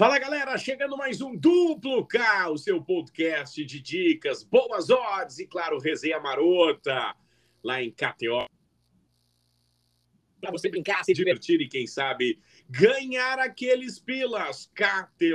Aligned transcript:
Fala 0.00 0.18
galera, 0.18 0.56
chegando 0.56 0.96
mais 0.96 1.20
um 1.20 1.36
Duplo 1.36 2.06
K, 2.06 2.48
o 2.48 2.56
seu 2.56 2.82
podcast 2.82 3.62
de 3.62 3.78
dicas, 3.78 4.42
boas 4.42 4.88
odds 4.88 5.38
e 5.38 5.46
claro, 5.46 5.78
resenha 5.78 6.18
marota 6.18 7.14
lá 7.62 7.82
em 7.82 7.90
KTO. 7.90 8.46
Para 10.40 10.52
você 10.52 10.70
brincar, 10.70 11.04
se 11.04 11.12
divertir 11.12 11.60
e 11.60 11.68
quem 11.68 11.86
sabe 11.86 12.40
ganhar 12.66 13.38
aqueles 13.38 13.98
pilas. 13.98 14.72
KTO.com. 14.74 15.26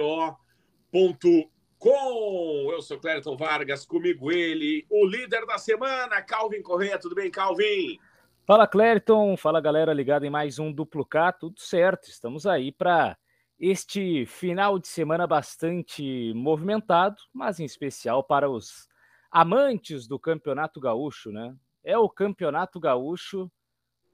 Eu 2.72 2.82
sou 2.82 3.00
Clériton 3.00 3.38
Vargas, 3.38 3.86
comigo 3.86 4.32
ele, 4.32 4.84
o 4.90 5.06
líder 5.06 5.46
da 5.46 5.60
semana, 5.60 6.24
Calvin 6.24 6.64
Correia. 6.64 6.98
Tudo 6.98 7.14
bem, 7.14 7.30
Calvin? 7.30 8.00
Fala 8.48 8.66
Clériton, 8.66 9.38
fala 9.38 9.62
galera 9.62 9.94
ligada 9.94 10.26
em 10.26 10.32
mais 10.32 10.58
um 10.58 10.72
Duplo 10.72 11.06
K, 11.06 11.34
tudo 11.34 11.60
certo. 11.60 12.10
Estamos 12.10 12.48
aí 12.48 12.72
para 12.72 13.16
este 13.60 14.26
final 14.26 14.78
de 14.78 14.88
semana 14.88 15.26
bastante 15.26 16.34
movimentado, 16.34 17.18
mas 17.34 17.60
em 17.60 17.66
especial 17.66 18.24
para 18.24 18.50
os 18.50 18.88
amantes 19.32 20.08
do 20.08 20.20
Campeonato 20.20 20.80
Gaúcho, 20.80 21.32
né? 21.32 21.56
É 21.84 21.98
o 21.98 22.10
Campeonato 22.10 22.80
Gaúcho, 22.80 23.52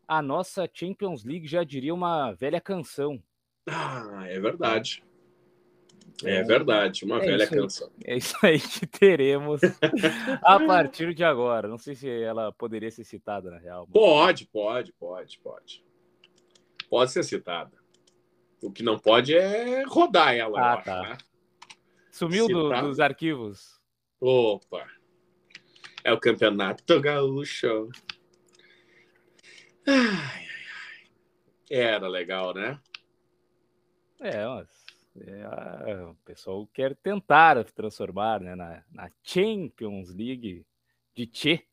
a 0.08 0.22
nossa 0.22 0.70
Champions 0.72 1.24
League 1.24 1.48
já 1.48 1.64
diria 1.64 1.94
uma 1.94 2.34
velha 2.34 2.60
canção. 2.60 3.22
Ah, 3.68 4.26
é 4.28 4.40
verdade. 4.40 5.04
É, 6.24 6.38
é 6.38 6.44
verdade, 6.44 7.06
uma 7.06 7.18
é 7.18 7.26
velha 7.26 7.48
canção. 7.48 7.90
É 8.04 8.18
isso 8.18 8.36
aí 8.44 8.60
que 8.60 8.86
teremos 8.86 9.62
a 10.44 10.60
partir 10.60 11.14
de 11.14 11.24
agora. 11.24 11.68
Não 11.68 11.78
sei 11.78 11.96
se 11.96 12.10
ela 12.10 12.52
poderia 12.52 12.92
ser 12.92 13.04
citada 13.04 13.50
na 13.50 13.58
real. 13.58 13.88
Mas... 13.88 13.94
Pode, 13.94 14.48
pode, 14.48 14.94
pode, 14.94 15.40
pode. 15.40 15.84
Pode 16.90 17.12
ser 17.12 17.24
citada. 17.24 17.81
O 18.62 18.72
que 18.72 18.84
não 18.84 18.98
pode 19.00 19.36
é 19.36 19.84
rodar 19.84 20.36
ela, 20.36 20.60
ah, 20.60 20.74
acho, 20.74 20.86
tá. 20.86 21.02
né? 21.02 21.18
Sumiu 22.12 22.48
do, 22.48 22.70
dos 22.82 23.00
arquivos. 23.00 23.82
Opa! 24.20 24.88
É 26.04 26.12
o 26.14 26.20
campeonato 26.20 27.00
gaúcho. 27.00 27.90
Ai, 29.88 29.96
ai, 29.96 30.46
ai. 30.46 31.10
Era 31.70 32.08
legal, 32.08 32.54
né? 32.54 32.80
É, 34.20 34.46
mas 34.46 34.68
é, 35.18 36.04
o 36.04 36.16
pessoal 36.24 36.68
quer 36.68 36.96
tentar 36.96 37.64
transformar 37.66 38.40
né, 38.40 38.56
na, 38.56 38.84
na 38.92 39.12
Champions 39.24 40.14
League 40.14 40.66
de 41.16 41.26
Tchê. 41.26 41.66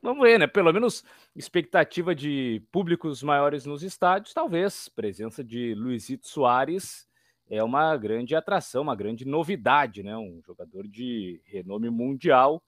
Vamos 0.00 0.22
ver, 0.22 0.38
né? 0.38 0.46
Pelo 0.46 0.72
menos 0.72 1.04
expectativa 1.34 2.14
de 2.14 2.62
públicos 2.70 3.22
maiores 3.22 3.66
nos 3.66 3.82
estádios, 3.82 4.32
talvez. 4.32 4.88
Presença 4.88 5.42
de 5.42 5.74
Luizito 5.74 6.28
Soares 6.28 7.08
é 7.50 7.62
uma 7.64 7.96
grande 7.96 8.36
atração, 8.36 8.82
uma 8.82 8.94
grande 8.94 9.24
novidade, 9.24 10.02
né? 10.02 10.16
Um 10.16 10.40
jogador 10.46 10.86
de 10.86 11.40
renome 11.44 11.90
mundial 11.90 12.62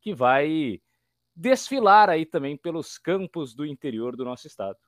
que 0.00 0.12
vai 0.12 0.80
desfilar 1.34 2.10
aí 2.10 2.26
também 2.26 2.56
pelos 2.56 2.98
campos 2.98 3.54
do 3.54 3.64
interior 3.64 4.16
do 4.16 4.24
nosso 4.24 4.46
estado. 4.46 4.78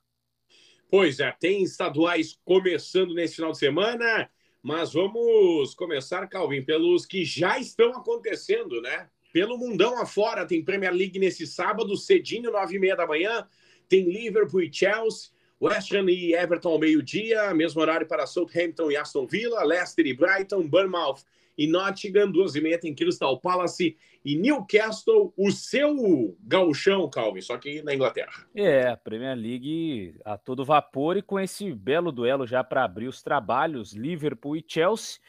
Pois 0.89 1.19
é, 1.19 1.31
tem 1.39 1.63
estaduais 1.63 2.37
começando 2.43 3.13
nesse 3.13 3.35
final 3.35 3.51
de 3.51 3.57
semana, 3.57 4.29
mas 4.61 4.93
vamos 4.93 5.73
começar, 5.73 6.27
Calvin, 6.27 6.63
pelos 6.63 7.05
que 7.05 7.23
já 7.23 7.57
estão 7.57 7.91
acontecendo, 7.91 8.81
né? 8.81 9.09
Pelo 9.35 9.57
mundão 9.57 10.01
afora, 10.01 10.45
tem 10.45 10.63
Premier 10.63 10.93
League 10.93 11.19
nesse 11.19 11.45
sábado, 11.45 11.97
cedinho, 11.97 12.49
nove 12.49 12.77
e 12.77 12.79
meia 12.79 12.95
da 12.95 13.05
manhã. 13.05 13.45
Tem 13.89 14.09
Liverpool 14.09 14.61
e 14.61 14.71
Chelsea, 14.71 15.29
West 15.61 15.91
Ham 15.91 16.09
e 16.09 16.33
Everton 16.33 16.69
ao 16.69 16.79
meio-dia, 16.79 17.53
mesmo 17.53 17.81
horário 17.81 18.07
para 18.07 18.25
Southampton 18.25 18.89
e 18.89 18.95
Aston 18.95 19.27
Villa, 19.27 19.61
Leicester 19.61 20.07
e 20.07 20.13
Brighton, 20.13 20.65
Bournemouth 20.65 21.25
e 21.57 21.67
Nottingham, 21.67 22.31
duas 22.31 22.55
e 22.55 22.61
meia 22.61 22.79
tem 22.79 22.95
Crystal 22.95 23.37
Palace 23.37 23.97
e 24.23 24.37
Newcastle, 24.37 25.33
o 25.35 25.51
seu 25.51 26.37
gauchão, 26.39 27.09
Calvin, 27.09 27.41
só 27.41 27.57
que 27.57 27.81
na 27.81 27.93
Inglaterra. 27.93 28.47
É, 28.55 28.87
a 28.87 28.95
Premier 28.95 29.35
League 29.35 30.15
a 30.23 30.37
todo 30.37 30.63
vapor 30.63 31.17
e 31.17 31.21
com 31.21 31.37
esse 31.37 31.73
belo 31.73 32.09
duelo 32.09 32.47
já 32.47 32.63
para 32.63 32.85
abrir 32.85 33.09
os 33.09 33.21
trabalhos, 33.21 33.91
Liverpool 33.91 34.55
e 34.55 34.63
Chelsea. 34.65 35.19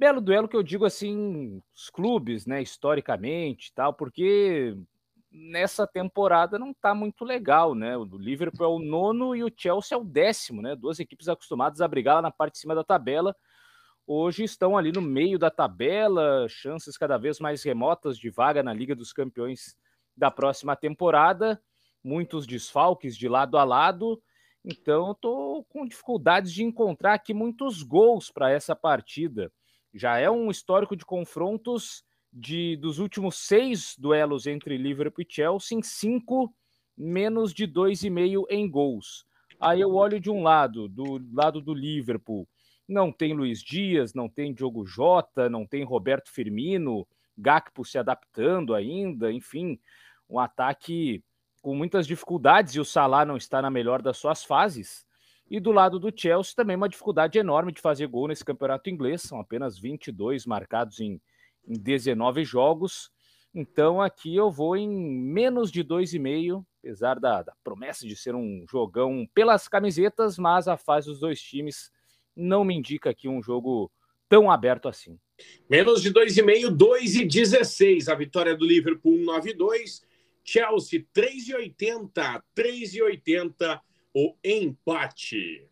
Belo 0.00 0.18
duelo 0.18 0.48
que 0.48 0.56
eu 0.56 0.62
digo 0.62 0.86
assim, 0.86 1.62
os 1.76 1.90
clubes, 1.90 2.46
né, 2.46 2.62
historicamente 2.62 3.70
tal, 3.74 3.92
porque 3.92 4.74
nessa 5.30 5.86
temporada 5.86 6.58
não 6.58 6.72
tá 6.72 6.94
muito 6.94 7.22
legal, 7.22 7.74
né? 7.74 7.98
O 7.98 8.04
Liverpool 8.04 8.64
é 8.64 8.68
o 8.70 8.78
nono 8.78 9.36
e 9.36 9.44
o 9.44 9.52
Chelsea 9.54 9.94
é 9.94 10.00
o 10.00 10.02
décimo, 10.02 10.62
né? 10.62 10.74
Duas 10.74 11.00
equipes 11.00 11.28
acostumadas 11.28 11.82
a 11.82 11.86
brigar 11.86 12.14
lá 12.14 12.22
na 12.22 12.30
parte 12.30 12.54
de 12.54 12.60
cima 12.60 12.74
da 12.74 12.82
tabela. 12.82 13.36
Hoje 14.06 14.42
estão 14.42 14.74
ali 14.74 14.90
no 14.90 15.02
meio 15.02 15.38
da 15.38 15.50
tabela, 15.50 16.46
chances 16.48 16.96
cada 16.96 17.18
vez 17.18 17.38
mais 17.38 17.62
remotas 17.62 18.16
de 18.16 18.30
vaga 18.30 18.62
na 18.62 18.72
Liga 18.72 18.94
dos 18.94 19.12
Campeões 19.12 19.76
da 20.16 20.30
próxima 20.30 20.74
temporada. 20.74 21.62
Muitos 22.02 22.46
desfalques 22.46 23.14
de 23.14 23.28
lado 23.28 23.58
a 23.58 23.64
lado. 23.64 24.18
Então, 24.64 25.12
estou 25.12 25.62
com 25.64 25.84
dificuldades 25.84 26.54
de 26.54 26.64
encontrar 26.64 27.12
aqui 27.12 27.34
muitos 27.34 27.82
gols 27.82 28.30
para 28.30 28.50
essa 28.50 28.74
partida 28.74 29.52
já 29.94 30.18
é 30.18 30.30
um 30.30 30.50
histórico 30.50 30.96
de 30.96 31.04
confrontos 31.04 32.04
de 32.32 32.76
dos 32.76 32.98
últimos 32.98 33.36
seis 33.36 33.96
duelos 33.98 34.46
entre 34.46 34.76
Liverpool 34.76 35.24
e 35.28 35.32
Chelsea, 35.32 35.76
em 35.76 35.82
cinco 35.82 36.54
menos 36.96 37.52
de 37.52 37.66
dois 37.66 38.02
e 38.04 38.10
meio 38.10 38.46
em 38.48 38.70
gols. 38.70 39.24
Aí 39.60 39.80
eu 39.80 39.94
olho 39.94 40.20
de 40.20 40.30
um 40.30 40.42
lado, 40.42 40.88
do 40.88 41.20
lado 41.32 41.60
do 41.60 41.74
Liverpool, 41.74 42.48
não 42.88 43.12
tem 43.12 43.34
Luiz 43.34 43.62
Dias, 43.62 44.14
não 44.14 44.28
tem 44.28 44.54
Diogo 44.54 44.86
Jota, 44.86 45.48
não 45.48 45.66
tem 45.66 45.84
Roberto 45.84 46.30
Firmino, 46.30 47.06
Gakpo 47.36 47.84
se 47.84 47.98
adaptando 47.98 48.74
ainda, 48.74 49.32
enfim, 49.32 49.78
um 50.28 50.38
ataque 50.38 51.22
com 51.62 51.74
muitas 51.74 52.06
dificuldades 52.06 52.74
e 52.74 52.80
o 52.80 52.84
Salah 52.84 53.24
não 53.24 53.36
está 53.36 53.60
na 53.60 53.70
melhor 53.70 54.02
das 54.02 54.16
suas 54.16 54.44
fases. 54.44 55.06
E 55.50 55.58
do 55.58 55.72
lado 55.72 55.98
do 55.98 56.12
Chelsea 56.14 56.54
também 56.54 56.76
uma 56.76 56.88
dificuldade 56.88 57.36
enorme 57.36 57.72
de 57.72 57.80
fazer 57.80 58.06
gol 58.06 58.28
nesse 58.28 58.44
campeonato 58.44 58.88
inglês, 58.88 59.22
são 59.22 59.40
apenas 59.40 59.76
22 59.76 60.46
marcados 60.46 61.00
em, 61.00 61.20
em 61.66 61.74
19 61.74 62.44
jogos. 62.44 63.10
Então 63.52 64.00
aqui 64.00 64.36
eu 64.36 64.48
vou 64.48 64.76
em 64.76 64.88
menos 64.88 65.72
de 65.72 65.82
2,5, 65.82 66.64
apesar 66.78 67.18
da, 67.18 67.42
da 67.42 67.52
promessa 67.64 68.06
de 68.06 68.14
ser 68.14 68.32
um 68.36 68.64
jogão 68.70 69.28
pelas 69.34 69.66
camisetas, 69.66 70.38
mas 70.38 70.68
a 70.68 70.76
fase 70.76 71.08
dos 71.08 71.18
dois 71.18 71.42
times 71.42 71.90
não 72.36 72.64
me 72.64 72.74
indica 72.74 73.10
aqui 73.10 73.28
um 73.28 73.42
jogo 73.42 73.90
tão 74.28 74.48
aberto 74.48 74.88
assim. 74.88 75.18
Menos 75.68 76.00
de 76.00 76.12
2,5, 76.12 76.68
2,16. 76.76 78.08
A 78.08 78.14
vitória 78.14 78.56
do 78.56 78.64
Liverpool 78.64 79.14
1,92. 79.14 80.02
Chelsea 80.44 81.04
3,80, 81.14 82.42
3,80 82.56 83.80
o 84.14 84.34
empate. 84.44 85.68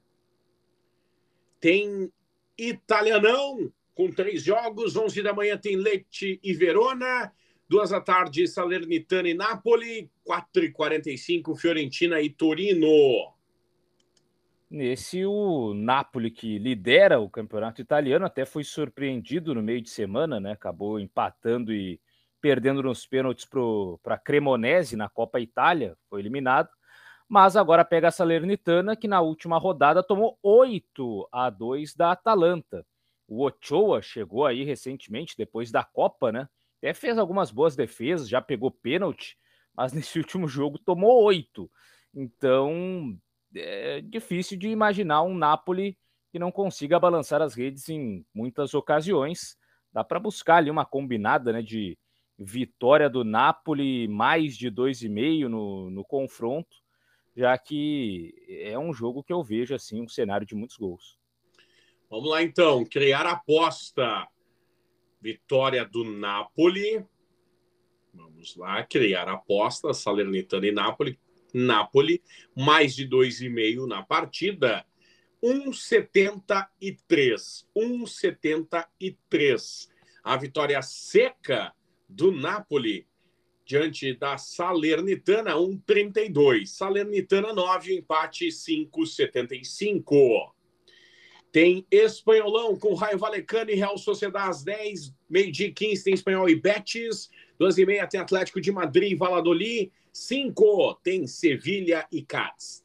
Tem 1.60 2.12
Italianão 2.56 3.72
com 3.94 4.10
três 4.10 4.42
jogos. 4.42 4.96
11 4.96 5.22
da 5.22 5.32
manhã 5.32 5.56
tem 5.56 5.76
Lecce 5.76 6.40
e 6.42 6.52
Verona. 6.54 7.32
Duas 7.68 7.90
da 7.90 8.00
tarde, 8.00 8.46
Salernitana 8.46 9.28
e 9.28 9.34
Napoli. 9.34 10.10
4 10.24 10.64
e 10.64 10.72
45 10.72 11.56
Fiorentina 11.56 12.20
e 12.20 12.30
Torino. 12.30 13.34
Nesse, 14.70 15.24
o 15.24 15.72
Napoli, 15.72 16.30
que 16.30 16.58
lidera 16.58 17.18
o 17.18 17.30
campeonato 17.30 17.80
italiano, 17.80 18.26
até 18.26 18.44
foi 18.44 18.62
surpreendido 18.62 19.54
no 19.54 19.62
meio 19.62 19.80
de 19.80 19.88
semana, 19.88 20.38
né? 20.38 20.52
Acabou 20.52 21.00
empatando 21.00 21.72
e 21.72 21.98
perdendo 22.40 22.82
nos 22.82 23.06
pênaltis 23.06 23.48
para 24.02 24.18
Cremonese 24.18 24.94
na 24.94 25.08
Copa 25.08 25.40
Itália, 25.40 25.96
foi 26.08 26.20
eliminado 26.20 26.68
mas 27.28 27.56
agora 27.56 27.84
pega 27.84 28.08
a 28.08 28.10
Salernitana, 28.10 28.96
que 28.96 29.06
na 29.06 29.20
última 29.20 29.58
rodada 29.58 30.02
tomou 30.02 30.38
8 30.42 31.28
a 31.30 31.50
2 31.50 31.94
da 31.94 32.12
Atalanta. 32.12 32.86
O 33.28 33.44
Ochoa 33.44 34.00
chegou 34.00 34.46
aí 34.46 34.64
recentemente, 34.64 35.36
depois 35.36 35.70
da 35.70 35.84
Copa, 35.84 36.32
né? 36.32 36.48
Até 36.78 36.94
fez 36.94 37.18
algumas 37.18 37.50
boas 37.50 37.76
defesas, 37.76 38.28
já 38.28 38.40
pegou 38.40 38.70
pênalti, 38.70 39.36
mas 39.76 39.92
nesse 39.92 40.18
último 40.18 40.48
jogo 40.48 40.78
tomou 40.78 41.22
8. 41.22 41.70
Então, 42.14 43.14
é 43.54 44.00
difícil 44.00 44.58
de 44.58 44.68
imaginar 44.68 45.22
um 45.22 45.36
Napoli 45.36 45.98
que 46.32 46.38
não 46.38 46.50
consiga 46.50 46.98
balançar 46.98 47.42
as 47.42 47.54
redes 47.54 47.90
em 47.90 48.24
muitas 48.34 48.72
ocasiões. 48.72 49.58
Dá 49.92 50.02
para 50.02 50.18
buscar 50.18 50.56
ali 50.56 50.70
uma 50.70 50.86
combinada 50.86 51.52
né, 51.52 51.60
de 51.60 51.98
vitória 52.38 53.10
do 53.10 53.22
Napoli, 53.22 54.08
mais 54.08 54.56
de 54.56 54.70
2,5 54.70 55.48
no, 55.48 55.90
no 55.90 56.04
confronto 56.04 56.87
já 57.38 57.56
que 57.56 58.34
é 58.48 58.76
um 58.76 58.92
jogo 58.92 59.22
que 59.22 59.32
eu 59.32 59.44
vejo 59.44 59.72
assim 59.72 60.02
um 60.02 60.08
cenário 60.08 60.44
de 60.44 60.56
muitos 60.56 60.76
gols. 60.76 61.16
Vamos 62.10 62.28
lá 62.28 62.42
então, 62.42 62.84
criar 62.84 63.24
aposta. 63.26 64.26
Vitória 65.20 65.84
do 65.84 66.02
Napoli. 66.02 67.06
Vamos 68.12 68.56
lá, 68.56 68.82
criar 68.82 69.28
aposta, 69.28 69.94
Salernitana 69.94 70.66
e 70.66 70.72
Napoli. 70.72 71.16
Napoli, 71.54 72.20
mais 72.56 72.96
de 72.96 73.06
dois 73.06 73.40
e 73.40 73.48
meio 73.48 73.86
na 73.86 74.02
partida. 74.02 74.84
1,73. 75.40 77.64
1,73. 77.76 79.88
A 80.24 80.36
vitória 80.36 80.82
seca 80.82 81.72
do 82.08 82.32
Napoli 82.32 83.06
diante 83.68 84.14
da 84.14 84.38
Salernitana, 84.38 85.54
1,32. 85.54 86.64
Salernitana 86.64 87.52
9, 87.52 87.98
empate 87.98 88.48
5,75. 88.48 90.52
Tem 91.52 91.86
Espanholão 91.90 92.78
com 92.78 92.94
Raio 92.94 93.18
Valecano 93.18 93.70
e 93.70 93.74
Real 93.74 93.98
Sociedade 93.98 94.48
às 94.48 94.64
10, 94.64 95.14
meio-dia 95.28 95.70
15 95.70 96.02
tem 96.02 96.14
Espanhol 96.14 96.48
e 96.48 96.56
Betis, 96.56 97.28
12 97.58 97.82
e 97.82 97.86
meia 97.86 98.06
tem 98.06 98.18
Atlético 98.18 98.58
de 98.58 98.72
Madrid 98.72 99.12
e 99.12 99.16
Valladolid, 99.16 99.92
5 100.12 101.00
tem 101.02 101.26
Sevilha 101.26 102.06
e 102.10 102.22
Cádiz. 102.22 102.82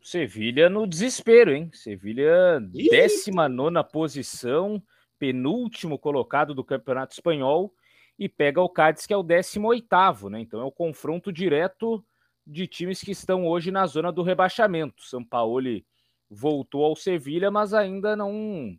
Sevilha 0.00 0.70
no 0.70 0.86
desespero, 0.86 1.52
hein? 1.52 1.68
Sevilha, 1.74 2.60
19 2.62 3.74
posição, 3.92 4.82
penúltimo 5.18 5.98
colocado 5.98 6.54
do 6.54 6.64
Campeonato 6.64 7.12
Espanhol 7.12 7.74
e 8.18 8.28
pega 8.28 8.60
o 8.60 8.68
Cádiz, 8.68 9.06
que 9.06 9.12
é 9.12 9.16
o 9.16 9.22
18, 9.22 10.28
né? 10.28 10.40
Então 10.40 10.60
é 10.60 10.64
o 10.64 10.72
confronto 10.72 11.32
direto 11.32 12.04
de 12.46 12.66
times 12.66 13.00
que 13.00 13.12
estão 13.12 13.46
hoje 13.46 13.70
na 13.70 13.86
zona 13.86 14.10
do 14.10 14.22
rebaixamento. 14.22 15.04
São 15.04 15.24
Paulo 15.24 15.62
voltou 16.30 16.84
ao 16.84 16.96
Sevilha, 16.96 17.50
mas 17.50 17.72
ainda 17.72 18.16
não 18.16 18.76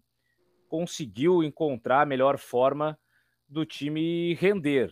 conseguiu 0.68 1.44
encontrar 1.44 2.02
a 2.02 2.06
melhor 2.06 2.38
forma 2.38 3.00
do 3.48 3.66
time 3.66 4.34
render. 4.36 4.90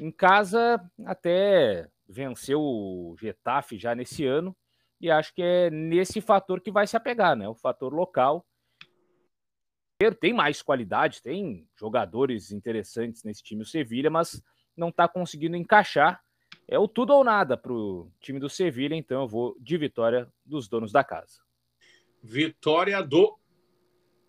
Em 0.00 0.10
casa, 0.10 0.80
até 1.04 1.88
venceu 2.08 2.60
o 2.60 3.16
Getafe 3.18 3.78
já 3.78 3.94
nesse 3.94 4.24
ano, 4.24 4.56
e 5.00 5.10
acho 5.10 5.34
que 5.34 5.42
é 5.42 5.70
nesse 5.70 6.20
fator 6.20 6.60
que 6.60 6.70
vai 6.70 6.86
se 6.86 6.96
apegar, 6.96 7.36
né? 7.36 7.48
O 7.48 7.54
fator 7.54 7.92
local. 7.92 8.46
Tem 10.20 10.34
mais 10.34 10.60
qualidade, 10.60 11.22
tem 11.22 11.66
jogadores 11.74 12.52
interessantes 12.52 13.24
nesse 13.24 13.42
time, 13.42 13.62
o 13.62 13.66
Sevilha, 13.66 14.10
mas 14.10 14.42
não 14.76 14.90
está 14.90 15.08
conseguindo 15.08 15.56
encaixar. 15.56 16.22
É 16.68 16.78
o 16.78 16.86
tudo 16.86 17.14
ou 17.14 17.24
nada 17.24 17.56
para 17.56 17.72
o 17.72 18.12
time 18.20 18.38
do 18.38 18.50
Sevilha, 18.50 18.94
então 18.94 19.22
eu 19.22 19.28
vou 19.28 19.56
de 19.58 19.78
vitória 19.78 20.30
dos 20.44 20.68
donos 20.68 20.92
da 20.92 21.02
casa. 21.02 21.40
Vitória 22.22 23.02
do 23.02 23.38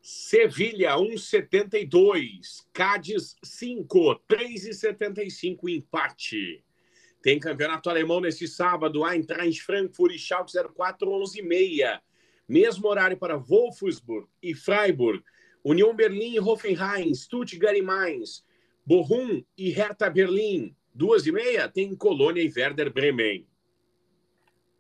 Sevilha, 0.02 0.96
1,72. 0.96 2.66
Cádiz, 2.72 3.36
5. 3.44 4.22
3,75 4.26 5.68
empate. 5.68 6.64
Tem 7.22 7.38
campeonato 7.38 7.90
alemão 7.90 8.22
nesse 8.22 8.48
sábado. 8.48 9.06
Eintracht 9.06 9.62
Frankfurt 9.62 10.16
e 10.16 10.20
Schalke 10.20 10.54
04, 10.54 11.12
11 11.12 11.42
h 11.42 12.02
Mesmo 12.48 12.88
horário 12.88 13.18
para 13.18 13.36
Wolfsburg 13.36 14.30
e 14.42 14.56
Freiburg. 14.56 15.22
União 15.64 15.96
Berlim 15.96 16.40
Hoffenheim. 16.40 17.14
Stuttgart 17.14 17.76
e 17.76 17.82
Mainz. 17.82 18.46
Bochum 18.86 19.44
e 19.58 19.70
Hertha 19.70 20.10
Berlim. 20.10 20.76
Duas 20.94 21.28
e 21.28 21.32
meia 21.32 21.70
tem 21.70 21.96
Colônia 21.96 22.42
e 22.42 22.52
Werder 22.56 22.92
Bremen. 22.92 23.48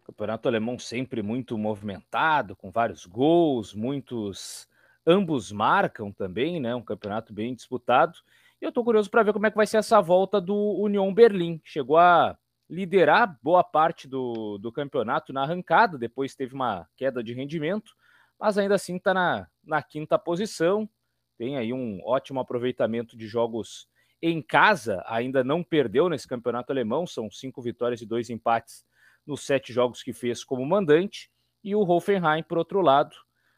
Campeonato 0.03 0.47
alemão 0.47 0.79
sempre 0.79 1.21
muito 1.21 1.57
movimentado, 1.57 2.55
com 2.55 2.71
vários 2.71 3.05
gols, 3.05 3.73
muitos. 3.73 4.67
Ambos 5.05 5.51
marcam 5.51 6.11
também, 6.11 6.59
né? 6.59 6.73
Um 6.73 6.81
campeonato 6.81 7.33
bem 7.33 7.53
disputado. 7.53 8.17
E 8.61 8.65
eu 8.65 8.69
estou 8.69 8.83
curioso 8.83 9.11
para 9.11 9.23
ver 9.23 9.33
como 9.33 9.45
é 9.45 9.51
que 9.51 9.57
vai 9.57 9.67
ser 9.67 9.77
essa 9.77 10.01
volta 10.01 10.41
do 10.41 10.55
União 10.55 11.13
Berlim. 11.13 11.61
Chegou 11.63 11.97
a 11.97 12.37
liderar 12.69 13.37
boa 13.41 13.63
parte 13.63 14.07
do, 14.07 14.57
do 14.57 14.71
campeonato 14.71 15.31
na 15.31 15.43
arrancada, 15.43 15.97
depois 15.97 16.35
teve 16.35 16.53
uma 16.53 16.87
queda 16.95 17.23
de 17.23 17.33
rendimento, 17.33 17.93
mas 18.39 18.57
ainda 18.57 18.75
assim 18.75 18.95
está 18.97 19.13
na, 19.13 19.47
na 19.67 19.83
quinta 19.83 20.17
posição. 20.17 20.89
Tem 21.37 21.57
aí 21.57 21.71
um 21.71 21.99
ótimo 22.03 22.39
aproveitamento 22.39 23.15
de 23.15 23.27
jogos 23.27 23.87
em 24.21 24.41
casa, 24.41 25.03
ainda 25.05 25.43
não 25.43 25.63
perdeu 25.63 26.09
nesse 26.09 26.27
campeonato 26.27 26.71
alemão, 26.71 27.05
são 27.05 27.29
cinco 27.29 27.61
vitórias 27.61 28.01
e 28.01 28.05
dois 28.05 28.29
empates 28.29 28.83
nos 29.25 29.45
sete 29.45 29.71
jogos 29.71 30.01
que 30.01 30.13
fez 30.13 30.43
como 30.43 30.65
mandante, 30.65 31.29
e 31.63 31.75
o 31.75 31.81
Hoffenheim, 31.81 32.41
por 32.41 32.57
outro 32.57 32.81
lado, 32.81 33.15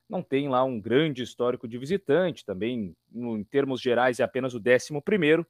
não 0.10 0.24
tem 0.24 0.50
lá 0.50 0.64
um 0.64 0.82
grande 0.82 1.22
histórico 1.22 1.68
de 1.68 1.78
visitante, 1.78 2.44
também 2.44 2.96
em 3.14 3.44
termos 3.44 3.80
gerais 3.80 4.20
é 4.20 4.24
apenas 4.24 4.54
o 4.54 4.60
décimo 4.60 5.02
primeiro, 5.02 5.46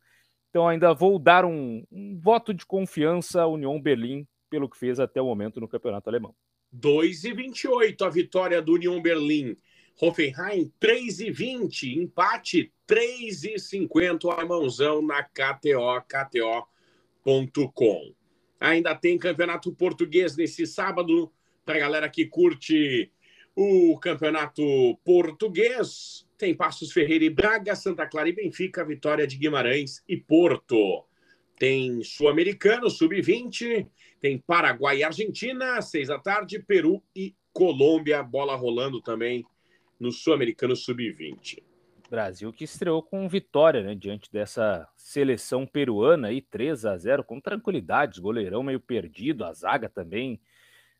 então 0.50 0.67
ainda 0.67 0.94
vou 0.94 1.17
dar 1.17 1.45
um, 1.45 1.83
um 1.91 2.19
voto 2.19 2.53
de 2.53 2.65
confiança 2.65 3.41
à 3.41 3.47
União 3.47 3.79
Berlim 3.81 4.27
pelo 4.50 4.69
que 4.69 4.77
fez 4.77 5.00
até 5.00 5.21
o 5.21 5.25
momento 5.25 5.59
no 5.59 5.67
campeonato 5.67 6.09
alemão. 6.09 6.35
2 6.71 7.23
e 7.23 7.33
28 7.33 8.03
a 8.03 8.09
vitória 8.09 8.61
do 8.61 8.73
União 8.73 9.01
Berlim. 9.01 9.56
Hoffenheim 10.01 10.71
3 10.79 11.19
e 11.19 11.29
20, 11.29 11.99
empate 11.99 12.71
3 12.87 13.43
e 13.43 13.59
50 13.59 14.27
o 14.27 14.31
alemãozão 14.31 15.01
na 15.01 15.21
KTO, 15.21 16.01
KTO.com. 16.07 18.13
Ainda 18.61 18.95
tem 18.95 19.17
campeonato 19.17 19.73
português 19.73 20.37
nesse 20.37 20.65
sábado, 20.65 21.29
para 21.65 21.75
a 21.75 21.79
galera 21.79 22.09
que 22.09 22.25
curte 22.25 23.11
o 23.55 23.99
campeonato 23.99 24.63
português. 25.03 26.25
Tem 26.37 26.55
Passos 26.55 26.93
Ferreira 26.93 27.25
e 27.25 27.29
Braga, 27.29 27.75
Santa 27.75 28.07
Clara 28.07 28.29
e 28.29 28.33
Benfica, 28.33 28.85
Vitória 28.85 29.27
de 29.27 29.37
Guimarães 29.37 30.01
e 30.07 30.15
Porto. 30.15 31.03
Tem 31.57 32.01
Sul-Americano, 32.03 32.89
Sub-20. 32.89 33.85
Tem 34.21 34.37
Paraguai 34.37 34.99
e 34.99 35.03
Argentina, 35.03 35.81
seis 35.81 36.07
da 36.07 36.17
tarde. 36.17 36.59
Peru 36.59 37.03
e 37.13 37.35
Colômbia, 37.51 38.23
bola 38.23 38.55
rolando 38.55 39.01
também 39.01 39.45
no 39.99 40.11
Sul-Americano 40.11 40.75
Sub-20. 40.75 41.63
Brasil 42.09 42.51
que 42.51 42.63
estreou 42.63 43.03
com 43.03 43.29
vitória, 43.29 43.83
né, 43.83 43.93
diante 43.93 44.31
dessa 44.31 44.87
seleção 44.95 45.65
peruana 45.65 46.29
aí 46.29 46.41
3 46.41 46.85
a 46.85 46.97
0 46.97 47.23
com 47.23 47.39
tranquilidade, 47.39 48.19
goleirão 48.19 48.63
meio 48.63 48.79
perdido, 48.79 49.45
a 49.45 49.53
zaga 49.53 49.87
também 49.87 50.39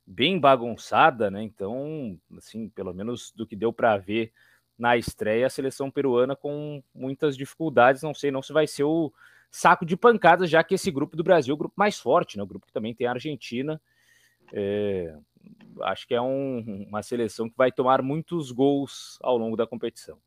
bem 0.06 0.40
bagunçada, 0.40 1.30
né? 1.30 1.44
Então, 1.44 2.20
assim, 2.36 2.68
pelo 2.70 2.94
menos 2.94 3.32
do 3.32 3.46
que 3.46 3.56
deu 3.56 3.72
para 3.72 3.98
ver 3.98 4.32
na 4.78 4.98
estreia, 4.98 5.46
a 5.46 5.50
seleção 5.50 5.92
peruana 5.92 6.36
com 6.36 6.82
muitas 6.94 7.38
dificuldades, 7.38 8.02
não 8.02 8.14
sei 8.14 8.32
não 8.32 8.42
se 8.42 8.54
vai 8.54 8.66
ser 8.66 8.84
o 8.84 9.12
saco 9.52 9.86
de 9.86 9.98
pancadas, 9.98 10.50
já 10.50 10.64
que 10.64 10.76
esse 10.76 10.90
grupo 10.90 11.16
do 11.16 11.24
Brasil 11.24 11.52
é 11.52 11.56
o 11.56 11.58
grupo 11.58 11.76
mais 11.78 12.00
forte, 12.00 12.38
né? 12.38 12.44
O 12.44 12.48
grupo 12.48 12.66
que 12.66 12.74
também 12.74 12.94
tem 12.94 13.06
a 13.06 13.12
Argentina. 13.12 13.80
É, 14.52 15.16
acho 15.82 16.08
que 16.08 16.14
é 16.14 16.22
um, 16.22 16.86
uma 16.88 17.02
seleção 17.02 17.50
que 17.50 17.58
vai 17.58 17.72
tomar 17.72 18.02
muitos 18.02 18.52
gols 18.52 19.18
ao 19.22 19.38
longo 19.38 19.56
da 19.56 19.68
competição. 19.68 20.20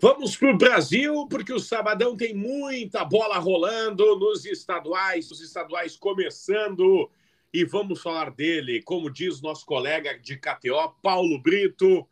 Vamos 0.00 0.34
para 0.34 0.50
o 0.50 0.56
Brasil, 0.56 1.26
porque 1.28 1.52
o 1.52 1.60
sabadão 1.60 2.16
tem 2.16 2.34
muita 2.34 3.04
bola 3.04 3.36
rolando 3.36 4.18
nos 4.18 4.46
estaduais, 4.46 5.30
os 5.30 5.42
estaduais 5.42 5.94
começando. 5.94 7.10
E 7.52 7.64
vamos 7.64 8.00
falar 8.00 8.30
dele, 8.30 8.80
como 8.82 9.10
diz 9.10 9.42
nosso 9.42 9.66
colega 9.66 10.18
de 10.18 10.38
KTO, 10.38 10.94
Paulo 11.02 11.38
Brito. 11.38 12.08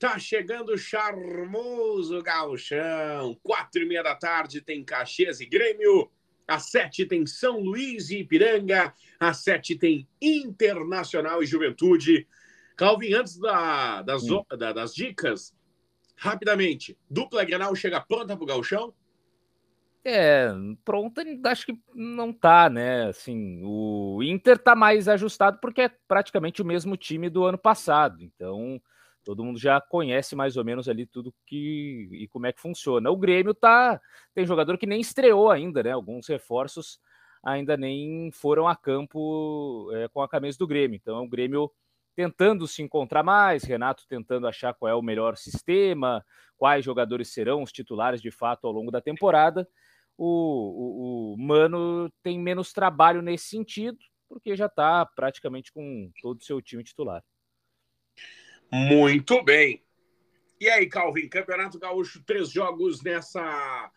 Tá 0.00 0.18
chegando 0.18 0.72
o 0.72 0.78
charmoso 0.78 2.20
gauchão. 2.22 3.38
Quatro 3.40 3.82
e 3.82 3.86
meia 3.86 4.02
da 4.02 4.16
tarde 4.16 4.60
tem 4.60 4.82
Caxias 4.82 5.40
e 5.40 5.46
Grêmio. 5.46 6.10
Às 6.46 6.70
sete 6.70 7.06
tem 7.06 7.26
São 7.26 7.60
Luís 7.60 8.10
e 8.10 8.18
Ipiranga. 8.18 8.92
Às 9.18 9.38
sete 9.38 9.76
tem 9.76 10.08
Internacional 10.20 11.42
e 11.42 11.46
Juventude. 11.46 12.26
Calvin, 12.76 13.14
antes 13.14 13.38
da, 13.38 14.02
das, 14.02 14.22
da, 14.58 14.72
das 14.72 14.94
dicas, 14.94 15.54
rapidamente, 16.16 16.96
dupla 17.08 17.44
Grenal 17.44 17.74
chega 17.74 18.00
pronta 18.00 18.36
para 18.36 18.44
o 18.44 18.46
Gauchão? 18.46 18.94
É, 20.04 20.48
pronta, 20.84 21.22
acho 21.44 21.66
que 21.66 21.78
não 21.94 22.32
tá, 22.32 22.68
né? 22.68 23.08
Assim, 23.08 23.60
o 23.62 24.20
Inter 24.22 24.58
tá 24.58 24.74
mais 24.74 25.06
ajustado 25.06 25.58
porque 25.60 25.82
é 25.82 25.88
praticamente 26.08 26.60
o 26.60 26.64
mesmo 26.64 26.96
time 26.96 27.30
do 27.30 27.44
ano 27.44 27.56
passado. 27.56 28.20
Então, 28.20 28.82
todo 29.24 29.44
mundo 29.44 29.58
já 29.58 29.80
conhece 29.80 30.34
mais 30.36 30.56
ou 30.56 30.64
menos 30.64 30.88
ali 30.88 31.06
tudo 31.06 31.34
que 31.46 32.08
e 32.12 32.28
como 32.28 32.46
é 32.46 32.52
que 32.52 32.60
funciona. 32.60 33.10
O 33.10 33.16
Grêmio 33.16 33.54
tá 33.54 34.00
tem 34.34 34.46
jogador 34.46 34.78
que 34.78 34.86
nem 34.86 35.00
estreou 35.00 35.50
ainda, 35.50 35.82
né? 35.82 35.92
Alguns 35.92 36.28
reforços 36.28 36.98
ainda 37.42 37.76
nem 37.76 38.30
foram 38.32 38.68
a 38.68 38.76
campo 38.76 39.90
é, 39.94 40.08
com 40.08 40.22
a 40.22 40.28
camisa 40.28 40.58
do 40.58 40.66
Grêmio. 40.66 40.96
Então, 40.96 41.24
o 41.24 41.28
Grêmio 41.28 41.70
tentando 42.14 42.68
se 42.68 42.82
encontrar 42.82 43.22
mais, 43.22 43.64
Renato 43.64 44.06
tentando 44.08 44.46
achar 44.46 44.74
qual 44.74 44.90
é 44.90 44.94
o 44.94 45.02
melhor 45.02 45.36
sistema, 45.36 46.24
quais 46.56 46.84
jogadores 46.84 47.32
serão 47.32 47.62
os 47.62 47.72
titulares 47.72 48.20
de 48.20 48.30
fato 48.30 48.66
ao 48.66 48.72
longo 48.72 48.90
da 48.90 49.00
temporada. 49.00 49.66
O, 50.16 50.26
o, 50.26 51.34
o 51.34 51.38
Mano 51.38 52.10
tem 52.22 52.38
menos 52.38 52.72
trabalho 52.72 53.22
nesse 53.22 53.46
sentido, 53.48 53.98
porque 54.28 54.54
já 54.54 54.66
está 54.66 55.04
praticamente 55.06 55.72
com 55.72 56.10
todo 56.20 56.38
o 56.40 56.44
seu 56.44 56.60
time 56.60 56.84
titular. 56.84 57.22
Muito 58.72 59.44
bem. 59.44 59.84
E 60.58 60.68
aí, 60.68 60.86
Calvin, 60.86 61.28
Campeonato 61.28 61.78
Gaúcho, 61.78 62.22
três 62.24 62.50
jogos 62.50 63.02
nessa 63.02 63.90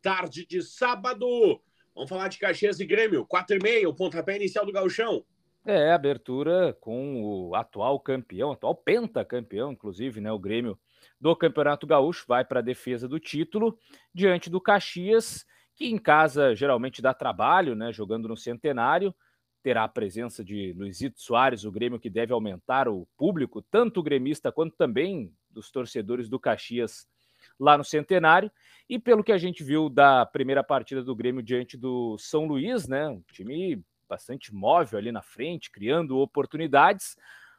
tarde 0.00 0.46
de 0.46 0.62
sábado. 0.62 1.60
Vamos 1.94 2.08
falar 2.08 2.28
de 2.28 2.38
Caxias 2.38 2.78
e 2.78 2.86
Grêmio, 2.86 3.26
quatro 3.26 3.56
e 3.56 3.58
meia, 3.60 3.88
o 3.88 3.94
pontapé 3.94 4.36
inicial 4.36 4.64
do 4.64 4.72
Gauchão. 4.72 5.24
É, 5.66 5.92
abertura 5.92 6.76
com 6.80 7.22
o 7.22 7.54
atual 7.54 7.98
campeão, 7.98 8.52
atual 8.52 8.74
pentacampeão, 8.74 9.72
inclusive, 9.72 10.20
né? 10.20 10.30
O 10.30 10.38
Grêmio 10.38 10.78
do 11.20 11.34
Campeonato 11.34 11.86
Gaúcho 11.86 12.24
vai 12.28 12.44
para 12.44 12.60
a 12.60 12.62
defesa 12.62 13.08
do 13.08 13.18
título 13.18 13.76
diante 14.14 14.48
do 14.48 14.60
Caxias, 14.60 15.44
que 15.74 15.86
em 15.86 15.98
casa 15.98 16.54
geralmente 16.54 17.02
dá 17.02 17.12
trabalho, 17.12 17.74
né? 17.74 17.92
Jogando 17.92 18.28
no 18.28 18.36
centenário. 18.36 19.14
Terá 19.62 19.84
a 19.84 19.88
presença 19.88 20.42
de 20.42 20.72
Luizito 20.72 21.20
Soares, 21.20 21.64
o 21.64 21.72
Grêmio 21.72 22.00
que 22.00 22.08
deve 22.08 22.32
aumentar 22.32 22.88
o 22.88 23.06
público, 23.16 23.60
tanto 23.62 24.00
o 24.00 24.02
gremista 24.02 24.50
quanto 24.50 24.76
também 24.76 25.32
dos 25.50 25.70
torcedores 25.70 26.28
do 26.28 26.40
Caxias 26.40 27.06
lá 27.58 27.76
no 27.76 27.84
Centenário. 27.84 28.50
E 28.88 28.98
pelo 28.98 29.22
que 29.22 29.32
a 29.32 29.38
gente 29.38 29.62
viu 29.62 29.88
da 29.88 30.24
primeira 30.24 30.64
partida 30.64 31.02
do 31.02 31.14
Grêmio 31.14 31.42
diante 31.42 31.76
do 31.76 32.16
São 32.18 32.46
Luís, 32.46 32.88
né? 32.88 33.08
Um 33.08 33.22
time 33.32 33.84
bastante 34.08 34.52
móvel 34.52 34.98
ali 34.98 35.12
na 35.12 35.22
frente, 35.22 35.70
criando 35.70 36.18
oportunidades, 36.18 37.16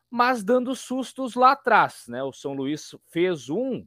mas 0.09 0.43
dando 0.43 0.75
sustos 0.75 1.35
lá 1.35 1.53
atrás, 1.53 2.05
né? 2.09 2.21
O 2.23 2.33
São 2.33 2.53
Luís 2.53 2.93
fez 3.09 3.49
um 3.49 3.85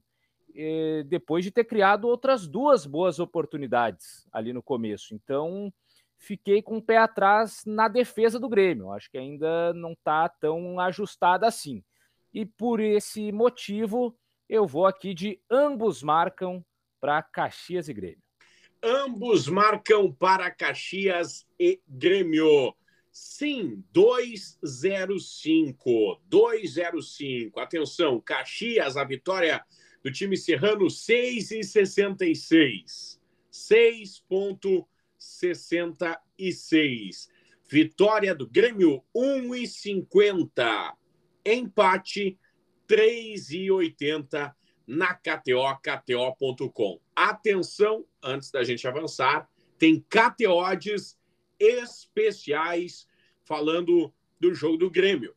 eh, 0.54 1.02
depois 1.06 1.44
de 1.44 1.50
ter 1.50 1.64
criado 1.64 2.06
outras 2.06 2.46
duas 2.46 2.86
boas 2.86 3.18
oportunidades 3.18 4.26
ali 4.32 4.52
no 4.52 4.62
começo. 4.62 5.14
Então, 5.14 5.72
fiquei 6.18 6.62
com 6.62 6.78
o 6.78 6.82
pé 6.82 6.98
atrás 6.98 7.62
na 7.66 7.88
defesa 7.88 8.38
do 8.38 8.48
Grêmio. 8.48 8.90
Acho 8.90 9.10
que 9.10 9.18
ainda 9.18 9.72
não 9.74 9.92
está 9.92 10.28
tão 10.28 10.80
ajustada 10.80 11.46
assim. 11.46 11.82
E 12.32 12.44
por 12.44 12.80
esse 12.80 13.30
motivo, 13.30 14.16
eu 14.48 14.66
vou 14.66 14.86
aqui 14.86 15.14
de 15.14 15.40
ambos 15.50 16.02
marcam 16.02 16.64
para 17.00 17.22
Caxias 17.22 17.88
e 17.88 17.94
Grêmio. 17.94 18.22
Ambos 18.82 19.48
marcam 19.48 20.12
para 20.12 20.50
Caxias 20.50 21.46
e 21.58 21.80
Grêmio. 21.88 22.74
Sim, 23.10 23.82
205. 23.92 26.20
205. 26.26 27.60
Atenção, 27.60 28.20
Caxias, 28.20 28.96
a 28.96 29.04
vitória 29.04 29.64
do 30.02 30.10
time 30.10 30.36
serrano, 30.36 30.86
6,66. 30.86 33.20
6,66. 33.50 34.84
Vitória 37.68 38.34
do 38.34 38.48
Grêmio, 38.48 39.02
1,50. 39.14 40.94
Empate, 41.44 42.38
3,80 42.88 44.54
na 44.86 45.14
KTO, 45.14 45.78
KTO.com. 45.82 47.00
Atenção, 47.16 48.04
antes 48.22 48.50
da 48.50 48.62
gente 48.62 48.86
avançar, 48.86 49.48
tem 49.78 50.00
KTOs 50.00 51.18
especiais 51.58 53.08
falando 53.44 54.12
do 54.38 54.54
jogo 54.54 54.76
do 54.76 54.90
Grêmio. 54.90 55.34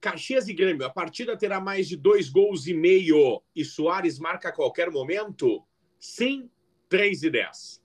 Caxias 0.00 0.48
e 0.48 0.54
Grêmio, 0.54 0.84
a 0.84 0.90
partida 0.90 1.36
terá 1.36 1.60
mais 1.60 1.88
de 1.88 1.96
dois 1.96 2.28
gols 2.28 2.66
e 2.66 2.74
meio 2.74 3.42
e 3.54 3.64
Soares 3.64 4.18
marca 4.18 4.48
a 4.48 4.52
qualquer 4.52 4.90
momento? 4.90 5.64
Sim, 5.98 6.50
3 6.88 7.22
e 7.22 7.30
10. 7.30 7.81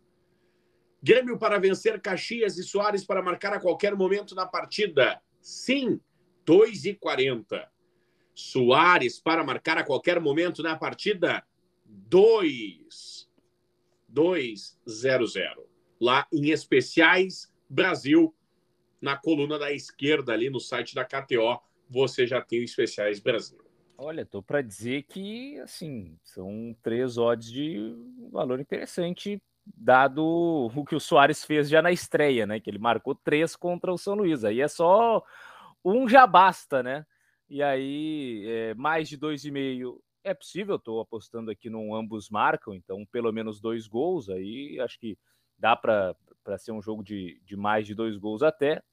Grêmio 1.07 1.39
para 1.39 1.57
vencer 1.57 2.01
Caxias 2.01 2.57
e 2.57 2.63
Soares 2.63 3.05
para 3.05 3.21
marcar 3.21 3.53
a 3.53 3.61
qualquer 3.61 3.95
momento 3.95 4.35
na 4.35 4.45
partida? 4.45 5.21
Sim, 5.39 6.01
2 6.45 6.83
e 6.83 6.95
40. 6.95 7.65
Soares 8.35 9.17
para 9.17 9.41
marcar 9.41 9.77
a 9.77 9.85
qualquer 9.85 10.19
momento 10.19 10.61
na 10.61 10.75
partida? 10.75 11.47
2. 11.85 13.31
2 14.05 14.79
0 14.85 15.27
0. 15.27 15.69
Lá 15.97 16.27
em 16.29 16.49
especiais 16.49 17.53
Brasil, 17.69 18.35
na 18.99 19.15
coluna 19.15 19.57
da 19.57 19.71
esquerda 19.71 20.33
ali 20.33 20.49
no 20.49 20.59
site 20.59 20.93
da 20.93 21.05
KTO, 21.05 21.57
você 21.89 22.27
já 22.27 22.41
tem 22.41 22.59
o 22.59 22.63
especiais 22.65 23.21
Brasil. 23.21 23.63
Olha, 23.97 24.25
tô 24.25 24.43
para 24.43 24.61
dizer 24.61 25.03
que 25.03 25.57
assim, 25.61 26.19
são 26.21 26.75
três 26.83 27.17
odds 27.17 27.49
de 27.49 27.95
valor 28.29 28.59
interessante 28.59 29.41
dado 29.75 30.23
o 30.75 30.85
que 30.85 30.95
o 30.95 30.99
Soares 30.99 31.43
fez 31.43 31.69
já 31.69 31.81
na 31.81 31.91
estreia, 31.91 32.45
né? 32.45 32.59
Que 32.59 32.69
ele 32.69 32.79
marcou 32.79 33.15
três 33.15 33.55
contra 33.55 33.91
o 33.91 33.97
São 33.97 34.15
Luís. 34.15 34.43
Aí 34.43 34.61
é 34.61 34.67
só 34.67 35.23
um 35.83 36.07
já 36.07 36.25
basta, 36.27 36.83
né? 36.83 37.05
E 37.49 37.63
aí, 37.63 38.43
é, 38.45 38.73
mais 38.73 39.07
de 39.07 39.17
2,5 39.17 39.99
é 40.23 40.33
possível, 40.33 40.75
estou 40.75 40.99
apostando 40.99 41.49
aqui 41.49 41.69
num 41.69 41.95
ambos 41.95 42.29
marcam, 42.29 42.73
então 42.75 43.05
pelo 43.09 43.31
menos 43.31 43.61
dois 43.61 43.87
gols, 43.87 44.29
aí 44.29 44.77
acho 44.81 44.99
que 44.99 45.17
dá 45.57 45.73
para 45.73 46.15
ser 46.57 46.73
um 46.73 46.81
jogo 46.81 47.01
de, 47.01 47.39
de 47.45 47.55
mais 47.55 47.87
de 47.87 47.95
dois 47.95 48.17
gols 48.17 48.43
até. 48.43 48.83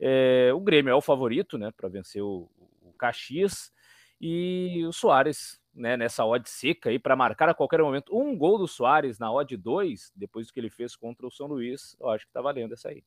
É, 0.00 0.50
o 0.52 0.60
Grêmio 0.60 0.90
é 0.90 0.94
o 0.94 1.00
favorito, 1.00 1.56
né, 1.56 1.70
para 1.76 1.88
vencer 1.88 2.22
o, 2.22 2.50
o 2.80 2.92
Caxias, 2.98 3.72
e 4.20 4.84
o 4.84 4.92
Soares, 4.92 5.60
né, 5.74 5.96
nessa 5.96 6.24
odd 6.24 6.48
seca 6.48 6.90
aí, 6.90 6.98
para 6.98 7.16
marcar 7.16 7.48
a 7.48 7.54
qualquer 7.54 7.80
momento 7.80 8.16
um 8.16 8.36
gol 8.36 8.58
do 8.58 8.68
Soares 8.68 9.18
na 9.18 9.32
odd 9.32 9.56
2, 9.56 10.12
depois 10.14 10.46
do 10.46 10.52
que 10.52 10.60
ele 10.60 10.70
fez 10.70 10.94
contra 10.96 11.26
o 11.26 11.30
São 11.30 11.46
Luís, 11.46 11.96
eu 12.00 12.08
acho 12.10 12.26
que 12.26 12.32
tá 12.32 12.40
valendo 12.40 12.74
essa 12.74 12.88
aí 12.88 13.02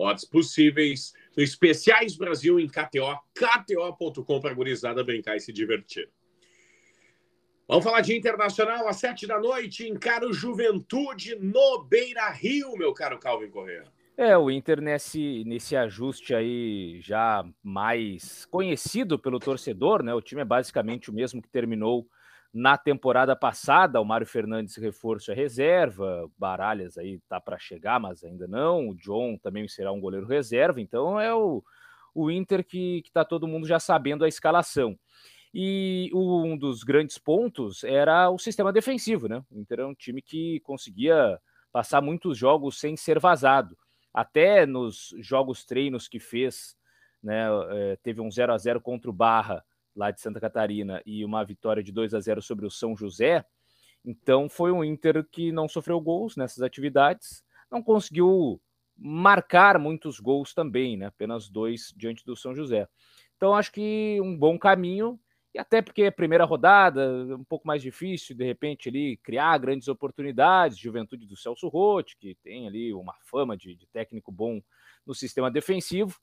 odds 0.00 0.24
possíveis 0.24 1.12
no 1.36 1.42
Especiais 1.42 2.16
Brasil 2.16 2.58
em 2.58 2.66
KTO, 2.66 3.18
kto.com 3.34 4.40
para 4.40 4.54
gurizada 4.54 5.04
brincar 5.04 5.36
e 5.36 5.40
se 5.40 5.52
divertir. 5.52 6.08
Vamos 7.68 7.84
falar 7.84 8.00
de 8.00 8.16
Internacional 8.16 8.88
às 8.88 8.96
sete 8.96 9.26
da 9.26 9.38
noite, 9.38 9.88
encara 9.88 10.26
o 10.26 10.32
Juventude 10.32 11.36
no 11.36 11.84
Beira 11.84 12.28
Rio, 12.30 12.76
meu 12.76 12.92
caro 12.92 13.18
Calvin 13.18 13.50
Correa. 13.50 13.84
É, 14.20 14.36
o 14.36 14.50
Inter 14.50 14.82
nesse, 14.82 15.42
nesse 15.46 15.74
ajuste 15.74 16.34
aí 16.34 17.00
já 17.00 17.42
mais 17.62 18.44
conhecido 18.50 19.18
pelo 19.18 19.38
torcedor, 19.38 20.02
né? 20.02 20.12
O 20.12 20.20
time 20.20 20.42
é 20.42 20.44
basicamente 20.44 21.08
o 21.08 21.14
mesmo 21.14 21.40
que 21.40 21.48
terminou 21.48 22.06
na 22.52 22.76
temporada 22.76 23.34
passada, 23.34 23.98
o 23.98 24.04
Mário 24.04 24.26
Fernandes 24.26 24.76
reforço 24.76 25.32
é 25.32 25.34
reserva, 25.34 26.30
Baralhas 26.36 26.98
aí 26.98 27.18
tá 27.30 27.40
para 27.40 27.58
chegar, 27.58 27.98
mas 27.98 28.22
ainda 28.22 28.46
não. 28.46 28.90
O 28.90 28.94
John 28.94 29.38
também 29.38 29.66
será 29.66 29.90
um 29.90 30.00
goleiro 30.00 30.26
reserva, 30.26 30.82
então 30.82 31.18
é 31.18 31.34
o, 31.34 31.64
o 32.14 32.30
Inter 32.30 32.62
que, 32.62 33.00
que 33.00 33.10
tá 33.10 33.24
todo 33.24 33.48
mundo 33.48 33.66
já 33.66 33.80
sabendo 33.80 34.22
a 34.22 34.28
escalação. 34.28 34.98
E 35.54 36.10
um 36.12 36.58
dos 36.58 36.84
grandes 36.84 37.16
pontos 37.16 37.84
era 37.84 38.28
o 38.28 38.38
sistema 38.38 38.70
defensivo, 38.70 39.28
né? 39.28 39.42
O 39.50 39.58
Inter 39.58 39.80
é 39.80 39.86
um 39.86 39.94
time 39.94 40.20
que 40.20 40.60
conseguia 40.60 41.40
passar 41.72 42.02
muitos 42.02 42.36
jogos 42.36 42.78
sem 42.78 42.98
ser 42.98 43.18
vazado. 43.18 43.74
Até 44.12 44.66
nos 44.66 45.14
jogos 45.18 45.64
treinos 45.64 46.08
que 46.08 46.18
fez, 46.18 46.76
né? 47.22 47.46
Eh, 47.70 47.98
teve 48.02 48.20
um 48.20 48.30
0 48.30 48.52
a 48.52 48.58
0 48.58 48.80
contra 48.80 49.10
o 49.10 49.12
Barra 49.12 49.64
lá 49.94 50.10
de 50.10 50.20
Santa 50.20 50.40
Catarina, 50.40 51.02
e 51.04 51.24
uma 51.24 51.44
vitória 51.44 51.82
de 51.82 51.92
2 51.92 52.14
a 52.14 52.20
0 52.20 52.40
sobre 52.40 52.66
o 52.66 52.70
São 52.70 52.96
José. 52.96 53.44
Então 54.04 54.48
foi 54.48 54.72
um 54.72 54.82
Inter 54.84 55.24
que 55.30 55.52
não 55.52 55.68
sofreu 55.68 56.00
gols 56.00 56.36
nessas 56.36 56.62
atividades, 56.62 57.44
não 57.70 57.82
conseguiu 57.82 58.60
marcar 58.96 59.78
muitos 59.78 60.20
gols 60.20 60.54
também, 60.54 60.96
né? 60.96 61.06
Apenas 61.06 61.48
dois 61.48 61.92
diante 61.96 62.24
do 62.24 62.36
São 62.36 62.54
José. 62.54 62.88
Então 63.36 63.54
acho 63.54 63.72
que 63.72 64.20
um 64.22 64.36
bom 64.36 64.58
caminho 64.58 65.18
e 65.54 65.58
até 65.58 65.82
porque 65.82 66.04
a 66.04 66.12
primeira 66.12 66.44
rodada 66.44 67.36
um 67.36 67.44
pouco 67.44 67.66
mais 67.66 67.82
difícil, 67.82 68.36
de 68.36 68.44
repente 68.44 68.88
ali 68.88 69.16
criar 69.16 69.58
grandes 69.58 69.88
oportunidades, 69.88 70.78
Juventude 70.78 71.26
do 71.26 71.36
Celso 71.36 71.68
Rotti, 71.68 72.16
que 72.16 72.36
tem 72.36 72.68
ali 72.68 72.94
uma 72.94 73.14
fama 73.24 73.56
de, 73.56 73.74
de 73.74 73.86
técnico 73.88 74.30
bom 74.30 74.62
no 75.04 75.14
sistema 75.14 75.50
defensivo. 75.50 76.18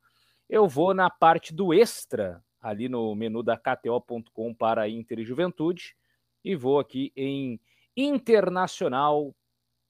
Eu 0.49 0.67
vou 0.67 0.93
na 0.93 1.09
parte 1.09 1.53
do 1.53 1.73
extra 1.73 2.41
ali 2.61 2.87
no 2.87 3.13
menu 3.15 3.43
da 3.43 3.57
KTO.com 3.57 4.53
para 4.53 4.87
Inter 4.89 5.19
e 5.19 5.25
Juventude. 5.25 5.95
E 6.43 6.55
vou 6.55 6.79
aqui 6.79 7.11
em 7.15 7.59
Internacional 7.95 9.35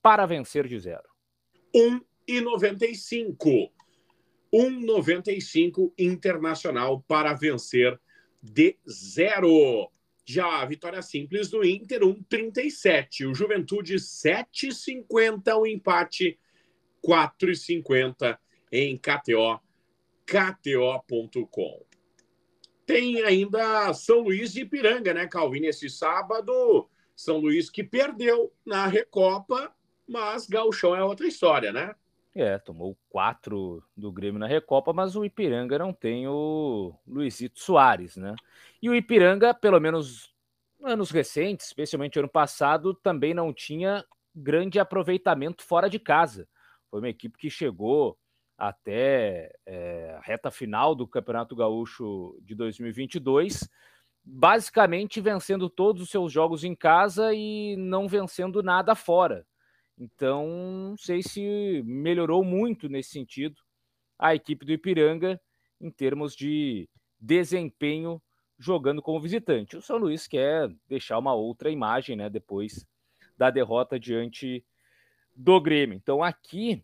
para 0.02 0.26
vencer 0.26 0.68
de 0.68 0.80
zero. 0.80 1.08
1,95. 1.76 3.72
1,95 4.54 5.92
Internacional 5.98 7.02
para 7.02 7.34
vencer 7.34 8.00
de 8.52 8.78
zero. 8.90 9.92
Já 10.26 10.62
a 10.62 10.66
vitória 10.66 11.02
simples 11.02 11.50
do 11.50 11.64
Inter, 11.64 12.02
1,37. 12.02 13.30
O 13.30 13.34
Juventude, 13.34 13.96
7,50. 13.96 15.56
O 15.58 15.66
empate, 15.66 16.38
4,50 17.06 18.38
em 18.72 18.98
KTO, 18.98 19.62
KTO.com. 20.26 21.86
Tem 22.86 23.22
ainda 23.24 23.94
São 23.94 24.20
Luís 24.20 24.54
de 24.54 24.62
Ipiranga, 24.62 25.14
né, 25.14 25.28
Calvin? 25.28 25.66
Esse 25.66 25.90
sábado, 25.90 26.90
São 27.16 27.38
Luís 27.38 27.70
que 27.70 27.84
perdeu 27.84 28.54
na 28.66 28.88
Recopa, 28.88 29.74
mas 30.08 30.48
Gauchão 30.48 30.96
é 30.96 31.04
outra 31.04 31.28
história, 31.28 31.72
né? 31.72 31.94
É, 32.40 32.60
tomou 32.60 32.96
quatro 33.10 33.84
do 33.96 34.12
Grêmio 34.12 34.40
na 34.40 34.46
Recopa, 34.46 34.94
mas 34.94 35.16
o 35.16 35.26
Ipiranga 35.26 35.80
não 35.80 35.92
tem 35.92 36.28
o 36.28 36.94
Luizito 37.08 37.60
Soares, 37.60 38.16
né? 38.16 38.36
E 38.80 38.88
o 38.88 38.94
Ipiranga, 38.94 39.56
pelo 39.56 39.80
menos 39.80 40.32
anos 40.84 41.10
recentes, 41.10 41.66
especialmente 41.66 42.20
ano 42.20 42.30
passado, 42.30 42.94
também 42.94 43.34
não 43.34 43.52
tinha 43.52 44.06
grande 44.36 44.80
aproveitamento 44.80 45.64
fora 45.64 45.90
de 45.90 45.98
casa. 45.98 46.48
Foi 46.92 47.00
uma 47.00 47.10
equipe 47.10 47.36
que 47.40 47.50
chegou 47.50 48.16
até 48.56 49.52
é, 49.66 50.16
a 50.18 50.22
reta 50.22 50.52
final 50.52 50.94
do 50.94 51.08
Campeonato 51.08 51.56
Gaúcho 51.56 52.38
de 52.44 52.54
2022, 52.54 53.68
basicamente 54.24 55.20
vencendo 55.20 55.70
todos 55.72 56.04
os 56.04 56.10
seus 56.12 56.32
jogos 56.32 56.64
em 56.64 56.76
casa 56.76 57.34
e 57.34 57.76
não 57.78 58.08
vencendo 58.08 58.62
nada 58.62 58.94
fora. 58.94 59.44
Então, 59.98 60.48
não 60.90 60.98
sei 60.98 61.24
se 61.24 61.82
melhorou 61.86 62.44
muito 62.44 62.88
nesse 62.88 63.10
sentido 63.12 63.56
a 64.18 64.36
equipe 64.36 64.66
do 64.66 64.72
Ipiranga 64.72 65.40
em 65.80 65.90
termos 65.90 66.36
de 66.36 66.88
desempenho 67.20 68.22
jogando 68.60 69.02
como 69.02 69.22
visitante. 69.22 69.78
O 69.78 69.82
São 69.82 69.98
Luís 69.98 70.28
quer 70.28 70.70
deixar 70.88 71.18
uma 71.18 71.34
outra 71.34 71.70
imagem, 71.70 72.16
né, 72.16 72.30
depois 72.30 72.86
da 73.38 73.50
derrota 73.50 74.00
diante 74.00 74.66
do 75.36 75.62
Grêmio. 75.62 75.96
Então 75.96 76.24
aqui 76.24 76.84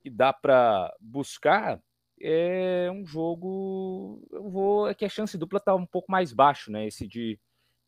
que 0.00 0.08
dá 0.08 0.32
para 0.32 0.94
buscar 1.00 1.82
é 2.20 2.90
um 2.92 3.04
jogo, 3.04 4.22
eu 4.30 4.50
vou, 4.50 4.88
é 4.88 4.94
que 4.94 5.04
a 5.04 5.08
chance 5.08 5.38
dupla 5.38 5.58
está 5.58 5.74
um 5.74 5.86
pouco 5.86 6.12
mais 6.12 6.32
baixo, 6.32 6.70
né, 6.70 6.86
esse 6.86 7.08
de, 7.08 7.38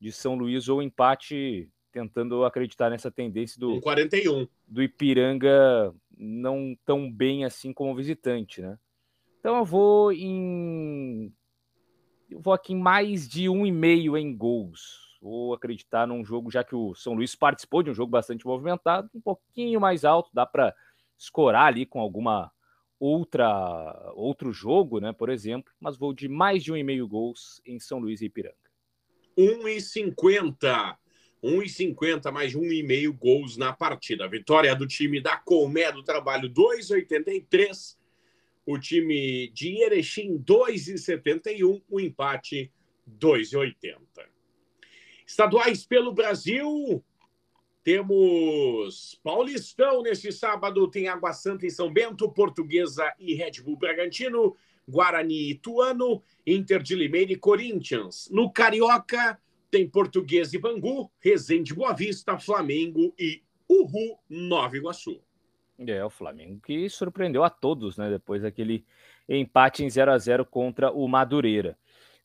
de 0.00 0.10
São 0.10 0.34
Luís 0.34 0.68
ou 0.68 0.82
empate, 0.82 1.70
tentando 1.92 2.44
acreditar 2.44 2.90
nessa 2.90 3.10
tendência 3.10 3.60
do 3.60 3.80
41 3.80 4.48
do 4.66 4.82
Ipiranga 4.82 5.94
não 6.16 6.76
tão 6.84 7.10
bem 7.10 7.44
assim 7.44 7.72
como 7.72 7.94
visitante, 7.94 8.62
né? 8.62 8.78
Então 9.38 9.56
eu 9.58 9.64
vou 9.64 10.12
em 10.12 11.32
eu 12.30 12.40
vou 12.40 12.54
aqui 12.54 12.72
em 12.72 12.78
mais 12.78 13.28
de 13.28 13.48
um 13.48 13.66
e 13.66 13.70
meio 13.70 14.16
em 14.16 14.34
gols. 14.34 15.18
Vou 15.20 15.54
acreditar 15.54 16.06
num 16.06 16.24
jogo, 16.24 16.50
já 16.50 16.64
que 16.64 16.74
o 16.74 16.94
São 16.94 17.14
Luís 17.14 17.34
participou 17.34 17.82
de 17.82 17.90
um 17.90 17.94
jogo 17.94 18.10
bastante 18.10 18.46
movimentado, 18.46 19.08
um 19.14 19.20
pouquinho 19.20 19.80
mais 19.80 20.04
alto, 20.04 20.30
dá 20.32 20.46
para 20.46 20.74
escorar 21.18 21.66
ali 21.66 21.86
com 21.86 22.00
alguma 22.00 22.50
outra 22.98 24.12
outro 24.14 24.52
jogo, 24.52 25.00
né, 25.00 25.12
por 25.12 25.28
exemplo, 25.28 25.72
mas 25.78 25.96
vou 25.96 26.12
de 26.12 26.28
mais 26.28 26.64
de 26.64 26.72
um 26.72 26.76
e 26.76 26.82
meio 26.82 27.06
gols 27.06 27.60
em 27.66 27.78
São 27.78 27.98
Luís 27.98 28.20
e 28.20 28.26
Ipiranga. 28.26 28.56
1,50. 29.36 30.96
1,50 31.42 32.30
mais 32.30 32.50
de 32.50 32.58
um 32.58 32.64
e 32.64 32.82
meio 32.82 33.12
gols 33.12 33.56
na 33.56 33.72
partida. 33.72 34.28
Vitória 34.28 34.74
do 34.74 34.86
time 34.86 35.20
da 35.20 35.36
Colmé 35.36 35.90
do 35.90 36.02
Trabalho 36.02 36.48
2,83 36.48 37.96
o 38.64 38.78
time 38.78 39.48
de 39.48 39.82
Erechim 39.82 40.38
2,71, 40.38 41.82
o 41.88 42.00
empate 42.00 42.70
2,80. 43.18 43.96
Estaduais 45.26 45.84
pelo 45.84 46.12
Brasil, 46.12 47.02
temos 47.82 49.18
Paulistão 49.22 50.02
neste 50.02 50.30
sábado, 50.30 50.88
tem 50.88 51.08
Água 51.08 51.32
Santa 51.32 51.66
em 51.66 51.70
São 51.70 51.92
Bento, 51.92 52.30
Portuguesa 52.30 53.12
e 53.18 53.34
Red 53.34 53.62
Bull 53.64 53.76
Bragantino, 53.76 54.56
Guarani 54.88 55.34
e 55.34 55.50
Ituano, 55.52 56.22
Inter 56.46 56.82
de 56.82 56.94
Limeira 56.94 57.32
e 57.32 57.36
Corinthians. 57.36 58.28
No 58.30 58.52
Carioca, 58.52 59.38
tem 59.72 59.88
Portuguesa 59.88 60.54
e 60.54 60.60
Bangu, 60.60 61.10
Resende 61.18 61.74
Boa 61.74 61.94
Vista, 61.94 62.38
Flamengo 62.38 63.14
e 63.18 63.42
Uhu 63.66 64.18
Nova 64.28 64.76
Iguaçu. 64.76 65.18
É, 65.78 66.04
o 66.04 66.10
Flamengo 66.10 66.60
que 66.60 66.90
surpreendeu 66.90 67.42
a 67.42 67.48
todos, 67.48 67.96
né? 67.96 68.10
Depois 68.10 68.42
daquele 68.42 68.84
empate 69.26 69.82
em 69.82 69.88
0 69.88 70.12
a 70.12 70.18
0 70.18 70.44
contra 70.44 70.92
o 70.92 71.08
Madureira. 71.08 71.78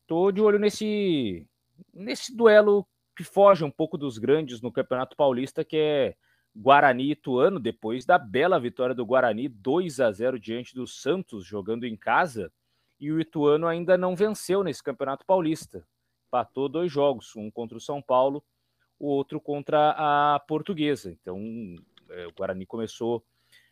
Tô 0.06 0.30
de 0.30 0.42
olho 0.42 0.58
nesse, 0.58 1.46
nesse 1.92 2.36
duelo 2.36 2.86
que 3.16 3.24
foge 3.24 3.64
um 3.64 3.70
pouco 3.70 3.96
dos 3.96 4.18
grandes 4.18 4.60
no 4.60 4.70
Campeonato 4.70 5.16
Paulista, 5.16 5.64
que 5.64 5.76
é 5.78 6.16
Guarani 6.54 7.04
e 7.04 7.12
Ituano, 7.12 7.58
depois 7.58 8.04
da 8.04 8.18
bela 8.18 8.60
vitória 8.60 8.94
do 8.94 9.06
Guarani, 9.06 9.48
2 9.48 10.00
a 10.00 10.12
0 10.12 10.38
diante 10.38 10.74
do 10.74 10.86
Santos, 10.86 11.46
jogando 11.46 11.84
em 11.84 11.96
casa. 11.96 12.52
E 13.00 13.10
o 13.10 13.18
Ituano 13.18 13.66
ainda 13.66 13.96
não 13.96 14.14
venceu 14.14 14.62
nesse 14.62 14.82
Campeonato 14.82 15.24
Paulista. 15.24 15.86
Empatou 16.28 16.68
dois 16.68 16.92
jogos, 16.92 17.34
um 17.34 17.50
contra 17.50 17.76
o 17.76 17.80
São 17.80 18.00
Paulo, 18.00 18.44
o 18.98 19.06
outro 19.06 19.40
contra 19.40 19.94
a 19.96 20.38
Portuguesa. 20.40 21.10
Então, 21.10 21.40
é, 22.10 22.26
o 22.26 22.32
Guarani 22.32 22.66
começou 22.66 23.24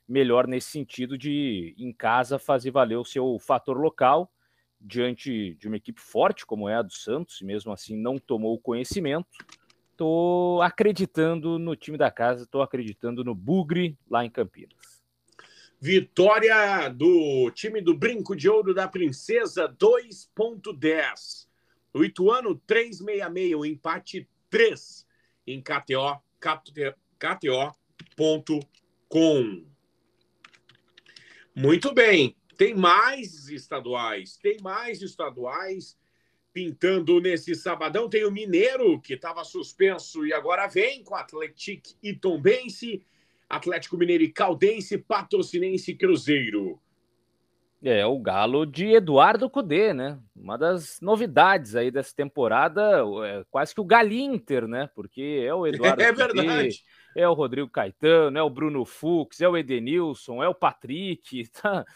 melhor 0.09 0.47
nesse 0.47 0.71
sentido 0.71 1.19
de, 1.19 1.75
em 1.79 1.93
casa, 1.93 2.39
fazer 2.39 2.71
valer 2.71 2.97
o 2.97 3.05
seu 3.05 3.39
fator 3.39 3.77
local 3.79 4.33
diante 4.81 5.55
de 5.55 5.67
uma 5.67 5.77
equipe 5.77 6.01
forte 6.01 6.47
como 6.47 6.69
é 6.69 6.77
a 6.77 6.83
do 6.83 6.93
Santos, 6.93 7.41
e 7.41 7.45
mesmo 7.45 7.73
assim 7.73 7.97
não 7.97 8.19
tomou 8.19 8.59
conhecimento. 8.61 9.29
Estou 9.91 10.61
acreditando 10.63 11.59
no 11.59 11.75
time 11.75 11.97
da 11.97 12.11
casa, 12.11 12.45
estou 12.45 12.63
acreditando 12.63 13.25
no 13.25 13.35
Bugre 13.35 13.99
lá 14.09 14.25
em 14.25 14.31
Campinas. 14.31 15.03
Vitória 15.81 16.89
do 16.89 17.51
time 17.53 17.81
do 17.81 17.97
Brinco 17.97 18.37
de 18.37 18.49
Ouro 18.49 18.75
da 18.75 18.87
Princesa, 18.89 19.69
2.10. 19.69 21.46
O 21.97 22.05
Ituano, 22.05 22.61
3,66. 22.69 23.59
O 23.59 23.65
empate, 23.65 24.29
3 24.51 25.07
em 25.47 25.63
KTO, 25.63 26.21
KTO.com. 27.19 28.67
Muito 31.55 31.95
bem. 31.95 32.37
Tem 32.59 32.75
mais 32.75 33.49
estaduais, 33.49 34.37
tem 34.37 34.59
mais 34.61 35.01
estaduais 35.01 35.97
pintando 36.53 37.19
nesse 37.21 37.55
sabadão. 37.55 38.11
Tem 38.11 38.25
o 38.25 38.31
Mineiro, 38.31 39.01
que 39.01 39.15
estava 39.15 39.43
suspenso 39.43 40.27
e 40.27 40.35
agora 40.35 40.67
vem 40.67 41.03
com 41.03 41.15
Atlético 41.15 41.97
e 42.03 42.15
Tombense, 42.15 43.07
Atlético 43.49 43.97
Mineiro 43.97 44.25
e 44.25 44.33
Caldense, 44.33 44.99
Patrocinense 44.99 45.93
e 45.93 45.97
Cruzeiro. 45.97 46.79
É, 47.89 48.05
o 48.05 48.19
Galo 48.19 48.67
de 48.67 48.95
Eduardo 48.95 49.49
Cudê, 49.49 49.95
né? 49.95 50.19
Uma 50.35 50.59
das 50.59 51.01
novidades 51.01 51.77
aí 51.77 51.91
dessa 51.91 52.15
temporada, 52.15 53.03
é 53.25 53.45
quase 53.51 53.75
que 53.75 53.81
o 53.81 53.85
Galinter, 53.85 54.67
né? 54.67 54.91
Porque 54.95 55.45
é 55.47 55.55
o 55.55 55.67
Eduardo 55.67 56.03
É 56.03 56.13
Cudê, 56.13 56.27
verdade 56.27 56.83
é 57.17 57.27
o 57.27 57.33
Rodrigo 57.33 57.71
Caetano, 57.71 58.39
é 58.39 58.43
o 58.43 58.51
Bruno 58.51 58.85
Fux, 58.85 59.41
é 59.41 59.49
o 59.49 59.57
Edenilson, 59.57 60.43
é 60.43 60.49
o 60.49 60.55
Patrick. 60.55 61.49
Tá? 61.57 61.87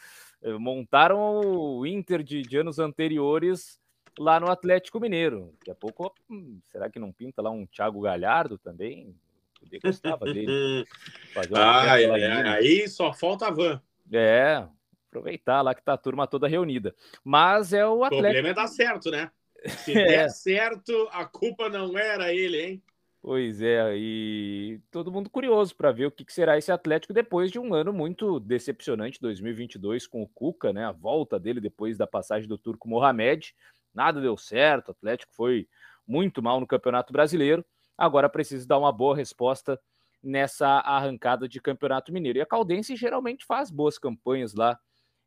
Eh, 0.43 0.53
montaram 0.53 1.19
o 1.19 1.87
Inter 1.87 2.23
de, 2.23 2.41
de 2.41 2.57
anos 2.57 2.79
anteriores 2.79 3.79
lá 4.19 4.41
no 4.41 4.51
Atlético 4.51 4.99
Mineiro. 4.99 5.53
Daqui 5.59 5.71
a 5.71 5.75
pouco, 5.75 6.15
hum, 6.31 6.59
será 6.73 6.89
que 6.89 6.99
não 6.99 7.13
pinta 7.13 7.43
lá 7.43 7.51
um 7.51 7.67
Thiago 7.67 8.01
Galhardo 8.01 8.57
também? 8.57 9.15
Poder 9.61 9.81
gostava 9.81 10.25
dele. 10.25 10.87
Fazer 11.35 11.59
ah, 11.59 12.01
é, 12.01 12.05
é, 12.05 12.49
aí 12.49 12.89
só 12.89 13.13
falta 13.13 13.49
a 13.49 13.51
van. 13.51 13.83
É, 14.11 14.67
aproveitar 15.11 15.61
lá 15.61 15.75
que 15.75 15.83
tá 15.83 15.95
a 15.95 15.99
turma 15.99 16.27
toda 16.27 16.49
reunida. 16.49 16.95
Mas 17.25 17.73
é 17.73 17.87
o 17.87 18.05
Atlético. 18.05 18.17
O 18.17 18.23
problema 18.23 18.49
é 18.49 18.55
dar 18.55 18.69
certo, 18.69 19.11
né? 19.11 19.31
Se 19.69 19.93
é. 19.99 20.07
der 20.07 20.31
certo, 20.31 21.09
a 21.13 21.27
culpa 21.27 21.69
não 21.69 21.99
era 21.99 22.33
ele, 22.33 22.63
hein? 22.63 22.83
Pois 23.23 23.61
é, 23.61 23.95
e 23.99 24.81
todo 24.91 25.13
mundo 25.13 25.29
curioso 25.29 25.77
para 25.77 25.93
ver 25.93 26.07
o 26.07 26.11
que, 26.11 26.25
será 26.33 26.57
esse 26.57 26.73
Atlético 26.73 27.13
depois 27.13 27.51
de 27.51 27.59
um 27.59 27.75
ano 27.75 27.93
muito 27.93 28.41
decepcionante, 28.41 29.21
2022, 29.21 30.07
com 30.07 30.23
o 30.23 30.29
Cuca, 30.29 30.73
né? 30.73 30.87
A 30.87 30.93
volta 30.93 31.39
dele 31.39 31.61
depois 31.61 31.99
da 31.99 32.07
passagem 32.07 32.49
do 32.49 32.57
Turco 32.57 32.89
Mohamed. 32.89 33.55
Nada 33.93 34.23
deu 34.23 34.39
certo, 34.39 34.89
o 34.89 34.93
Atlético 34.93 35.35
foi 35.35 35.69
muito 36.07 36.43
mal 36.43 36.61
no 36.61 36.67
Campeonato 36.67 37.13
Brasileiro. 37.13 37.63
Agora 37.99 38.27
precisa 38.27 38.67
dar 38.67 38.79
uma 38.79 38.91
boa 38.91 39.15
resposta 39.15 39.79
nessa 40.23 40.67
arrancada 40.67 41.47
de 41.47 41.61
Campeonato 41.61 42.11
Mineiro. 42.11 42.39
E 42.39 42.43
a 42.43 42.47
Caldense 42.47 42.97
geralmente 42.97 43.45
faz 43.45 43.71
boas 43.71 43.99
campanhas 43.99 44.55
lá 44.55 44.79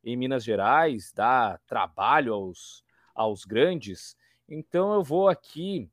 em 0.03 0.17
Minas 0.17 0.43
Gerais, 0.43 1.11
dá 1.15 1.59
trabalho 1.65 2.33
aos, 2.33 2.83
aos 3.15 3.45
grandes. 3.45 4.17
Então 4.47 4.93
eu 4.93 5.03
vou 5.03 5.29
aqui 5.29 5.89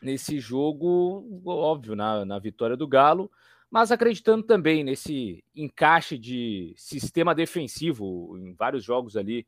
nesse 0.00 0.38
jogo, 0.38 1.42
óbvio, 1.44 1.96
na, 1.96 2.24
na 2.24 2.38
vitória 2.38 2.76
do 2.76 2.86
Galo, 2.86 3.30
mas 3.70 3.90
acreditando 3.90 4.44
também 4.44 4.84
nesse 4.84 5.42
encaixe 5.54 6.16
de 6.16 6.74
sistema 6.76 7.34
defensivo 7.34 8.38
em 8.38 8.54
vários 8.54 8.84
jogos 8.84 9.16
ali. 9.16 9.46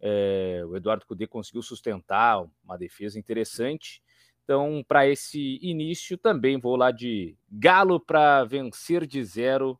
É, 0.00 0.62
o 0.66 0.76
Eduardo 0.76 1.06
Cudê 1.06 1.26
conseguiu 1.26 1.62
sustentar 1.62 2.44
uma 2.64 2.76
defesa 2.76 3.18
interessante. 3.18 4.02
Então, 4.42 4.82
para 4.88 5.06
esse 5.06 5.60
início, 5.62 6.18
também 6.18 6.58
vou 6.58 6.74
lá 6.74 6.90
de 6.90 7.36
Galo 7.48 8.00
para 8.00 8.42
vencer 8.44 9.06
de 9.06 9.22
zero 9.22 9.78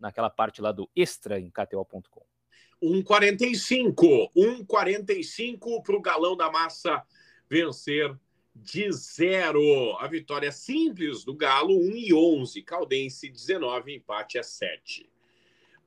naquela 0.00 0.30
parte 0.30 0.60
lá 0.60 0.72
do 0.72 0.90
extra 0.96 1.38
em 1.38 1.50
KTO.com. 1.50 2.23
1,45. 2.84 4.30
1,45 4.36 5.82
para 5.82 5.96
o 5.96 6.02
Galão 6.02 6.36
da 6.36 6.50
Massa 6.50 7.02
vencer 7.48 8.14
de 8.54 8.90
zero. 8.92 9.96
A 9.98 10.06
vitória 10.06 10.52
simples 10.52 11.24
do 11.24 11.34
Galo, 11.34 11.76
1 11.76 11.96
e 11.96 12.14
11. 12.14 12.62
Caldense, 12.62 13.28
19, 13.28 13.94
empate 13.94 14.38
é 14.38 14.42
7. 14.42 15.08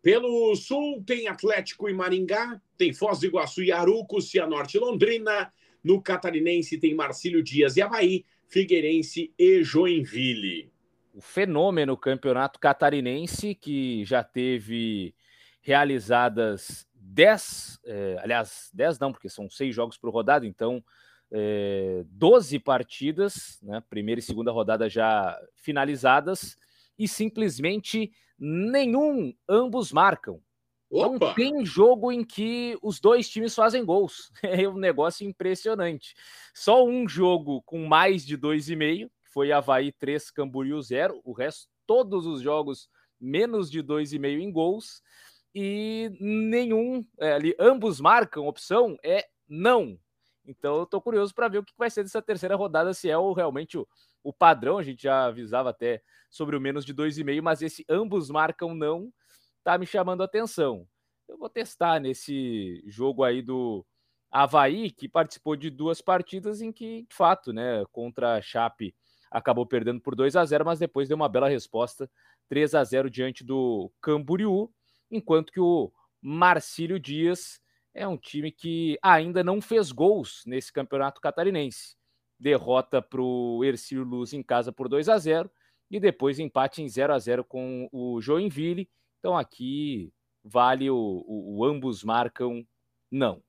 Pelo 0.02 0.56
Sul, 0.56 1.04
tem 1.06 1.28
Atlético 1.28 1.90
e 1.90 1.94
Maringá, 1.94 2.62
tem 2.78 2.94
Foz 2.94 3.20
do 3.20 3.26
Iguaçu 3.26 3.64
e 3.64 3.72
Aruco, 3.72 4.22
Cianorte 4.22 4.78
e 4.78 4.80
Londrina. 4.80 5.52
No 5.84 6.02
Catarinense, 6.02 6.78
tem 6.78 6.94
Marcílio 6.94 7.44
Dias 7.44 7.78
e 7.78 7.82
Havaí, 7.82 8.26
Figueirense 8.48 9.34
e 9.38 9.64
Joinville. 9.64 10.72
O 11.14 11.22
fenômeno 11.22 11.98
campeonato 11.98 12.60
catarinense, 12.60 13.56
que 13.56 14.06
já 14.06 14.24
teve 14.24 15.16
realizadas 15.62 16.87
10, 17.08 17.80
é, 17.86 18.18
aliás, 18.22 18.70
10 18.74 19.00
não, 19.00 19.12
porque 19.12 19.30
são 19.30 19.50
seis 19.50 19.74
jogos 19.74 19.98
por 19.98 20.12
rodada, 20.12 20.46
então 20.46 20.84
é, 21.32 22.04
12 22.08 22.60
partidas, 22.60 23.60
né, 23.62 23.82
primeira 23.90 24.20
e 24.20 24.24
segunda 24.24 24.52
rodada 24.52 24.90
já 24.90 25.38
finalizadas, 25.56 26.58
e 26.98 27.08
simplesmente 27.08 28.12
nenhum 28.38 29.34
ambos 29.48 29.92
marcam. 29.92 30.42
Opa. 30.90 31.28
Não 31.28 31.34
tem 31.34 31.66
jogo 31.66 32.12
em 32.12 32.24
que 32.24 32.78
os 32.82 33.00
dois 33.00 33.30
times 33.30 33.54
fazem 33.54 33.84
gols. 33.84 34.32
É 34.44 34.68
um 34.68 34.78
negócio 34.78 35.28
impressionante. 35.28 36.16
Só 36.54 36.86
um 36.86 37.08
jogo 37.08 37.62
com 37.64 37.86
mais 37.86 38.26
de 38.26 38.38
2,5, 38.38 39.10
que 39.24 39.30
foi 39.30 39.52
Havaí 39.52 39.92
3, 39.92 40.32
Camboriú 40.32 40.82
0. 40.82 41.20
O 41.26 41.34
resto, 41.34 41.68
todos 41.86 42.26
os 42.26 42.42
jogos, 42.42 42.90
menos 43.20 43.70
de 43.70 43.84
2,5 43.84 44.40
em 44.40 44.52
gols. 44.52 45.02
E 45.60 46.16
nenhum, 46.20 47.04
é, 47.20 47.34
ali, 47.34 47.56
ambos 47.60 48.00
marcam, 48.00 48.46
opção 48.46 48.96
é 49.04 49.26
não. 49.50 50.00
Então 50.46 50.78
eu 50.78 50.86
tô 50.86 51.02
curioso 51.02 51.34
para 51.34 51.48
ver 51.48 51.58
o 51.58 51.64
que 51.64 51.74
vai 51.76 51.90
ser 51.90 52.04
dessa 52.04 52.22
terceira 52.22 52.56
rodada, 52.56 52.94
se 52.94 53.10
é 53.10 53.18
o, 53.18 53.34
realmente 53.34 53.76
o, 53.76 53.88
o 54.24 54.32
padrão. 54.32 54.78
A 54.78 54.84
gente 54.84 55.02
já 55.02 55.26
avisava 55.26 55.72
até 55.72 56.00
sobre 56.30 56.56
o 56.56 56.62
menos 56.62 56.86
de 56.86 56.94
2,5, 56.94 57.42
mas 57.42 57.64
esse 57.64 57.84
ambos 57.90 58.30
marcam 58.30 58.76
não 58.76 59.12
tá 59.64 59.80
me 59.80 59.88
chamando 59.88 60.22
a 60.22 60.26
atenção. 60.26 60.88
Eu 61.28 61.40
vou 61.40 61.50
testar 61.50 62.00
nesse 62.00 62.84
jogo 62.86 63.24
aí 63.24 63.42
do 63.42 63.84
Havaí, 64.30 64.92
que 64.92 65.10
participou 65.10 65.56
de 65.56 65.72
duas 65.72 66.04
partidas 66.04 66.62
em 66.62 66.72
que, 66.72 67.08
de 67.10 67.16
fato, 67.16 67.52
né, 67.52 67.84
contra 67.92 68.36
a 68.36 68.42
Chape 68.44 68.94
acabou 69.32 69.66
perdendo 69.66 70.00
por 70.02 70.14
2 70.14 70.36
a 70.36 70.46
0 70.46 70.64
mas 70.64 70.78
depois 70.78 71.08
deu 71.08 71.16
uma 71.16 71.28
bela 71.28 71.50
resposta, 71.50 72.08
3 72.48 72.76
a 72.76 72.84
0 72.84 73.10
diante 73.10 73.44
do 73.44 73.92
Camboriú, 74.00 74.72
enquanto 75.10 75.52
que 75.52 75.60
o 75.60 75.92
Marcílio 76.22 77.00
Dias 77.00 77.62
é 77.94 78.08
um 78.08 78.18
time 78.18 78.52
que 78.52 78.98
ainda 79.02 79.44
não 79.44 79.62
fez 79.62 79.92
gols 79.92 80.44
nesse 80.46 80.72
campeonato 80.72 81.22
catarinense. 81.22 81.96
Derrota 82.40 83.02
para 83.02 83.22
o 83.22 83.64
Ercílio 83.64 84.04
Luz 84.04 84.34
em 84.34 84.44
casa 84.44 84.72
por 84.72 84.88
2 84.88 85.10
a 85.10 85.18
0 85.18 85.50
e 85.90 86.00
depois 86.00 86.38
empate 86.38 86.82
em 86.82 86.90
0 86.90 87.14
a 87.14 87.20
0 87.20 87.44
com 87.44 87.90
o 87.92 88.22
Joinville 88.22 88.88
então 89.20 89.38
aqui 89.38 90.12
vale 90.44 90.90
o, 90.90 91.24
o, 91.28 91.58
o 91.58 91.66
ambos 91.66 92.04
marcam 92.04 92.66
não. 93.12 93.44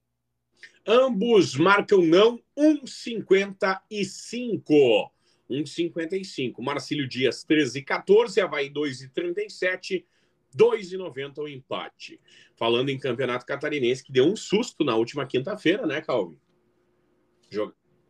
Ambos 0.85 1.55
marcam 1.55 2.01
não 2.01 2.37
1,55. 2.57 5.09
1,55. 5.49 6.61
Marcílio 6.61 7.07
Dias 7.07 7.43
13 7.43 7.79
e 7.79 7.81
14, 7.81 8.41
Havaí 8.41 8.69
2 8.69 9.03
e 9.03 9.09
37, 9.09 10.05
2,90 10.55 11.39
o 11.39 11.47
empate. 11.47 12.19
Falando 12.55 12.89
em 12.89 12.97
campeonato 12.97 13.45
catarinense, 13.45 14.03
que 14.03 14.11
deu 14.11 14.25
um 14.25 14.35
susto 14.35 14.83
na 14.83 14.95
última 14.95 15.25
quinta-feira, 15.25 15.85
né, 15.85 16.01
Calvin? 16.01 16.39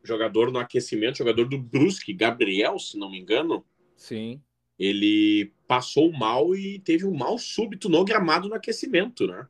Jogador 0.04 0.52
no 0.52 0.60
aquecimento, 0.60 1.18
jogador 1.18 1.46
do 1.46 1.58
Brusque, 1.58 2.14
Gabriel, 2.14 2.80
se 2.80 2.98
não 2.98 3.12
me 3.12 3.20
engano. 3.20 3.66
Sim 3.96 4.42
ele 4.80 5.52
passou 5.68 6.10
mal 6.12 6.56
e 6.56 6.80
teve 6.80 7.06
um 7.06 7.14
mal 7.14 7.38
súbito 7.38 7.90
no 7.90 8.06
gramado 8.06 8.48
no 8.48 8.56
aquecimento, 8.56 9.28
né? 9.28 9.46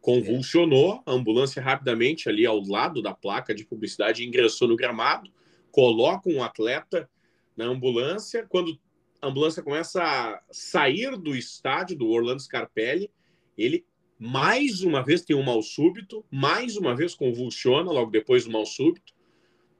Convulsionou, 0.00 1.02
a 1.04 1.12
ambulância 1.12 1.60
rapidamente 1.60 2.26
ali 2.26 2.46
ao 2.46 2.58
lado 2.62 3.02
da 3.02 3.12
placa 3.12 3.54
de 3.54 3.66
publicidade 3.66 4.26
ingressou 4.26 4.66
no 4.66 4.76
gramado, 4.76 5.30
coloca 5.70 6.30
um 6.30 6.42
atleta 6.42 7.08
na 7.54 7.66
ambulância. 7.66 8.46
Quando 8.48 8.80
a 9.20 9.28
ambulância 9.28 9.62
começa 9.62 10.02
a 10.02 10.40
sair 10.50 11.16
do 11.16 11.36
estádio 11.36 11.96
do 11.96 12.08
Orlando 12.08 12.40
Scarpelli, 12.40 13.10
ele 13.56 13.84
mais 14.18 14.82
uma 14.82 15.02
vez 15.02 15.22
tem 15.22 15.34
um 15.34 15.42
mal 15.42 15.62
súbito, 15.62 16.24
mais 16.30 16.76
uma 16.76 16.94
vez 16.94 17.14
convulsiona 17.14 17.90
logo 17.90 18.10
depois 18.10 18.44
do 18.44 18.50
mal 18.50 18.66
súbito, 18.66 19.14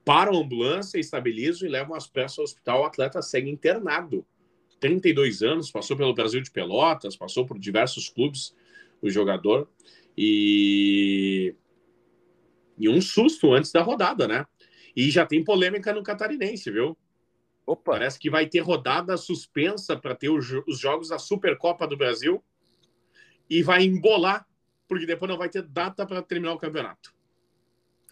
para 0.04 0.30
a 0.30 0.36
ambulância, 0.36 0.98
estabilizam 0.98 1.68
e 1.68 1.70
levam 1.70 1.94
as 1.94 2.06
peças 2.06 2.38
ao 2.38 2.44
hospital. 2.44 2.80
O 2.80 2.84
atleta 2.84 3.20
segue 3.20 3.50
internado 3.50 4.24
32 4.80 5.42
anos, 5.42 5.70
passou 5.70 5.96
pelo 5.96 6.14
Brasil 6.14 6.40
de 6.40 6.50
Pelotas, 6.50 7.16
passou 7.16 7.46
por 7.46 7.58
diversos 7.58 8.08
clubes, 8.08 8.56
o 9.02 9.10
jogador, 9.10 9.68
e, 10.16 11.54
e 12.78 12.88
um 12.88 13.00
susto 13.00 13.52
antes 13.52 13.70
da 13.70 13.82
rodada, 13.82 14.26
né? 14.26 14.46
E 14.96 15.10
já 15.10 15.24
tem 15.24 15.44
polêmica 15.44 15.92
no 15.92 16.02
Catarinense, 16.02 16.70
viu? 16.70 16.96
Opa. 17.66 17.92
Parece 17.92 18.18
que 18.18 18.30
vai 18.30 18.46
ter 18.46 18.60
rodada 18.60 19.16
suspensa 19.16 19.96
para 19.96 20.14
ter 20.14 20.28
os, 20.28 20.50
os 20.66 20.78
jogos 20.78 21.08
da 21.08 21.18
Supercopa 21.18 21.86
do 21.86 21.96
Brasil 21.96 22.42
e 23.48 23.62
vai 23.62 23.82
embolar, 23.82 24.46
porque 24.88 25.06
depois 25.06 25.30
não 25.30 25.38
vai 25.38 25.48
ter 25.48 25.62
data 25.62 26.06
para 26.06 26.22
terminar 26.22 26.52
o 26.52 26.58
campeonato. 26.58 27.12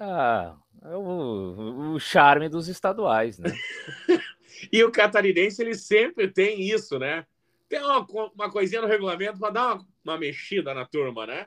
Ah, 0.00 0.56
é 0.82 0.96
o, 0.96 1.94
o 1.94 1.98
charme 2.00 2.48
dos 2.48 2.68
estaduais, 2.68 3.38
né? 3.38 3.50
E 4.72 4.82
o 4.82 4.90
catarinense, 4.90 5.62
ele 5.62 5.74
sempre 5.74 6.26
tem 6.26 6.60
isso, 6.60 6.98
né? 6.98 7.24
Tem 7.68 7.80
uma, 7.80 8.04
uma 8.34 8.50
coisinha 8.50 8.80
no 8.80 8.88
regulamento 8.88 9.38
para 9.38 9.52
dar 9.52 9.74
uma, 9.74 9.86
uma 10.04 10.18
mexida 10.18 10.74
na 10.74 10.84
turma, 10.84 11.26
né? 11.26 11.46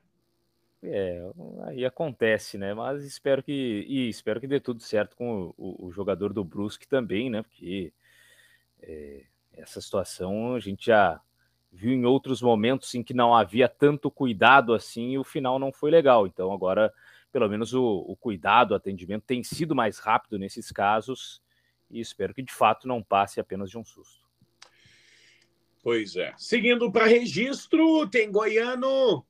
É, 0.84 1.22
aí 1.66 1.86
acontece, 1.86 2.58
né? 2.58 2.74
Mas 2.74 3.04
espero 3.04 3.44
que 3.44 3.86
e 3.88 4.10
espero 4.10 4.40
que 4.40 4.48
dê 4.48 4.60
tudo 4.60 4.82
certo 4.82 5.16
com 5.16 5.54
o, 5.58 5.88
o 5.88 5.92
jogador 5.92 6.34
do 6.34 6.44
Brusque 6.44 6.88
também, 6.88 7.30
né? 7.30 7.44
Porque 7.44 7.94
é, 8.82 9.26
essa 9.54 9.80
situação 9.80 10.56
a 10.56 10.60
gente 10.60 10.88
já 10.88 11.22
viu 11.72 11.94
em 11.94 12.04
outros 12.04 12.42
momentos 12.42 12.94
em 12.96 13.04
que 13.04 13.14
não 13.14 13.34
havia 13.34 13.70
tanto 13.70 14.10
cuidado 14.10 14.74
assim 14.74 15.12
e 15.12 15.20
o 15.20 15.24
final 15.24 15.60
não 15.60 15.72
foi 15.72 15.92
legal. 15.92 16.26
Então 16.26 16.52
agora, 16.52 16.92
pelo 17.32 17.48
menos 17.48 17.74
o, 17.74 18.04
o 18.08 18.16
cuidado, 18.16 18.72
o 18.72 18.76
atendimento 18.76 19.24
tem 19.24 19.44
sido 19.44 19.76
mais 19.76 20.00
rápido 20.00 20.40
nesses 20.40 20.72
casos 20.72 21.44
e 21.92 22.00
espero 22.00 22.34
que 22.34 22.42
de 22.42 22.52
fato 22.52 22.88
não 22.88 23.04
passe 23.04 23.40
apenas 23.40 23.70
de 23.70 23.78
um 23.78 23.86
susto. 23.86 24.22
Pois 25.84 26.16
é. 26.16 26.34
Seguindo 26.38 26.92
para 26.92 27.06
registro, 27.06 28.08
tem 28.08 28.32
Goiano 28.32 29.26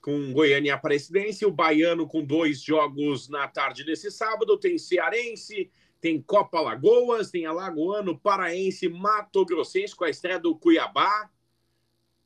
com 0.00 0.32
Goiânia 0.32 0.68
e 0.68 0.72
Aparecidense, 0.72 1.44
o 1.44 1.50
Baiano 1.50 2.06
com 2.06 2.24
dois 2.24 2.60
jogos 2.62 3.28
na 3.28 3.48
tarde 3.48 3.84
desse 3.84 4.10
sábado, 4.10 4.56
tem 4.56 4.78
Cearense, 4.78 5.70
tem 6.00 6.20
Copa 6.20 6.60
Lagoas, 6.60 7.30
tem 7.30 7.46
Alagoano, 7.46 8.18
Paraense, 8.18 8.88
Mato 8.88 9.44
Grossense 9.44 9.94
com 9.94 10.04
a 10.04 10.10
estreia 10.10 10.38
do 10.38 10.56
Cuiabá, 10.56 11.30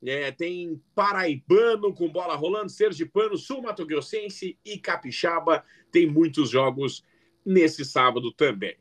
é, 0.03 0.33
tem 0.33 0.83
Paraibano 0.95 1.95
com 1.95 2.09
bola 2.09 2.35
rolando, 2.35 2.71
Sergipano, 2.71 3.37
Sul 3.37 3.63
Mato 3.63 3.85
Grossense 3.85 4.59
e 4.65 4.79
Capixaba, 4.79 5.65
tem 5.91 6.07
muitos 6.07 6.51
jogos 6.51 7.05
nesse 7.45 7.85
sábado 7.85 8.33
também. 8.33 8.77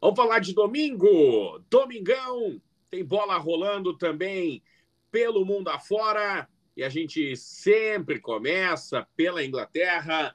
Vamos 0.00 0.16
falar 0.16 0.38
de 0.38 0.52
domingo. 0.52 1.58
Domingão, 1.70 2.60
tem 2.90 3.04
bola 3.04 3.38
rolando 3.38 3.96
também 3.96 4.62
pelo 5.10 5.44
mundo 5.44 5.68
afora. 5.68 6.48
E 6.76 6.82
a 6.82 6.88
gente 6.88 7.36
sempre 7.36 8.18
começa 8.18 9.06
pela 9.16 9.44
Inglaterra, 9.44 10.34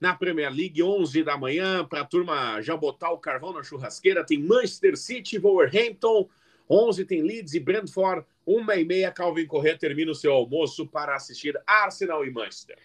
na 0.00 0.14
Premier 0.14 0.52
League, 0.52 0.82
11 0.82 1.22
da 1.22 1.36
manhã, 1.36 1.84
para 1.84 2.02
a 2.02 2.04
turma 2.04 2.60
já 2.60 2.76
botar 2.76 3.10
o 3.10 3.18
carvão 3.18 3.52
na 3.52 3.62
churrasqueira. 3.62 4.24
Tem 4.24 4.38
Manchester 4.38 4.96
City, 4.96 5.38
Wolverhampton, 5.38 6.28
11 6.68 7.04
tem 7.04 7.22
Leeds 7.22 7.54
e 7.54 7.60
Brentford, 7.60 8.26
1 8.46 8.72
e 8.72 8.84
meia, 8.84 9.10
Calvin 9.10 9.46
Correa 9.46 9.76
termina 9.76 10.10
o 10.10 10.14
seu 10.14 10.32
almoço 10.32 10.86
para 10.86 11.14
assistir 11.14 11.58
Arsenal 11.66 12.24
e 12.24 12.30
Manchester. 12.30 12.76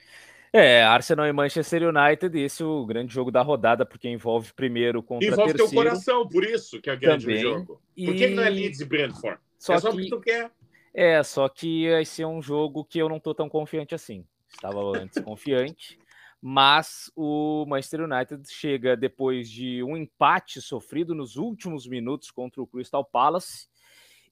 É, 0.54 0.84
Arsenal 0.84 1.28
e 1.28 1.32
Manchester 1.32 1.84
United, 1.84 2.38
esse 2.38 2.62
é 2.62 2.66
o 2.66 2.86
grande 2.86 3.14
jogo 3.14 3.32
da 3.32 3.42
rodada, 3.42 3.86
porque 3.86 4.10
envolve 4.10 4.52
primeiro 4.54 5.02
contra 5.02 5.26
envolve 5.26 5.54
terceiro. 5.54 5.72
Envolve 5.72 5.88
teu 5.88 5.92
coração, 5.92 6.28
por 6.28 6.44
isso 6.44 6.82
que 6.82 6.90
é 6.90 6.96
grande 6.96 7.26
Também. 7.26 7.42
jogo. 7.42 7.82
Por 7.96 8.16
que 8.16 8.28
não 8.28 8.44
é 8.44 8.50
Leeds 8.50 8.82
e 8.82 8.86
Brentford? 8.86 9.40
Só 9.58 9.76
é 9.76 9.80
só 9.80 9.92
que... 9.92 9.96
porque 9.96 10.10
tu 10.10 10.20
quer. 10.20 10.52
É, 10.93 11.23
só 11.23 11.47
que 11.47 11.86
esse 11.86 12.21
é 12.21 12.27
um 12.27 12.41
jogo 12.41 12.84
que 12.84 12.99
eu 12.99 13.08
não 13.08 13.19
tô 13.19 13.34
tão 13.34 13.47
confiante 13.47 13.95
assim. 13.95 14.25
Estava 14.49 14.80
antes 14.97 15.21
confiante, 15.21 15.97
mas 16.41 17.12
o 17.15 17.65
Manchester 17.67 18.01
United 18.01 18.43
chega 18.51 18.97
depois 18.97 19.49
de 19.49 19.82
um 19.84 19.95
empate 19.95 20.62
sofrido 20.62 21.15
nos 21.15 21.38
últimos 21.38 21.88
minutos 21.88 22.30
contra 22.30 22.62
o 22.62 22.67
Crystal 22.67 23.06
Palace 23.06 23.69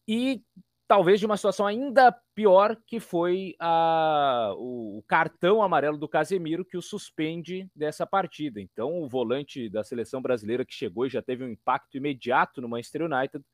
e 0.07 0.43
talvez 0.89 1.19
de 1.19 1.25
uma 1.27 1.37
situação 1.37 1.67
ainda 1.67 2.11
pior, 2.33 2.75
que 2.87 2.99
foi 2.99 3.55
a, 3.59 4.51
o 4.57 5.03
cartão 5.07 5.61
amarelo 5.61 5.99
do 5.99 6.09
Casemiro 6.09 6.65
que 6.65 6.75
o 6.75 6.81
suspende 6.81 7.69
dessa 7.75 8.07
partida. 8.07 8.59
Então, 8.59 8.99
o 8.99 9.07
volante 9.07 9.69
da 9.69 9.83
seleção 9.83 10.19
brasileira 10.19 10.65
que 10.65 10.73
chegou 10.73 11.05
e 11.05 11.09
já 11.09 11.21
teve 11.21 11.43
um 11.43 11.49
impacto 11.49 11.95
imediato 11.95 12.59
no 12.59 12.67
Manchester 12.67 13.03
United 13.03 13.45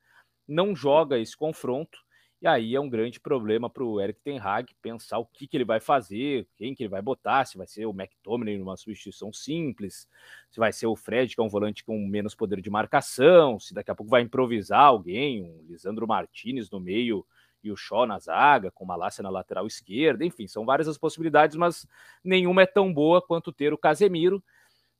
não 0.48 0.74
joga 0.74 1.18
esse 1.18 1.36
confronto. 1.36 1.98
E 2.46 2.48
aí 2.48 2.76
é 2.76 2.80
um 2.80 2.88
grande 2.88 3.18
problema 3.18 3.68
para 3.68 3.82
o 3.82 4.00
Eric 4.00 4.20
Ten 4.20 4.38
Hag 4.38 4.72
pensar 4.80 5.18
o 5.18 5.26
que, 5.26 5.48
que 5.48 5.56
ele 5.56 5.64
vai 5.64 5.80
fazer, 5.80 6.46
quem 6.54 6.76
que 6.76 6.84
ele 6.84 6.88
vai 6.88 7.02
botar, 7.02 7.44
se 7.44 7.58
vai 7.58 7.66
ser 7.66 7.86
o 7.86 7.90
McTominay 7.90 8.56
numa 8.56 8.76
substituição 8.76 9.32
simples, 9.32 10.08
se 10.48 10.60
vai 10.60 10.72
ser 10.72 10.86
o 10.86 10.94
Fred, 10.94 11.34
que 11.34 11.40
é 11.40 11.44
um 11.44 11.48
volante 11.48 11.82
com 11.82 11.98
menos 12.06 12.36
poder 12.36 12.60
de 12.60 12.70
marcação, 12.70 13.58
se 13.58 13.74
daqui 13.74 13.90
a 13.90 13.96
pouco 13.96 14.08
vai 14.08 14.22
improvisar 14.22 14.82
alguém, 14.82 15.42
um 15.42 15.64
Lisandro 15.68 16.06
Martinez 16.06 16.70
no 16.70 16.78
meio 16.78 17.26
e 17.64 17.72
o 17.72 17.76
Shaw 17.76 18.06
na 18.06 18.20
zaga, 18.20 18.70
com 18.70 18.84
o 18.84 18.86
Malásia 18.86 19.24
na 19.24 19.28
lateral 19.28 19.66
esquerda, 19.66 20.24
enfim, 20.24 20.46
são 20.46 20.64
várias 20.64 20.86
as 20.86 20.96
possibilidades, 20.96 21.56
mas 21.56 21.84
nenhuma 22.22 22.62
é 22.62 22.66
tão 22.66 22.94
boa 22.94 23.20
quanto 23.20 23.52
ter 23.52 23.72
o 23.72 23.78
Casemiro 23.78 24.40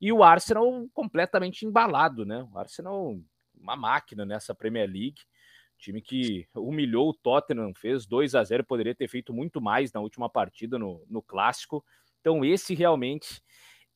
e 0.01 0.13
o 0.13 0.25
Arsenal 0.25 0.89
completamente 0.93 1.65
embalado, 1.65 2.27
né? 2.27 2.45
O 2.53 2.59
Arsenal, 2.59 3.17
uma 3.57 3.77
máquina 3.77 4.27
nessa 4.27 4.53
Premier 4.53 4.91
League, 4.91 5.21
time 5.79 6.01
que 6.01 6.47
humilhou 6.55 7.11
o 7.11 7.15
Tottenham, 7.15 7.73
fez 7.75 8.07
2 8.07 8.35
a 8.35 8.43
0 8.43 8.65
poderia 8.65 8.95
ter 8.95 9.09
feito 9.09 9.33
muito 9.33 9.61
mais 9.61 9.93
na 9.93 10.01
última 10.01 10.29
partida 10.29 10.79
no, 10.79 11.05
no 11.09 11.23
clássico. 11.23 11.85
Então, 12.21 12.45
esse 12.45 12.75
realmente 12.75 13.43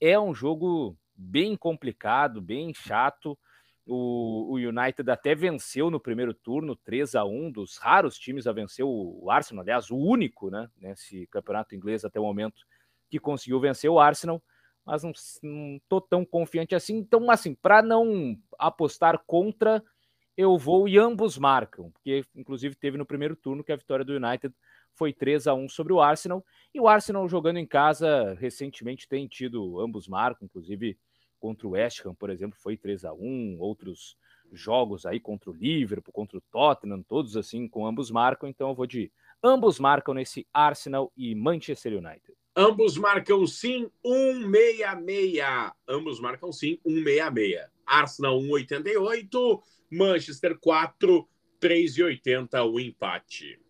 é 0.01 0.19
um 0.19 0.35
jogo 0.35 0.97
bem 1.15 1.57
complicado, 1.57 2.41
bem 2.41 2.73
chato. 2.73 3.39
O, 3.87 4.53
o, 4.53 4.55
United 4.55 5.11
até 5.11 5.35
venceu 5.35 5.91
no 5.91 5.99
primeiro 5.99 6.33
turno, 6.33 6.77
3 6.77 7.15
a 7.15 7.25
1 7.25 7.51
dos 7.51 7.77
raros 7.77 8.17
times 8.17 8.47
a 8.47 8.53
vencer 8.53 8.85
o, 8.85 9.19
o 9.23 9.31
Arsenal, 9.31 9.63
aliás, 9.63 9.91
o 9.91 9.97
único, 9.97 10.49
né, 10.51 10.69
nesse 10.77 11.27
campeonato 11.27 11.75
inglês 11.75 12.05
até 12.05 12.21
o 12.21 12.25
momento 12.25 12.63
que 13.11 13.19
conseguiu 13.19 13.59
vencer 13.59 13.91
o 13.91 13.99
Arsenal, 13.99 14.41
mas 14.87 15.03
não, 15.43 15.81
tô 15.89 16.01
tão 16.01 16.25
confiante 16.25 16.75
assim. 16.75 16.97
Então, 16.97 17.31
assim, 17.31 17.55
para 17.55 17.83
não 17.83 18.37
apostar 18.59 19.23
contra, 19.27 19.83
eu 20.37 20.57
vou 20.57 20.89
e 20.89 20.99
ambos 20.99 21.37
marcam, 21.39 21.91
porque 21.91 22.25
inclusive 22.35 22.75
teve 22.75 22.97
no 22.97 23.07
primeiro 23.07 23.37
turno 23.37 23.65
que 23.65 23.73
a 23.73 23.77
vitória 23.77 24.05
do 24.05 24.15
United 24.15 24.55
foi 24.95 25.13
3 25.13 25.47
a 25.47 25.55
1 25.55 25.69
sobre 25.69 25.93
o 25.93 26.01
Arsenal, 26.01 26.45
e 26.75 26.81
o 26.81 26.89
Arsenal 26.89 27.29
jogando 27.29 27.59
em 27.59 27.67
casa 27.67 28.35
recentemente 28.35 29.09
tem 29.09 29.27
tido 29.27 29.81
ambos 29.81 30.09
marcam, 30.09 30.47
inclusive 30.47 30.99
contra 31.39 31.67
o 31.67 31.71
West 31.71 32.05
Ham, 32.05 32.15
por 32.15 32.31
exemplo, 32.31 32.59
foi 32.61 32.77
3 32.77 33.05
a 33.05 33.13
1 33.13 33.57
outros 33.59 34.17
jogos 34.53 35.07
aí 35.07 35.21
contra 35.21 35.51
o 35.51 35.55
Liverpool, 35.55 36.13
contra 36.13 36.39
o 36.39 36.43
Tottenham, 36.51 37.03
todos 37.03 37.37
assim 37.37 37.69
com 37.69 37.87
ambos 37.87 38.11
marcam, 38.11 38.49
então 38.49 38.69
eu 38.69 38.75
vou 38.75 38.87
de 38.87 39.11
ambos 39.43 39.79
marcam 39.79 40.15
nesse 40.15 40.47
Arsenal 40.53 41.13
e 41.17 41.35
Manchester 41.35 41.93
United. 41.93 42.35
Ambos 42.57 42.99
marcam 42.99 43.47
sim 43.47 43.91
166. 44.05 45.73
Ambos 45.89 46.21
marcam 46.21 46.53
sim 46.53 46.79
166. 46.85 47.71
Arsenal 47.91 48.41
188, 48.41 49.63
Manchester 49.91 50.57
4, 50.59 51.29
3,80 51.61 52.73
o 52.73 52.79
empate. 52.79 53.61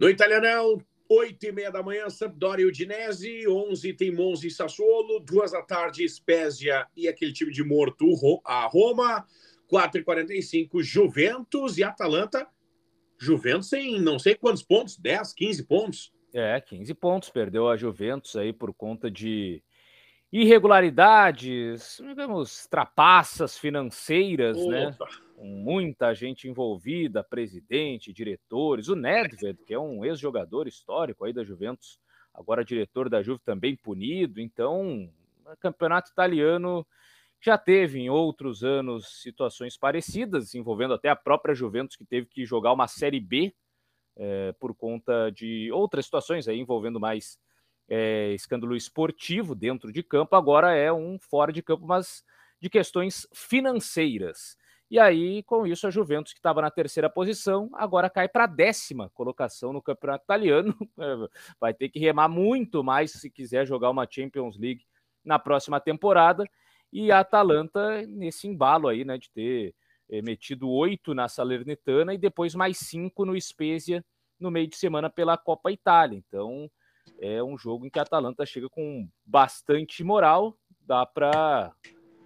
No 0.00 0.08
Italianão, 0.08 0.82
8 1.08 1.44
e 1.44 1.52
meia 1.52 1.70
da 1.70 1.82
manhã, 1.82 2.08
Sampdoria 2.08 2.64
e 2.64 2.68
Udinese, 2.68 3.46
11 3.46 3.92
tem 3.92 4.10
Monza 4.10 4.46
e 4.46 4.50
Sassuolo, 4.50 5.20
2 5.20 5.52
da 5.52 5.62
tarde, 5.62 6.08
Spezia 6.08 6.86
e 6.96 7.06
aquele 7.06 7.32
time 7.32 7.52
de 7.52 7.62
morto, 7.62 8.06
a 8.44 8.66
Roma, 8.66 9.26
4 9.68 10.00
e 10.00 10.04
45 10.04 10.82
Juventus 10.82 11.76
e 11.76 11.84
Atalanta. 11.84 12.48
Juventus 13.18 13.68
tem 13.68 14.00
não 14.00 14.18
sei 14.18 14.34
quantos 14.34 14.62
pontos, 14.62 14.96
10, 14.96 15.34
15 15.34 15.62
pontos. 15.64 16.12
É, 16.32 16.58
15 16.60 16.94
pontos, 16.94 17.28
perdeu 17.28 17.68
a 17.68 17.76
Juventus 17.76 18.34
aí 18.34 18.52
por 18.52 18.72
conta 18.72 19.10
de 19.10 19.62
irregularidades, 20.32 22.00
digamos, 22.02 22.66
trapaças 22.66 23.58
financeiras, 23.58 24.56
né? 24.66 24.88
Opa. 24.88 25.04
né? 25.04 25.10
Com 25.36 25.46
muita 25.46 26.14
gente 26.14 26.48
envolvida, 26.48 27.22
presidente, 27.22 28.12
diretores, 28.12 28.88
o 28.88 28.96
Nedved, 28.96 29.58
que 29.66 29.74
é 29.74 29.78
um 29.78 30.04
ex-jogador 30.04 30.68
histórico 30.68 31.24
aí 31.24 31.32
da 31.32 31.44
Juventus, 31.44 31.98
agora 32.32 32.64
diretor 32.64 33.10
da 33.10 33.22
Juve 33.22 33.42
também 33.44 33.76
punido, 33.76 34.40
então, 34.40 35.10
o 35.44 35.56
campeonato 35.58 36.10
italiano 36.10 36.86
já 37.40 37.58
teve 37.58 37.98
em 37.98 38.08
outros 38.08 38.62
anos 38.62 39.20
situações 39.20 39.76
parecidas, 39.76 40.54
envolvendo 40.54 40.94
até 40.94 41.08
a 41.08 41.16
própria 41.16 41.56
Juventus, 41.56 41.96
que 41.96 42.04
teve 42.04 42.28
que 42.28 42.46
jogar 42.46 42.72
uma 42.72 42.86
Série 42.86 43.18
B 43.18 43.52
é, 44.16 44.52
por 44.60 44.72
conta 44.74 45.28
de 45.30 45.70
outras 45.72 46.04
situações 46.04 46.46
aí 46.46 46.60
envolvendo 46.60 47.00
mais 47.00 47.36
é, 47.88 48.32
escândalo 48.32 48.76
esportivo 48.76 49.54
dentro 49.54 49.92
de 49.92 50.02
campo, 50.02 50.36
agora 50.36 50.74
é 50.74 50.92
um 50.92 51.18
fora 51.18 51.52
de 51.52 51.62
campo, 51.62 51.86
mas 51.86 52.24
de 52.60 52.70
questões 52.70 53.26
financeiras. 53.34 54.56
E 54.92 54.98
aí, 54.98 55.42
com 55.44 55.66
isso, 55.66 55.86
a 55.86 55.90
Juventus, 55.90 56.34
que 56.34 56.38
estava 56.38 56.60
na 56.60 56.70
terceira 56.70 57.08
posição, 57.08 57.70
agora 57.72 58.10
cai 58.10 58.28
para 58.28 58.44
a 58.44 58.46
décima 58.46 59.08
colocação 59.14 59.72
no 59.72 59.80
campeonato 59.80 60.24
italiano. 60.24 60.76
Vai 61.58 61.72
ter 61.72 61.88
que 61.88 61.98
remar 61.98 62.28
muito 62.28 62.84
mais 62.84 63.10
se 63.10 63.30
quiser 63.30 63.66
jogar 63.66 63.88
uma 63.88 64.06
Champions 64.08 64.58
League 64.58 64.84
na 65.24 65.38
próxima 65.38 65.80
temporada. 65.80 66.44
E 66.92 67.10
a 67.10 67.20
Atalanta, 67.20 68.02
nesse 68.06 68.46
embalo 68.46 68.86
aí, 68.86 69.02
né, 69.02 69.16
de 69.16 69.30
ter 69.30 69.74
é, 70.10 70.20
metido 70.20 70.68
oito 70.68 71.14
na 71.14 71.26
Salernitana 71.26 72.12
e 72.12 72.18
depois 72.18 72.54
mais 72.54 72.76
cinco 72.76 73.24
no 73.24 73.40
Spezia 73.40 74.04
no 74.38 74.50
meio 74.50 74.68
de 74.68 74.76
semana 74.76 75.08
pela 75.08 75.38
Copa 75.38 75.72
Itália. 75.72 76.18
Então, 76.18 76.70
é 77.18 77.42
um 77.42 77.56
jogo 77.56 77.86
em 77.86 77.90
que 77.90 77.98
a 77.98 78.02
Atalanta 78.02 78.44
chega 78.44 78.68
com 78.68 79.08
bastante 79.24 80.02
moral, 80.02 80.56
dá 80.80 81.06
para 81.06 81.72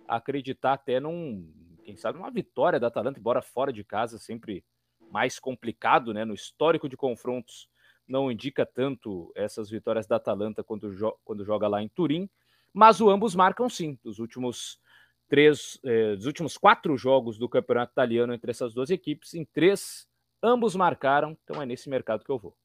acreditar 0.08 0.74
até 0.74 1.00
num, 1.00 1.52
quem 1.84 1.96
sabe, 1.96 2.18
uma 2.18 2.30
vitória 2.30 2.80
da 2.80 2.86
Atalanta, 2.86 3.18
embora 3.18 3.42
fora 3.42 3.72
de 3.72 3.84
casa 3.84 4.18
sempre 4.18 4.64
mais 5.10 5.38
complicado, 5.38 6.12
né? 6.12 6.24
No 6.24 6.34
histórico 6.34 6.88
de 6.88 6.96
confrontos 6.96 7.68
não 8.06 8.30
indica 8.30 8.64
tanto 8.64 9.32
essas 9.34 9.68
vitórias 9.68 10.06
da 10.06 10.16
Atalanta 10.16 10.62
quando, 10.62 10.92
jo 10.92 11.12
quando 11.24 11.44
joga 11.44 11.66
lá 11.66 11.82
em 11.82 11.88
Turim, 11.88 12.28
mas 12.72 13.00
o 13.00 13.10
ambos 13.10 13.34
marcam 13.34 13.68
sim. 13.68 13.98
Dos 14.02 14.18
últimos 14.18 14.80
três, 15.28 15.78
eh, 15.84 16.14
dos 16.14 16.26
últimos 16.26 16.56
quatro 16.56 16.96
jogos 16.96 17.38
do 17.38 17.48
campeonato 17.48 17.92
italiano 17.92 18.32
entre 18.32 18.50
essas 18.50 18.72
duas 18.72 18.90
equipes, 18.90 19.34
em 19.34 19.44
três 19.44 20.08
ambos 20.42 20.76
marcaram, 20.76 21.36
então 21.42 21.60
é 21.60 21.66
nesse 21.66 21.88
mercado 21.88 22.24
que 22.24 22.30
eu 22.30 22.38
vou. 22.38 22.56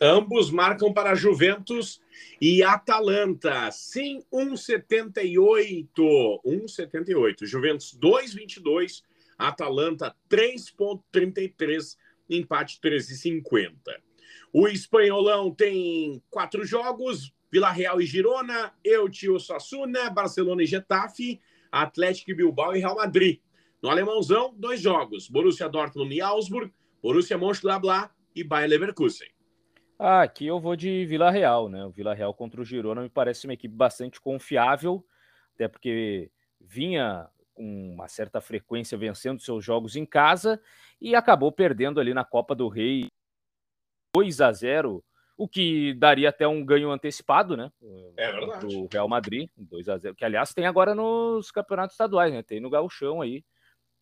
Ambos 0.00 0.50
marcam 0.50 0.92
para 0.92 1.14
Juventus 1.14 2.00
e 2.40 2.62
Atalanta. 2.62 3.70
Sim, 3.70 4.24
1,78. 4.32 5.86
1,78. 6.44 7.46
Juventus 7.46 7.96
2,22. 7.96 9.02
Atalanta 9.38 10.14
3,33. 10.28 11.96
Empate 12.28 12.80
13,50. 12.82 13.74
O 14.52 14.66
espanholão 14.68 15.50
tem 15.52 16.22
quatro 16.30 16.64
jogos: 16.64 17.32
Vila 17.50 17.70
Real 17.70 18.00
e 18.00 18.06
Girona, 18.06 18.72
Eutio 18.82 19.38
Sassuna, 19.38 20.10
Barcelona 20.10 20.62
e 20.62 20.66
Getafe, 20.66 21.40
Atlético 21.70 22.30
e 22.30 22.34
Bilbao 22.34 22.74
e 22.74 22.80
Real 22.80 22.96
Madrid. 22.96 23.40
No 23.82 23.90
alemãozão, 23.90 24.54
dois 24.56 24.80
jogos: 24.80 25.28
Borussia 25.28 25.68
Dortmund 25.68 26.14
e 26.14 26.20
Augsburg, 26.20 26.72
Borussia 27.02 27.36
Mönchengladbach 27.36 28.10
e 28.34 28.42
Bayer 28.42 28.68
Leverkusen. 28.68 29.33
Ah, 29.98 30.22
aqui 30.22 30.46
eu 30.46 30.58
vou 30.58 30.74
de 30.74 31.06
Vila 31.06 31.30
Real, 31.30 31.68
né? 31.68 31.84
O 31.84 31.90
Vila 31.90 32.14
Real 32.14 32.34
contra 32.34 32.60
o 32.60 32.64
Girona 32.64 33.02
me 33.02 33.08
parece 33.08 33.46
uma 33.46 33.54
equipe 33.54 33.74
bastante 33.74 34.20
confiável, 34.20 35.04
até 35.54 35.68
porque 35.68 36.30
vinha 36.60 37.28
com 37.54 37.94
uma 37.94 38.08
certa 38.08 38.40
frequência 38.40 38.98
vencendo 38.98 39.40
seus 39.40 39.64
jogos 39.64 39.94
em 39.94 40.04
casa 40.04 40.60
e 41.00 41.14
acabou 41.14 41.52
perdendo 41.52 42.00
ali 42.00 42.12
na 42.12 42.24
Copa 42.24 42.54
do 42.54 42.68
Rei 42.68 43.06
2 44.16 44.40
a 44.40 44.52
0, 44.52 45.04
o 45.36 45.48
que 45.48 45.94
daria 45.94 46.28
até 46.28 46.46
um 46.46 46.64
ganho 46.64 46.90
antecipado, 46.90 47.56
né? 47.56 47.70
É 48.16 48.32
verdade. 48.32 48.66
O 48.66 48.88
Real 48.92 49.08
Madrid, 49.08 49.48
2 49.56 49.88
a 49.88 49.96
0, 49.96 50.14
que 50.16 50.24
aliás 50.24 50.52
tem 50.52 50.66
agora 50.66 50.94
nos 50.94 51.50
campeonatos 51.52 51.94
estaduais, 51.94 52.32
né? 52.32 52.42
Tem 52.42 52.60
no 52.60 52.70
Gauchão 52.70 53.20
aí 53.20 53.44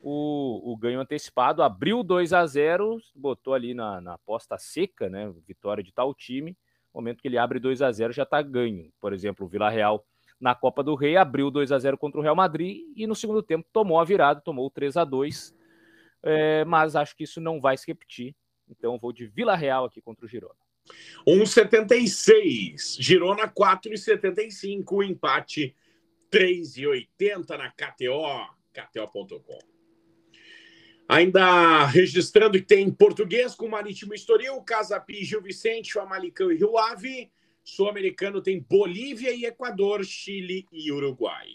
o, 0.03 0.73
o 0.73 0.77
ganho 0.77 1.01
antecipado, 1.01 1.63
abriu 1.63 2.03
2 2.03 2.33
a 2.33 2.45
0 2.45 3.01
botou 3.15 3.55
ali 3.55 3.73
na, 3.73 4.01
na 4.01 4.15
aposta 4.15 4.59
seca, 4.59 5.09
né? 5.09 5.33
Vitória 5.47 5.83
de 5.83 5.93
tal 5.93 6.13
time. 6.13 6.57
momento 6.93 7.23
que 7.23 7.29
ele 7.29 7.39
abre 7.39 7.61
2 7.61 7.81
a 7.81 7.93
0 7.93 8.13
já 8.13 8.25
está 8.25 8.43
ganho. 8.43 8.93
Por 9.01 9.13
exemplo, 9.13 9.47
o 9.47 9.49
Vila 9.49 9.71
Real 9.71 10.05
na 10.41 10.57
Copa 10.57 10.83
do 10.83 10.97
Rei 10.97 11.17
abriu 11.17 11.53
2 11.53 11.71
a 11.71 11.79
0 11.79 11.97
contra 11.97 12.19
o 12.19 12.23
Real 12.23 12.35
Madrid 12.35 12.83
e 12.97 13.07
no 13.07 13.15
segundo 13.15 13.45
tempo 13.45 13.69
tomou 13.73 14.01
a 14.01 14.05
virada, 14.05 14.41
tomou 14.41 14.69
3 14.69 14.97
a 14.97 15.05
2 15.05 15.55
é, 16.25 16.65
mas 16.65 16.97
acho 16.97 17.17
que 17.17 17.25
isso 17.25 17.41
não 17.41 17.61
vai 17.61 17.77
se 17.77 17.87
repetir. 17.87 18.35
Então 18.69 18.99
vou 18.99 19.13
de 19.13 19.27
Vila 19.27 19.55
Real 19.55 19.85
aqui 19.85 20.01
contra 20.01 20.25
o 20.27 20.29
Girona. 20.29 20.55
1,76. 21.27 23.01
Girona 23.01 23.49
4,75. 23.49 25.05
Empate 25.05 25.77
3,80 26.31 27.57
na 27.57 27.71
KTO. 27.71 28.49
KTO.com. 28.73 29.72
Ainda 31.09 31.85
registrando 31.87 32.59
que 32.59 32.65
tem 32.65 32.91
português 32.91 33.55
com 33.55 33.69
Marítimo 33.69 34.15
Estoril, 34.15 34.61
Casapi, 34.63 35.25
Gil 35.25 35.43
Vicente, 35.43 35.93
Famalicão 35.93 36.51
e 36.51 36.57
Rio 36.57 36.79
Ave. 36.79 37.31
Sul-americano 37.65 38.41
tem 38.41 38.61
Bolívia 38.61 39.33
e 39.35 39.45
Equador, 39.45 40.05
Chile 40.05 40.67
e 40.73 40.91
Uruguai. 40.91 41.49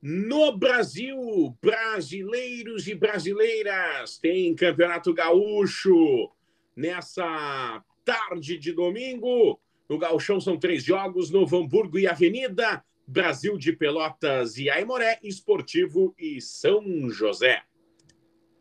No 0.00 0.56
Brasil, 0.56 1.56
brasileiros 1.60 2.86
e 2.86 2.94
brasileiras, 2.94 4.18
tem 4.18 4.54
Campeonato 4.54 5.12
Gaúcho 5.12 6.30
nessa 6.76 7.82
tarde 8.04 8.56
de 8.56 8.72
domingo. 8.72 9.60
No 9.88 9.98
Gauchão 9.98 10.40
são 10.40 10.56
três 10.56 10.84
jogos, 10.84 11.30
Novo 11.30 11.56
Hamburgo 11.56 11.98
e 11.98 12.06
Avenida, 12.06 12.84
Brasil 13.06 13.58
de 13.58 13.72
Pelotas 13.72 14.56
e 14.56 14.70
Aimoré, 14.70 15.18
Esportivo 15.22 16.14
e 16.18 16.40
São 16.40 17.10
José. 17.10 17.62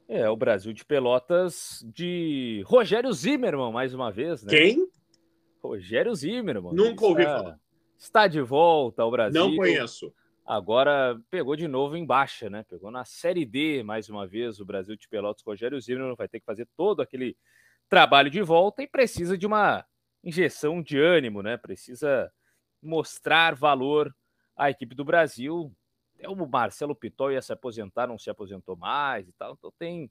É, 0.08 0.30
o 0.30 0.38
Brasil 0.38 0.72
de 0.72 0.86
Pelotas 0.86 1.86
de 1.94 2.64
Rogério 2.66 3.12
Zimmermann, 3.12 3.74
mais 3.74 3.94
uma 3.94 4.10
vez, 4.10 4.42
né? 4.42 4.50
Quem? 4.50 4.88
Rogério 5.62 6.16
Zimmermann. 6.16 6.74
Nunca 6.74 7.06
ouvi 7.06 7.24
está, 7.24 7.38
falar. 7.38 7.60
Está 7.98 8.28
de 8.28 8.42
volta 8.42 9.04
ao 9.04 9.12
Brasil. 9.12 9.42
Não 9.42 9.56
conheço. 9.56 10.14
Agora 10.46 11.20
pegou 11.30 11.58
de 11.58 11.68
novo 11.68 11.98
em 11.98 12.06
baixa, 12.06 12.50
né? 12.50 12.64
Pegou 12.70 12.90
na 12.90 13.04
Série 13.04 13.46
D 13.46 13.84
mais 13.84 14.08
uma 14.08 14.26
vez 14.26 14.62
o 14.62 14.66
Brasil 14.66 14.96
de 14.96 15.10
Pelotas. 15.10 15.44
Rogério 15.46 15.80
Zimmermann 15.82 16.16
vai 16.16 16.30
ter 16.30 16.40
que 16.40 16.46
fazer 16.46 16.66
todo 16.78 17.02
aquele 17.02 17.36
trabalho 17.90 18.30
de 18.30 18.42
volta 18.42 18.82
e 18.82 18.88
precisa 18.88 19.38
de 19.38 19.46
uma 19.46 19.86
injeção 20.24 20.82
de 20.82 20.98
ânimo, 20.98 21.44
né? 21.44 21.58
Precisa 21.58 22.32
mostrar 22.82 23.56
valor 23.56 24.16
à 24.56 24.70
equipe 24.70 24.96
do 24.96 25.04
Brasil. 25.04 25.70
Até 26.18 26.28
o 26.28 26.36
Marcelo 26.48 26.96
Pitol 26.96 27.32
ia 27.32 27.42
se 27.42 27.54
aposentar, 27.54 28.08
não 28.08 28.18
se 28.18 28.30
aposentou 28.30 28.76
mais 28.76 29.28
e 29.28 29.32
tal. 29.34 29.54
Então 29.54 29.72
tem 29.78 30.10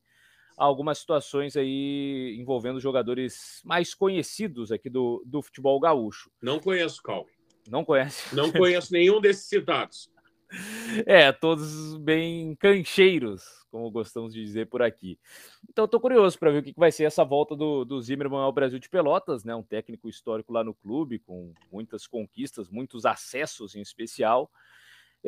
algumas 0.56 0.98
situações 0.98 1.56
aí 1.56 2.36
envolvendo 2.38 2.80
jogadores 2.80 3.60
mais 3.64 3.92
conhecidos 3.92 4.70
aqui 4.70 4.88
do, 4.88 5.22
do 5.26 5.42
futebol 5.42 5.78
gaúcho. 5.80 6.30
Não 6.40 6.60
conheço, 6.60 7.02
Calvin. 7.02 7.32
Não 7.68 7.84
conhece? 7.84 8.34
Não 8.34 8.52
conheço 8.52 8.92
nenhum 8.92 9.20
desses 9.20 9.46
citados. 9.46 10.10
É, 11.04 11.32
todos 11.32 11.96
bem 11.98 12.54
cancheiros, 12.54 13.42
como 13.68 13.90
gostamos 13.90 14.32
de 14.32 14.44
dizer 14.44 14.68
por 14.68 14.80
aqui. 14.80 15.18
Então, 15.68 15.86
estou 15.86 16.00
curioso 16.00 16.38
para 16.38 16.52
ver 16.52 16.58
o 16.58 16.62
que 16.62 16.72
vai 16.76 16.92
ser 16.92 17.02
essa 17.02 17.24
volta 17.24 17.56
do, 17.56 17.84
do 17.84 18.00
Zimmermann 18.00 18.44
ao 18.44 18.52
Brasil 18.52 18.78
de 18.78 18.88
Pelotas, 18.88 19.44
né? 19.44 19.54
Um 19.56 19.62
técnico 19.62 20.08
histórico 20.08 20.52
lá 20.52 20.62
no 20.62 20.72
clube, 20.72 21.18
com 21.18 21.52
muitas 21.70 22.06
conquistas, 22.06 22.70
muitos 22.70 23.04
acessos 23.04 23.74
em 23.74 23.80
especial. 23.80 24.48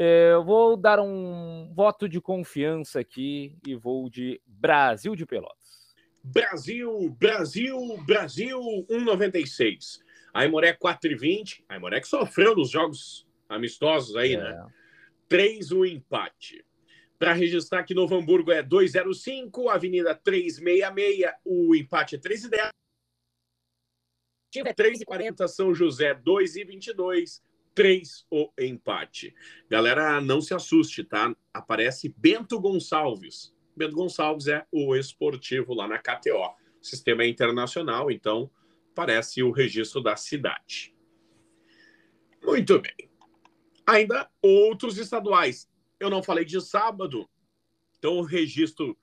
É, 0.00 0.30
eu 0.32 0.44
vou 0.44 0.76
dar 0.76 1.00
um 1.00 1.72
voto 1.74 2.08
de 2.08 2.20
confiança 2.20 3.00
aqui 3.00 3.58
e 3.66 3.74
vou 3.74 4.08
de 4.08 4.40
Brasil 4.46 5.16
de 5.16 5.26
Pelotas. 5.26 5.92
Brasil, 6.22 7.10
Brasil, 7.18 7.76
Brasil 8.06 8.60
1,96. 8.88 9.98
Aimoré 10.32 10.72
4,20. 10.72 11.64
Aimoré 11.68 12.00
que 12.00 12.06
sofreu 12.06 12.54
nos 12.54 12.70
jogos 12.70 13.26
amistosos 13.48 14.14
aí, 14.14 14.34
é. 14.34 14.36
né? 14.40 14.66
3 15.28 15.72
o 15.72 15.84
empate. 15.84 16.64
Para 17.18 17.32
registrar 17.32 17.82
que 17.82 17.92
Novo 17.92 18.14
Hamburgo 18.14 18.52
é 18.52 18.62
205, 18.62 19.68
Avenida 19.68 20.14
366, 20.14 21.32
o 21.44 21.74
empate 21.74 22.14
é 22.14 22.18
3 22.20 22.44
e 22.44 22.50
10. 22.50 22.70
3 24.76 25.00
e 25.00 25.04
40, 25.04 25.48
São 25.48 25.74
José 25.74 26.14
2 26.14 26.54
e 26.54 26.64
22, 26.64 27.42
3 27.78 28.26
o 28.28 28.50
empate. 28.58 29.32
Galera, 29.70 30.20
não 30.20 30.40
se 30.40 30.52
assuste, 30.52 31.04
tá? 31.04 31.32
Aparece 31.54 32.12
Bento 32.18 32.60
Gonçalves. 32.60 33.54
Bento 33.76 33.94
Gonçalves 33.94 34.48
é 34.48 34.66
o 34.72 34.96
esportivo 34.96 35.74
lá 35.74 35.86
na 35.86 35.96
KTO. 35.96 36.56
O 36.82 36.84
sistema 36.84 37.22
é 37.22 37.28
internacional, 37.28 38.10
então 38.10 38.50
aparece 38.90 39.44
o 39.44 39.52
registro 39.52 40.02
da 40.02 40.16
cidade. 40.16 40.92
Muito 42.42 42.80
bem. 42.80 43.08
Ainda 43.86 44.28
outros 44.42 44.98
estaduais. 44.98 45.70
Eu 46.00 46.10
não 46.10 46.20
falei 46.20 46.44
de 46.44 46.60
sábado, 46.60 47.30
então 47.96 48.16
o 48.16 48.22
registro 48.22 48.98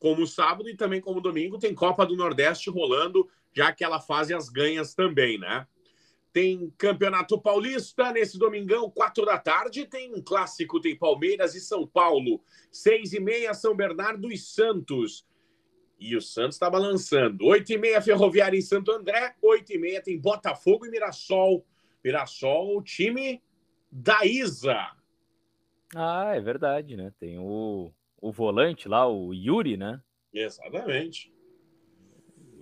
como 0.00 0.26
sábado 0.26 0.68
e 0.68 0.76
também 0.76 1.00
como 1.00 1.20
domingo 1.20 1.60
tem 1.60 1.72
Copa 1.72 2.04
do 2.04 2.16
Nordeste 2.16 2.70
rolando, 2.70 3.30
já 3.52 3.72
que 3.72 3.84
ela 3.84 4.00
faz 4.00 4.32
as 4.32 4.48
ganhas 4.48 4.94
também, 4.94 5.38
né? 5.38 5.64
Tem 6.36 6.70
Campeonato 6.76 7.40
Paulista 7.40 8.12
nesse 8.12 8.38
domingão, 8.38 8.90
quatro 8.90 9.24
da 9.24 9.38
tarde. 9.38 9.86
Tem 9.86 10.14
um 10.14 10.20
clássico, 10.20 10.78
tem 10.78 10.94
Palmeiras 10.94 11.54
e 11.54 11.60
São 11.62 11.86
Paulo. 11.86 12.42
Seis 12.70 13.14
e 13.14 13.20
meia, 13.20 13.54
São 13.54 13.74
Bernardo 13.74 14.30
e 14.30 14.36
Santos. 14.36 15.26
E 15.98 16.14
o 16.14 16.20
Santos 16.20 16.56
está 16.56 16.68
balançando. 16.68 17.46
Oito 17.46 17.72
e 17.72 17.78
meia, 17.78 18.02
Ferroviária 18.02 18.58
em 18.58 18.60
Santo 18.60 18.92
André. 18.92 19.34
Oito 19.40 19.72
e 19.72 19.78
meia 19.78 20.02
tem 20.02 20.20
Botafogo 20.20 20.84
e 20.84 20.90
Mirassol. 20.90 21.64
Mirassol, 22.04 22.76
o 22.76 22.82
time 22.82 23.42
da 23.90 24.26
Isa. 24.26 24.92
Ah, 25.94 26.34
é 26.34 26.40
verdade, 26.42 26.98
né? 26.98 27.14
Tem 27.18 27.38
o, 27.38 27.90
o 28.20 28.30
volante 28.30 28.90
lá, 28.90 29.08
o 29.08 29.32
Yuri, 29.32 29.78
né? 29.78 30.02
Exatamente. 30.34 31.32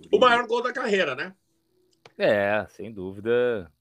O 0.09 0.17
maior 0.17 0.47
gol 0.47 0.63
da 0.63 0.71
carreira, 0.71 1.13
né? 1.13 1.35
É, 2.17 2.65
sem 2.69 2.91
dúvida, 2.91 3.71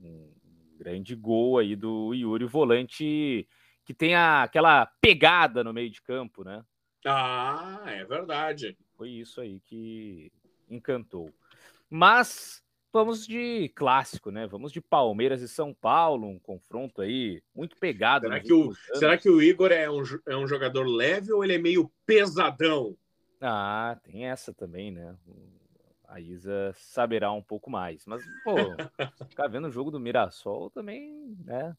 um 0.00 0.32
grande 0.78 1.14
gol 1.14 1.58
aí 1.58 1.76
do 1.76 2.14
Yuri, 2.14 2.46
volante 2.46 3.46
que 3.84 3.92
tem 3.92 4.14
a, 4.14 4.42
aquela 4.42 4.86
pegada 5.00 5.62
no 5.62 5.72
meio 5.72 5.90
de 5.90 6.00
campo, 6.00 6.42
né? 6.42 6.64
Ah, 7.04 7.82
é 7.86 8.04
verdade. 8.04 8.76
Foi 8.96 9.10
isso 9.10 9.40
aí 9.40 9.60
que 9.60 10.32
encantou. 10.70 11.30
Mas 11.90 12.62
vamos 12.90 13.26
de 13.26 13.68
clássico, 13.74 14.30
né? 14.30 14.46
Vamos 14.46 14.72
de 14.72 14.80
Palmeiras 14.80 15.42
e 15.42 15.48
São 15.48 15.74
Paulo, 15.74 16.26
um 16.26 16.38
confronto 16.38 17.02
aí 17.02 17.42
muito 17.54 17.76
pegado. 17.76 18.26
Será, 18.26 18.40
que 18.40 18.52
o, 18.52 18.74
será 18.94 19.18
que 19.18 19.28
o 19.28 19.42
Igor 19.42 19.70
é 19.70 19.90
um, 19.90 20.02
é 20.26 20.36
um 20.36 20.46
jogador 20.46 20.86
leve 20.86 21.32
ou 21.32 21.44
ele 21.44 21.54
é 21.54 21.58
meio 21.58 21.92
pesadão? 22.06 22.96
Ah, 23.40 23.98
tem 24.02 24.26
essa 24.26 24.54
também, 24.54 24.90
né? 24.90 25.14
A 26.08 26.20
Isa 26.20 26.72
saberá 26.74 27.32
um 27.32 27.42
pouco 27.42 27.70
mais. 27.70 28.04
Mas, 28.06 28.24
pô, 28.42 28.56
ficar 29.28 29.48
vendo 29.48 29.68
o 29.68 29.70
jogo 29.70 29.90
do 29.90 30.00
Mirassol 30.00 30.70
também, 30.70 31.36
né? 31.44 31.76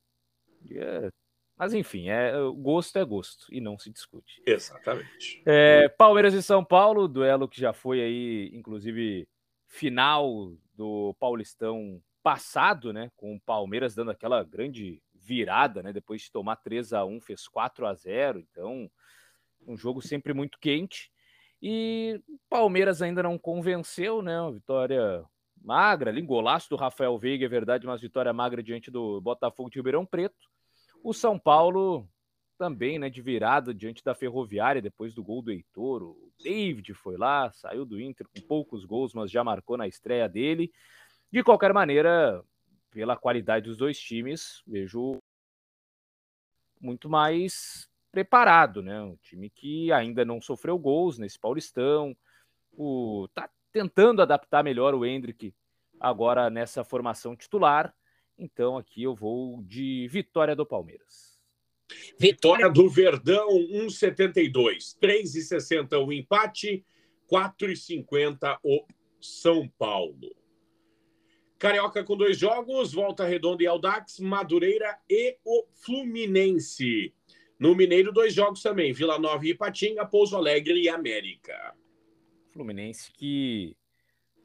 É... 0.71 1.09
Mas 1.57 1.73
enfim, 1.73 2.09
é, 2.09 2.33
gosto 2.57 2.99
é 2.99 3.05
gosto 3.05 3.47
e 3.49 3.61
não 3.61 3.79
se 3.79 3.89
discute. 3.89 4.41
Exatamente. 4.45 5.41
É, 5.45 5.87
Palmeiras 5.87 6.33
e 6.33 6.43
São 6.43 6.65
Paulo, 6.65 7.07
duelo 7.07 7.47
que 7.47 7.61
já 7.61 7.71
foi 7.71 8.01
aí, 8.01 8.49
inclusive, 8.53 9.25
final 9.65 10.53
do 10.73 11.15
Paulistão 11.17 12.01
passado, 12.21 12.91
né? 12.91 13.09
Com 13.15 13.35
o 13.35 13.39
Palmeiras 13.39 13.95
dando 13.95 14.11
aquela 14.11 14.43
grande 14.43 15.01
virada, 15.13 15.81
né? 15.81 15.93
Depois 15.93 16.23
de 16.23 16.31
tomar 16.31 16.57
3 16.57 16.91
a 16.91 17.05
1 17.05 17.21
fez 17.21 17.47
4 17.47 17.85
a 17.85 17.93
0 17.93 18.39
Então, 18.39 18.91
um 19.65 19.77
jogo 19.77 20.01
sempre 20.01 20.33
muito 20.33 20.59
quente. 20.59 21.11
E 21.67 22.21
Palmeiras 22.47 23.01
ainda 23.01 23.23
não 23.23 23.39
convenceu, 23.39 24.21
né? 24.21 24.39
Uma 24.39 24.51
vitória 24.51 25.25
magra, 25.59 26.11
ali, 26.11 26.21
golaço 26.21 26.69
do 26.69 26.75
Rafael 26.75 27.17
Veiga, 27.17 27.43
é 27.43 27.49
verdade, 27.49 27.87
mas 27.87 28.01
vitória 28.01 28.31
magra 28.31 28.61
diante 28.61 28.91
do 28.91 29.19
Botafogo 29.19 29.71
de 29.71 29.79
Ribeirão 29.79 30.05
Preto. 30.05 30.47
O 31.03 31.11
São 31.11 31.39
Paulo 31.39 32.07
também, 32.55 32.99
né, 32.99 33.09
de 33.09 33.19
virada 33.19 33.73
diante 33.73 34.03
da 34.03 34.13
Ferroviária, 34.13 34.79
depois 34.79 35.15
do 35.15 35.23
gol 35.23 35.41
do 35.41 35.51
Heitor. 35.51 36.03
O 36.03 36.31
David 36.39 36.93
foi 36.93 37.17
lá, 37.17 37.51
saiu 37.51 37.83
do 37.83 37.99
Inter 37.99 38.27
com 38.27 38.41
poucos 38.41 38.85
gols, 38.85 39.11
mas 39.15 39.31
já 39.31 39.43
marcou 39.43 39.75
na 39.75 39.87
estreia 39.87 40.29
dele. 40.29 40.71
De 41.31 41.43
qualquer 41.43 41.73
maneira, 41.73 42.43
pela 42.91 43.17
qualidade 43.17 43.65
dos 43.65 43.75
dois 43.75 43.99
times, 43.99 44.61
vejo 44.67 45.17
muito 46.79 47.09
mais 47.09 47.89
preparado, 48.15 48.81
né? 48.81 49.01
Um 49.01 49.17
time 49.17 49.49
que 49.49 49.91
ainda 49.91 50.23
não 50.23 50.39
sofreu 50.39 50.79
gols 50.79 51.17
nesse 51.17 51.37
Paulistão, 51.37 52.15
o 52.71 53.27
tá 53.33 53.49
tentando 53.73 54.21
adaptar 54.21 54.63
melhor 54.63 54.95
o 54.95 55.05
Hendrick 55.05 55.53
agora 55.99 56.49
nessa 56.49 56.81
formação 56.85 57.35
titular. 57.35 57.93
Então 58.39 58.77
aqui 58.77 59.03
eu 59.03 59.13
vou 59.13 59.61
de 59.63 60.07
vitória 60.07 60.55
do 60.55 60.65
Palmeiras. 60.65 61.37
Vitória 62.17 62.69
do 62.69 62.89
Verdão 62.89 63.49
1,72, 63.49 64.97
3,60 64.97 66.01
o 66.01 66.13
empate, 66.13 66.85
4,50 67.29 68.59
o 68.63 68.85
São 69.19 69.67
Paulo. 69.77 70.33
Carioca 71.59 72.01
com 72.01 72.15
dois 72.15 72.37
jogos, 72.37 72.93
Volta 72.93 73.25
Redonda 73.25 73.61
e 73.61 73.67
Aldax, 73.67 74.21
Madureira 74.21 74.97
e 75.09 75.37
o 75.43 75.65
Fluminense. 75.73 77.13
No 77.59 77.75
Mineiro, 77.75 78.11
dois 78.11 78.33
jogos 78.33 78.61
também: 78.61 78.93
Vila 78.93 79.17
Nova 79.17 79.45
e 79.45 79.51
Ipatinga, 79.51 80.05
Pouso 80.05 80.35
Alegre 80.35 80.81
e 80.81 80.89
América. 80.89 81.73
Fluminense 82.51 83.11
que 83.11 83.75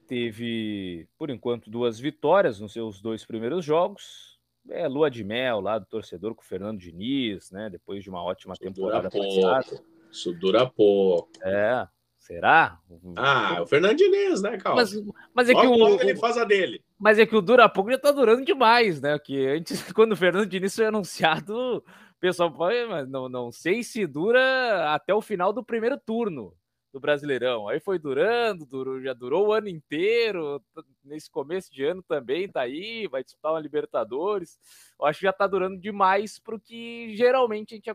teve, 0.07 1.07
por 1.17 1.31
enquanto, 1.31 1.71
duas 1.71 2.01
vitórias 2.01 2.59
nos 2.59 2.73
seus 2.73 3.01
dois 3.01 3.25
primeiros 3.25 3.65
jogos. 3.65 4.39
É 4.69 4.87
lua 4.89 5.11
de 5.11 5.25
mel 5.25 5.61
lá 5.61 5.79
do 5.79 5.87
torcedor 5.87 6.35
com 6.35 6.43
o 6.43 6.45
Fernando 6.45 6.79
Diniz, 6.79 7.51
né? 7.51 7.71
Depois 7.71 8.03
de 8.03 8.11
uma 8.11 8.23
ótima 8.23 8.55
Isso 8.55 8.63
temporada 8.63 9.09
dura. 9.09 9.63
Pouco. 9.63 9.85
Isso 10.11 10.33
dura 10.33 10.69
pouco. 10.69 11.31
É, 11.43 11.87
será? 12.19 12.79
Ah, 13.17 13.55
é 13.57 13.61
o 13.61 13.67
Fernando 13.67 13.97
Diniz, 13.97 14.43
né, 14.43 14.59
Carlos? 14.59 14.93
Mas, 14.93 15.15
mas 15.33 15.49
é 15.49 15.53
logo, 15.53 15.67
que 15.67 15.73
o 15.73 15.79
logo 15.79 16.03
ele 16.03 16.17
faz 16.17 16.37
a 16.37 16.45
dele. 16.45 16.83
Mas 16.99 17.19
é 17.19 17.25
que 17.25 17.37
o 17.37 17.41
dura 17.41 17.69
pouco 17.69 17.91
já 17.91 17.99
tá 17.99 18.11
durando 18.11 18.45
demais, 18.45 19.01
né? 19.01 19.19
Que 19.19 19.47
antes, 19.47 19.81
quando 19.95 20.13
o 20.13 20.17
Fernando 20.17 20.47
Diniz 20.47 20.75
foi 20.75 20.87
anunciado, 20.87 21.83
pessoal 22.21 22.53
fala, 22.55 22.87
mas 22.87 23.09
não, 23.09 23.29
não 23.29 23.51
sei 23.51 23.83
se 23.83 24.07
dura 24.07 24.95
até 24.95 25.15
o 25.15 25.23
final 25.23 25.53
do 25.53 25.65
primeiro 25.65 25.99
turno 25.99 26.55
do 26.93 27.01
Brasileirão. 27.01 27.69
Aí 27.69 27.81
foi 27.81 27.99
durando, 27.99 28.67
durou, 28.67 29.01
já 29.01 29.13
durou 29.13 29.49
o 29.49 29.53
ano 29.53 29.69
inteiro. 29.69 30.63
Nesse 31.05 31.31
começo 31.31 31.73
de 31.73 31.85
ano 31.85 32.03
também 32.03 32.49
tá 32.49 32.63
aí, 32.63 33.07
vai 33.07 33.23
disputar 33.23 33.53
uma 33.53 33.61
Libertadores. 33.61 34.59
Eu 34.99 35.07
acho 35.07 35.21
que 35.21 35.27
já 35.27 35.33
tá 35.33 35.47
durando 35.47 35.79
demais 35.79 36.39
para 36.39 36.55
o 36.57 36.61
que 36.61 37.15
geralmente 37.17 37.75
a 37.75 37.77
gente 37.77 37.91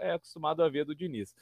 é, 0.00 0.12
acostumado 0.12 0.62
a 0.62 0.68
ver 0.68 0.84
do 0.84 0.94
Diniz. 0.94 1.34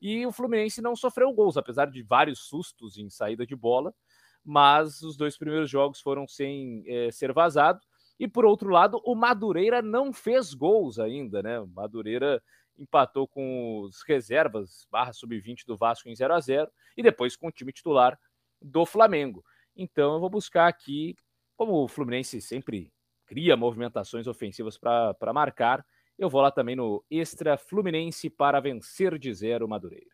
E 0.00 0.24
o 0.26 0.32
Fluminense 0.32 0.80
não 0.80 0.96
sofreu 0.96 1.32
gols, 1.32 1.56
apesar 1.56 1.90
de 1.90 2.02
vários 2.02 2.40
sustos 2.40 2.96
em 2.96 3.10
saída 3.10 3.46
de 3.46 3.54
bola, 3.54 3.94
mas 4.42 5.02
os 5.02 5.16
dois 5.16 5.36
primeiros 5.36 5.68
jogos 5.68 6.00
foram 6.00 6.26
sem 6.26 6.82
é, 6.86 7.10
ser 7.10 7.32
vazado. 7.32 7.80
E 8.20 8.28
por 8.28 8.44
outro 8.44 8.68
lado, 8.68 9.00
o 9.02 9.14
Madureira 9.14 9.80
não 9.80 10.12
fez 10.12 10.52
gols 10.52 10.98
ainda, 10.98 11.42
né? 11.42 11.58
O 11.58 11.66
Madureira 11.66 12.42
empatou 12.78 13.26
com 13.26 13.80
os 13.80 14.02
reservas, 14.02 14.86
barra 14.90 15.14
sub-20 15.14 15.64
do 15.66 15.74
Vasco 15.74 16.06
em 16.06 16.14
0 16.14 16.34
a 16.34 16.38
0 16.38 16.70
e 16.98 17.02
depois 17.02 17.34
com 17.34 17.48
o 17.48 17.50
time 17.50 17.72
titular 17.72 18.20
do 18.60 18.84
Flamengo. 18.84 19.42
Então 19.74 20.14
eu 20.14 20.20
vou 20.20 20.28
buscar 20.28 20.68
aqui, 20.68 21.16
como 21.56 21.72
o 21.82 21.88
Fluminense 21.88 22.42
sempre 22.42 22.92
cria 23.24 23.56
movimentações 23.56 24.26
ofensivas 24.26 24.76
para 24.76 25.32
marcar, 25.32 25.82
eu 26.18 26.28
vou 26.28 26.42
lá 26.42 26.50
também 26.50 26.76
no 26.76 27.02
Extra 27.10 27.56
Fluminense 27.56 28.28
para 28.28 28.60
vencer 28.60 29.18
de 29.18 29.32
zero 29.32 29.66
Madureira. 29.66 30.10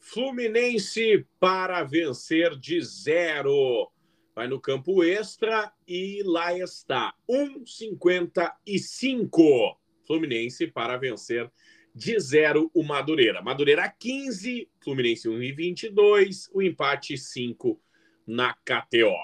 Fluminense 0.00 1.24
para 1.38 1.84
vencer 1.84 2.58
de 2.58 2.80
zero. 2.82 3.88
Vai 4.36 4.46
no 4.48 4.60
campo 4.60 5.02
extra 5.02 5.72
e 5.88 6.22
lá 6.22 6.52
está. 6.58 7.14
1,55. 7.26 9.78
Fluminense 10.06 10.66
para 10.66 10.98
vencer 10.98 11.50
de 11.94 12.20
zero 12.20 12.70
o 12.74 12.82
Madureira. 12.82 13.40
Madureira 13.40 13.88
15, 13.88 14.68
Fluminense 14.84 15.26
1,22. 15.26 16.50
O 16.52 16.60
empate 16.60 17.16
5 17.16 17.80
na 18.26 18.52
KTO. 18.52 19.16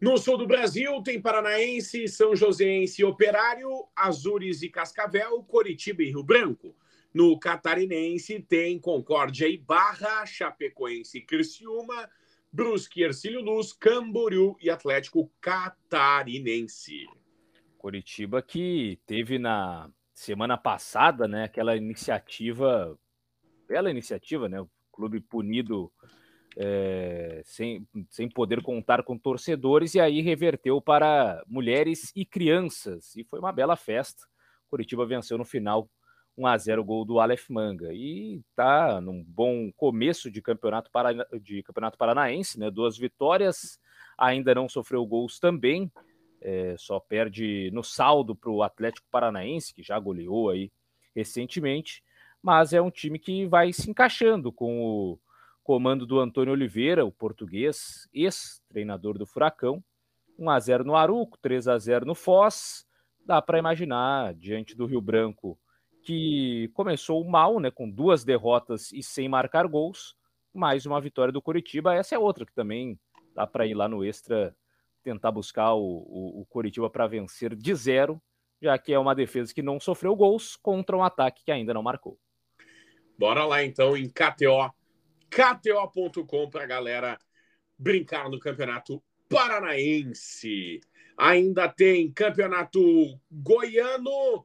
No 0.00 0.18
sul 0.18 0.38
do 0.38 0.46
Brasil 0.48 1.00
tem 1.04 1.22
Paranaense, 1.22 2.08
São 2.08 2.34
Joséense 2.34 3.04
Operário, 3.04 3.86
Azures 3.94 4.60
e 4.62 4.68
Cascavel, 4.68 5.40
Coritiba 5.44 6.02
e 6.02 6.06
Rio 6.06 6.24
Branco. 6.24 6.74
No 7.14 7.38
Catarinense 7.38 8.40
tem 8.40 8.76
Concórdia 8.76 9.46
e 9.46 9.56
Barra, 9.56 10.26
Chapecoense 10.26 11.18
e 11.18 11.22
Criciúma, 11.22 12.10
Brusque, 12.52 13.02
Ercílio 13.02 13.40
Luz, 13.40 13.72
Camboriú 13.72 14.56
e 14.60 14.68
Atlético 14.68 15.30
Catarinense. 15.40 17.06
Coritiba 17.78 18.42
que 18.42 18.98
teve 19.06 19.38
na 19.38 19.90
semana 20.12 20.58
passada, 20.58 21.26
né, 21.28 21.44
aquela 21.44 21.76
iniciativa, 21.76 22.98
bela 23.66 23.90
iniciativa, 23.90 24.48
né, 24.48 24.60
o 24.60 24.68
clube 24.92 25.20
punido 25.20 25.90
é, 26.56 27.40
sem, 27.44 27.86
sem 28.10 28.28
poder 28.28 28.62
contar 28.62 29.02
com 29.02 29.16
torcedores, 29.16 29.94
e 29.94 30.00
aí 30.00 30.20
reverteu 30.20 30.80
para 30.80 31.42
mulheres 31.46 32.12
e 32.14 32.26
crianças, 32.26 33.16
e 33.16 33.24
foi 33.24 33.38
uma 33.38 33.52
bela 33.52 33.76
festa. 33.76 34.26
Curitiba 34.68 35.06
venceu 35.06 35.38
no 35.38 35.44
final 35.44 35.88
1 36.40 36.46
a 36.46 36.56
0 36.56 36.82
gol 36.82 37.04
do 37.04 37.20
Aleph 37.20 37.50
Manga 37.50 37.92
e 37.92 38.42
tá 38.56 38.98
num 38.98 39.22
bom 39.22 39.70
começo 39.72 40.30
de 40.30 40.40
campeonato, 40.40 40.90
para, 40.90 41.12
de 41.38 41.62
campeonato 41.62 41.98
paranaense, 41.98 42.58
né? 42.58 42.70
Duas 42.70 42.96
vitórias, 42.96 43.78
ainda 44.16 44.54
não 44.54 44.66
sofreu 44.66 45.04
gols 45.04 45.38
também, 45.38 45.92
é, 46.40 46.74
só 46.78 46.98
perde 46.98 47.70
no 47.74 47.84
saldo 47.84 48.34
para 48.34 48.50
o 48.50 48.62
Atlético 48.62 49.06
Paranaense, 49.10 49.74
que 49.74 49.82
já 49.82 49.98
goleou 49.98 50.48
aí 50.48 50.72
recentemente, 51.14 52.02
mas 52.42 52.72
é 52.72 52.80
um 52.80 52.90
time 52.90 53.18
que 53.18 53.46
vai 53.46 53.70
se 53.70 53.90
encaixando 53.90 54.50
com 54.50 54.80
o 54.80 55.20
comando 55.62 56.06
do 56.06 56.18
Antônio 56.18 56.54
Oliveira, 56.54 57.04
o 57.04 57.12
português, 57.12 58.08
ex-treinador 58.14 59.18
do 59.18 59.26
Furacão. 59.26 59.84
1 60.38 60.48
a 60.48 60.58
0 60.58 60.84
no 60.84 60.96
Aruco, 60.96 61.36
3 61.42 61.68
a 61.68 61.78
0 61.78 62.06
no 62.06 62.14
Foz. 62.14 62.86
Dá 63.26 63.42
para 63.42 63.58
imaginar, 63.58 64.32
diante 64.32 64.74
do 64.74 64.86
Rio 64.86 65.02
Branco, 65.02 65.58
que 66.10 66.68
começou 66.74 67.22
mal, 67.22 67.60
né, 67.60 67.70
com 67.70 67.88
duas 67.88 68.24
derrotas 68.24 68.90
e 68.90 69.00
sem 69.00 69.28
marcar 69.28 69.68
gols, 69.68 70.16
mais 70.52 70.84
uma 70.84 71.00
vitória 71.00 71.32
do 71.32 71.40
Curitiba. 71.40 71.94
Essa 71.94 72.16
é 72.16 72.18
outra 72.18 72.44
que 72.44 72.52
também 72.52 72.98
dá 73.32 73.46
para 73.46 73.64
ir 73.64 73.74
lá 73.74 73.88
no 73.88 74.04
extra 74.04 74.52
tentar 75.04 75.30
buscar 75.30 75.72
o, 75.74 75.80
o, 75.80 76.40
o 76.40 76.46
Curitiba 76.46 76.90
para 76.90 77.06
vencer 77.06 77.54
de 77.54 77.72
zero, 77.76 78.20
já 78.60 78.76
que 78.76 78.92
é 78.92 78.98
uma 78.98 79.14
defesa 79.14 79.54
que 79.54 79.62
não 79.62 79.78
sofreu 79.78 80.16
gols 80.16 80.56
contra 80.56 80.96
um 80.96 81.04
ataque 81.04 81.44
que 81.44 81.52
ainda 81.52 81.72
não 81.72 81.82
marcou. 81.82 82.18
Bora 83.16 83.44
lá 83.46 83.62
então 83.62 83.96
em 83.96 84.08
KTO 84.08 84.68
KTO.com 85.30 86.50
para 86.50 86.64
a 86.64 86.66
galera 86.66 87.20
brincar 87.78 88.28
no 88.28 88.40
Campeonato 88.40 89.00
Paranaense. 89.28 90.80
Ainda 91.16 91.68
tem 91.68 92.10
Campeonato 92.10 92.80
Goiano. 93.30 94.44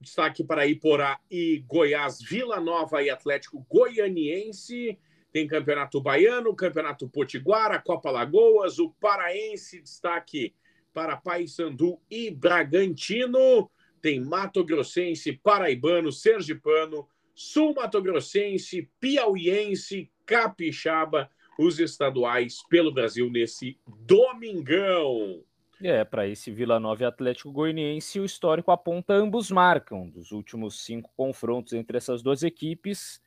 Destaque 0.00 0.44
para 0.44 0.66
Iporá 0.66 1.18
e 1.30 1.64
Goiás, 1.66 2.18
Vila 2.20 2.60
Nova 2.60 3.02
e 3.02 3.10
Atlético 3.10 3.66
Goianiense. 3.68 4.98
Tem 5.32 5.46
Campeonato 5.46 6.00
Baiano, 6.00 6.54
Campeonato 6.54 7.08
Potiguara, 7.08 7.78
Copa 7.78 8.10
Lagoas, 8.10 8.78
o 8.78 8.90
Paraense. 9.00 9.80
Destaque 9.80 10.54
para 10.92 11.16
Paysandu 11.16 12.00
e 12.10 12.30
Bragantino. 12.30 13.70
Tem 14.00 14.20
Mato 14.20 14.64
Grossense, 14.64 15.32
Paraibano, 15.32 16.12
Sergipano, 16.12 17.08
Sul 17.34 17.74
Mato 17.74 18.00
Grossense, 18.00 18.88
Piauiense, 19.00 20.10
Capixaba, 20.24 21.30
os 21.58 21.78
estaduais 21.80 22.62
pelo 22.68 22.92
Brasil 22.92 23.30
nesse 23.30 23.78
domingão. 23.86 25.42
É, 25.82 26.04
para 26.04 26.26
esse 26.26 26.50
Vila 26.50 26.80
Nova 26.80 27.02
e 27.02 27.06
Atlético 27.06 27.52
Goianiense, 27.52 28.18
o 28.18 28.24
histórico 28.24 28.70
aponta 28.70 29.12
ambos 29.12 29.50
marcam. 29.50 30.08
Dos 30.08 30.32
últimos 30.32 30.82
cinco 30.82 31.10
confrontos 31.14 31.74
entre 31.74 31.98
essas 31.98 32.22
duas 32.22 32.42
equipes, 32.42 33.20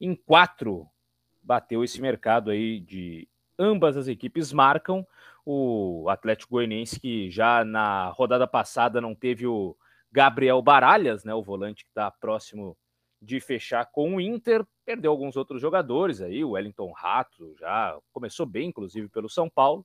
em 0.00 0.14
quatro 0.14 0.88
bateu 1.42 1.82
esse 1.82 2.00
mercado 2.00 2.50
aí 2.50 2.78
de 2.78 3.28
ambas 3.58 3.96
as 3.96 4.06
equipes 4.06 4.52
marcam. 4.52 5.04
O 5.44 6.06
Atlético 6.08 6.52
Goianiense, 6.54 7.00
que 7.00 7.28
já 7.30 7.64
na 7.64 8.08
rodada 8.10 8.46
passada 8.46 9.00
não 9.00 9.14
teve 9.14 9.46
o 9.46 9.76
Gabriel 10.12 10.62
Baralhas, 10.62 11.24
né, 11.24 11.34
o 11.34 11.42
volante 11.42 11.84
que 11.84 11.90
está 11.90 12.10
próximo 12.10 12.76
de 13.20 13.40
fechar 13.40 13.86
com 13.86 14.16
o 14.16 14.20
Inter, 14.20 14.64
perdeu 14.84 15.10
alguns 15.10 15.36
outros 15.36 15.60
jogadores 15.60 16.20
aí, 16.20 16.44
o 16.44 16.50
Wellington 16.50 16.92
Rato 16.92 17.54
já 17.58 17.98
começou 18.12 18.46
bem, 18.46 18.68
inclusive 18.68 19.08
pelo 19.08 19.28
São 19.28 19.48
Paulo, 19.48 19.84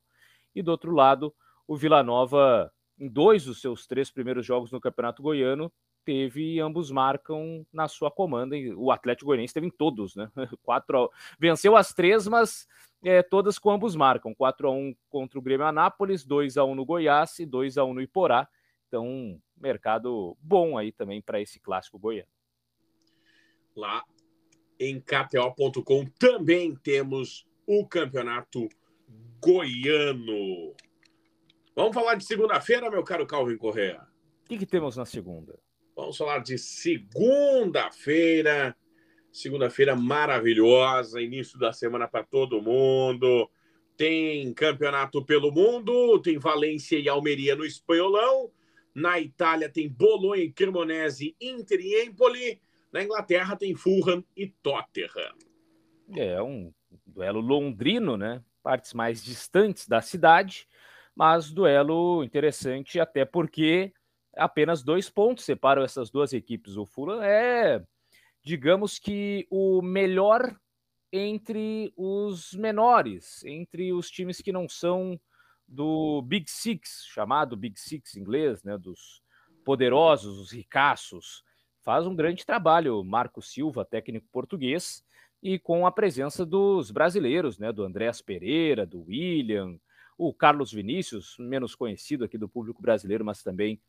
e 0.53 0.61
do 0.61 0.69
outro 0.69 0.91
lado, 0.93 1.33
o 1.71 1.77
Vila 1.77 2.03
Nova, 2.03 2.69
em 2.99 3.07
dois 3.07 3.45
dos 3.45 3.61
seus 3.61 3.87
três 3.87 4.11
primeiros 4.11 4.45
jogos 4.45 4.73
no 4.73 4.81
Campeonato 4.81 5.23
Goiano, 5.23 5.71
teve 6.03 6.59
ambos 6.59 6.91
marcam 6.91 7.65
na 7.71 7.87
sua 7.87 8.11
comanda. 8.11 8.57
O 8.75 8.91
Atlético 8.91 9.27
Goianiense 9.27 9.53
teve 9.53 9.67
em 9.67 9.71
todos, 9.71 10.13
né? 10.13 10.29
Quatro 10.63 11.05
a... 11.05 11.09
venceu 11.39 11.77
as 11.77 11.93
três, 11.93 12.27
mas 12.27 12.67
é, 13.01 13.23
todas 13.23 13.57
com 13.57 13.71
ambos 13.71 13.95
marcam. 13.95 14.35
4 14.35 14.67
a 14.67 14.71
1 14.71 14.93
contra 15.09 15.39
o 15.39 15.41
Grêmio 15.41 15.65
Anápolis, 15.65 16.25
2 16.25 16.57
a 16.57 16.65
1 16.65 16.75
no 16.75 16.83
Goiás 16.83 17.39
e 17.39 17.45
2 17.45 17.77
a 17.77 17.85
1 17.85 17.93
no 17.93 18.01
Iporá. 18.01 18.49
Então, 18.89 19.39
mercado 19.55 20.35
bom 20.41 20.77
aí 20.77 20.91
também 20.91 21.21
para 21.21 21.39
esse 21.39 21.57
clássico 21.57 21.97
goiano 21.97 22.27
lá 23.73 24.03
em 24.77 24.99
KTO.com. 24.99 26.05
Também 26.19 26.75
temos 26.75 27.47
o 27.65 27.87
campeonato 27.87 28.67
goiano. 29.39 30.75
Vamos 31.75 31.93
falar 31.93 32.15
de 32.15 32.23
segunda-feira, 32.25 32.89
meu 32.91 33.03
caro 33.03 33.25
Calvin 33.25 33.57
Correa. 33.57 34.05
O 34.45 34.49
que, 34.49 34.57
que 34.57 34.65
temos 34.65 34.97
na 34.97 35.05
segunda? 35.05 35.57
Vamos 35.95 36.17
falar 36.17 36.39
de 36.39 36.57
segunda-feira. 36.57 38.75
Segunda-feira 39.31 39.95
maravilhosa, 39.95 41.21
início 41.21 41.57
da 41.57 41.71
semana 41.71 42.05
para 42.07 42.25
todo 42.25 42.61
mundo. 42.61 43.49
Tem 43.95 44.53
campeonato 44.53 45.23
pelo 45.23 45.49
mundo, 45.51 46.19
tem 46.21 46.37
Valência 46.37 46.99
e 46.99 47.07
Almeria 47.07 47.55
no 47.55 47.63
Espanholão. 47.63 48.51
Na 48.93 49.17
Itália 49.19 49.69
tem 49.69 49.87
Bolonha 49.87 50.43
e 50.43 50.51
Cremonese, 50.51 51.33
Inter 51.39 51.79
e 51.79 52.03
Empoli. 52.03 52.61
Na 52.91 53.01
Inglaterra 53.01 53.55
tem 53.55 53.73
Fulham 53.73 54.21
e 54.35 54.47
Tottenham. 54.47 55.33
É 56.13 56.41
um 56.41 56.73
duelo 57.05 57.39
londrino, 57.39 58.17
né? 58.17 58.43
Partes 58.61 58.93
mais 58.93 59.23
distantes 59.23 59.87
da 59.87 60.01
cidade, 60.01 60.67
mas 61.21 61.51
duelo 61.51 62.23
interessante 62.23 62.99
até 62.99 63.23
porque 63.23 63.93
apenas 64.35 64.81
dois 64.81 65.07
pontos 65.07 65.45
separam 65.45 65.83
essas 65.83 66.09
duas 66.09 66.33
equipes. 66.33 66.77
O 66.77 66.83
Fulham 66.83 67.21
é, 67.21 67.85
digamos 68.43 68.97
que, 68.97 69.45
o 69.51 69.83
melhor 69.83 70.59
entre 71.13 71.93
os 71.95 72.55
menores, 72.55 73.43
entre 73.45 73.93
os 73.93 74.09
times 74.09 74.41
que 74.41 74.51
não 74.51 74.67
são 74.67 75.19
do 75.67 76.23
Big 76.23 76.49
Six, 76.49 77.05
chamado 77.07 77.55
Big 77.55 77.79
Six 77.79 78.15
inglês, 78.15 78.63
né? 78.63 78.75
Dos 78.75 79.21
poderosos, 79.63 80.39
os 80.39 80.51
ricaços 80.51 81.43
faz 81.83 82.07
um 82.07 82.15
grande 82.15 82.43
trabalho, 82.43 83.03
Marco 83.03 83.43
Silva, 83.43 83.85
técnico 83.85 84.27
português, 84.31 85.03
e 85.39 85.59
com 85.59 85.85
a 85.85 85.91
presença 85.91 86.43
dos 86.43 86.89
brasileiros, 86.89 87.59
né, 87.59 87.71
do 87.71 87.83
Andréas 87.83 88.23
Pereira, 88.23 88.87
do 88.87 89.03
William, 89.03 89.77
o 90.17 90.33
Carlos 90.33 90.71
Vinícius, 90.71 91.35
menos 91.39 91.75
conhecido 91.75 92.23
aqui 92.23 92.37
do 92.37 92.49
público 92.49 92.81
brasileiro, 92.81 93.25
mas 93.25 93.41
também 93.43 93.81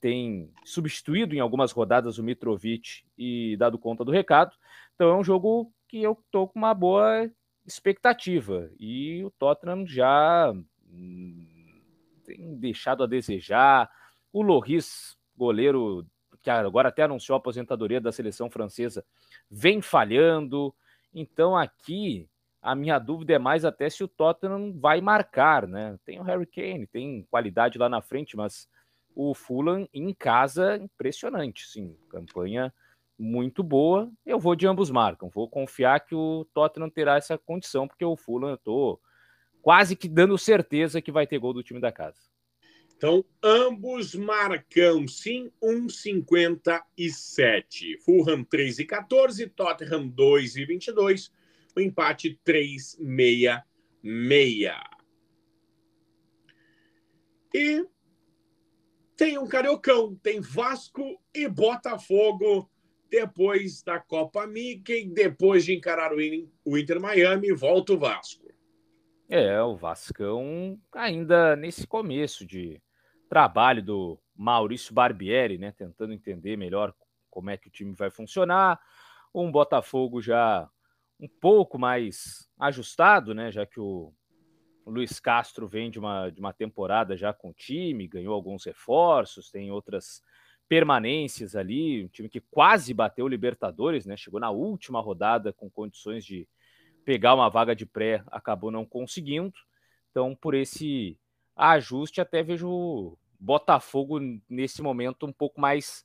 tem 0.00 0.50
substituído 0.64 1.34
em 1.34 1.40
algumas 1.40 1.72
rodadas 1.72 2.18
o 2.18 2.22
Mitrovic 2.22 3.04
e 3.18 3.56
dado 3.58 3.78
conta 3.78 4.04
do 4.04 4.10
recado. 4.10 4.56
Então 4.94 5.10
é 5.10 5.16
um 5.16 5.24
jogo 5.24 5.72
que 5.86 6.02
eu 6.02 6.16
tô 6.30 6.48
com 6.48 6.58
uma 6.58 6.72
boa 6.72 7.30
expectativa. 7.66 8.70
E 8.78 9.22
o 9.24 9.30
Tottenham 9.30 9.86
já 9.86 10.52
hum, 10.86 11.82
tem 12.24 12.56
deixado 12.56 13.02
a 13.02 13.06
desejar. 13.06 13.90
O 14.32 14.40
Loris, 14.42 15.18
goleiro 15.36 16.06
que 16.42 16.48
agora 16.48 16.88
até 16.88 17.02
anunciou 17.02 17.34
a 17.34 17.38
aposentadoria 17.38 18.00
da 18.00 18.12
seleção 18.12 18.48
francesa, 18.48 19.04
vem 19.50 19.82
falhando. 19.82 20.74
Então 21.12 21.56
aqui 21.56 22.29
a 22.62 22.74
minha 22.74 22.98
dúvida 22.98 23.32
é 23.32 23.38
mais 23.38 23.64
até 23.64 23.88
se 23.88 24.04
o 24.04 24.08
Tottenham 24.08 24.78
vai 24.78 25.00
marcar, 25.00 25.66
né? 25.66 25.98
Tem 26.04 26.20
o 26.20 26.22
Harry 26.22 26.46
Kane, 26.46 26.86
tem 26.86 27.26
qualidade 27.30 27.78
lá 27.78 27.88
na 27.88 28.02
frente, 28.02 28.36
mas 28.36 28.68
o 29.14 29.34
Fulham 29.34 29.88
em 29.92 30.12
casa 30.12 30.76
impressionante, 30.76 31.66
sim, 31.66 31.96
campanha 32.08 32.72
muito 33.18 33.62
boa. 33.62 34.10
Eu 34.24 34.38
vou 34.38 34.54
de 34.54 34.66
ambos 34.66 34.90
marcam, 34.90 35.28
vou 35.28 35.48
confiar 35.48 36.00
que 36.00 36.14
o 36.14 36.46
Tottenham 36.52 36.90
terá 36.90 37.16
essa 37.16 37.38
condição, 37.38 37.88
porque 37.88 38.04
o 38.04 38.16
Fulham 38.16 38.50
eu 38.50 38.58
tô 38.58 39.00
quase 39.62 39.96
que 39.96 40.08
dando 40.08 40.38
certeza 40.38 41.02
que 41.02 41.12
vai 41.12 41.26
ter 41.26 41.38
gol 41.38 41.52
do 41.52 41.62
time 41.62 41.80
da 41.80 41.92
casa. 41.92 42.18
Então, 42.96 43.22
ambos 43.42 44.14
marcam 44.14 45.06
sim 45.08 45.50
1,57. 45.62 47.98
Fulham 48.04 48.44
3 48.44 48.78
e 48.80 48.84
14, 48.84 49.46
Tottenham 49.48 50.06
2 50.06 50.56
e 50.56 50.66
22 50.66 51.32
o 51.76 51.80
empate 51.80 52.38
3-6-6. 52.44 53.62
E 57.52 57.86
tem 59.16 59.38
um 59.38 59.46
cariocão, 59.46 60.14
tem 60.16 60.40
Vasco 60.40 61.20
e 61.34 61.48
Botafogo 61.48 62.70
depois 63.10 63.82
da 63.82 63.98
Copa 63.98 64.46
Mickey, 64.46 65.04
depois 65.06 65.64
de 65.64 65.74
encarar 65.74 66.12
o 66.12 66.78
Inter 66.78 67.00
Miami, 67.00 67.52
volta 67.52 67.92
o 67.92 67.98
Vasco. 67.98 68.48
É, 69.28 69.60
o 69.62 69.76
Vascão 69.76 70.80
ainda 70.92 71.54
nesse 71.56 71.86
começo 71.86 72.46
de 72.46 72.80
trabalho 73.28 73.82
do 73.82 74.18
Maurício 74.34 74.94
Barbieri, 74.94 75.58
né, 75.58 75.72
tentando 75.72 76.12
entender 76.12 76.56
melhor 76.56 76.94
como 77.28 77.50
é 77.50 77.56
que 77.56 77.68
o 77.68 77.70
time 77.70 77.92
vai 77.92 78.10
funcionar. 78.10 78.80
Um 79.34 79.50
Botafogo 79.50 80.20
já 80.22 80.68
um 81.20 81.28
pouco 81.28 81.78
mais 81.78 82.48
ajustado, 82.58 83.34
né? 83.34 83.52
Já 83.52 83.66
que 83.66 83.78
o, 83.78 84.12
Luiz 84.86 85.20
Castro 85.20 85.68
vem 85.68 85.90
de 85.90 85.98
uma, 85.98 86.30
de 86.30 86.40
uma 86.40 86.52
temporada 86.52 87.16
já 87.16 87.32
com 87.32 87.50
o 87.50 87.54
time, 87.54 88.08
ganhou 88.08 88.34
alguns 88.34 88.64
reforços, 88.64 89.50
tem 89.50 89.70
outras 89.70 90.22
permanências 90.68 91.54
ali, 91.54 92.04
um 92.04 92.08
time 92.08 92.28
que 92.28 92.40
quase 92.40 92.94
bateu 92.94 93.24
o 93.24 93.28
Libertadores, 93.28 94.06
né? 94.06 94.16
Chegou 94.16 94.40
na 94.40 94.50
última 94.50 95.00
rodada 95.00 95.52
com 95.52 95.70
condições 95.70 96.24
de 96.24 96.48
pegar 97.04 97.34
uma 97.34 97.48
vaga 97.48 97.74
de 97.74 97.84
pré, 97.84 98.22
acabou 98.28 98.70
não 98.70 98.84
conseguindo. 98.84 99.52
Então, 100.10 100.34
por 100.34 100.54
esse 100.54 101.18
ajuste, 101.56 102.20
até 102.20 102.42
vejo 102.42 103.16
Botafogo 103.38 104.18
nesse 104.48 104.82
momento 104.82 105.26
um 105.26 105.32
pouco 105.32 105.60
mais 105.60 106.04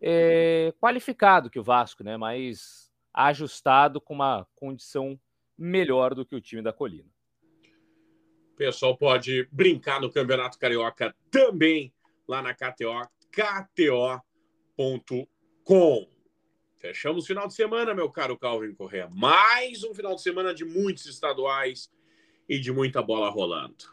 é, 0.00 0.72
qualificado 0.80 1.50
que 1.50 1.58
o 1.58 1.64
Vasco, 1.64 2.04
né? 2.04 2.16
Mais 2.16 2.87
ajustado 3.18 4.00
com 4.00 4.14
uma 4.14 4.46
condição 4.54 5.20
melhor 5.56 6.14
do 6.14 6.24
que 6.24 6.36
o 6.36 6.40
time 6.40 6.62
da 6.62 6.72
Colina. 6.72 7.10
O 8.52 8.56
pessoal 8.56 8.96
pode 8.96 9.48
brincar 9.50 10.00
no 10.00 10.10
Campeonato 10.10 10.56
Carioca 10.56 11.12
também 11.28 11.92
lá 12.28 12.40
na 12.40 12.54
KTO, 12.54 13.02
kto.com. 13.32 15.26
Fechamos 16.78 17.24
o 17.24 17.26
final 17.26 17.48
de 17.48 17.54
semana, 17.54 17.92
meu 17.92 18.08
caro 18.08 18.38
Calvin 18.38 18.72
Correa. 18.72 19.08
Mais 19.10 19.82
um 19.82 19.92
final 19.92 20.14
de 20.14 20.22
semana 20.22 20.54
de 20.54 20.64
muitos 20.64 21.06
estaduais 21.06 21.90
e 22.48 22.56
de 22.60 22.70
muita 22.72 23.02
bola 23.02 23.28
rolando. 23.28 23.84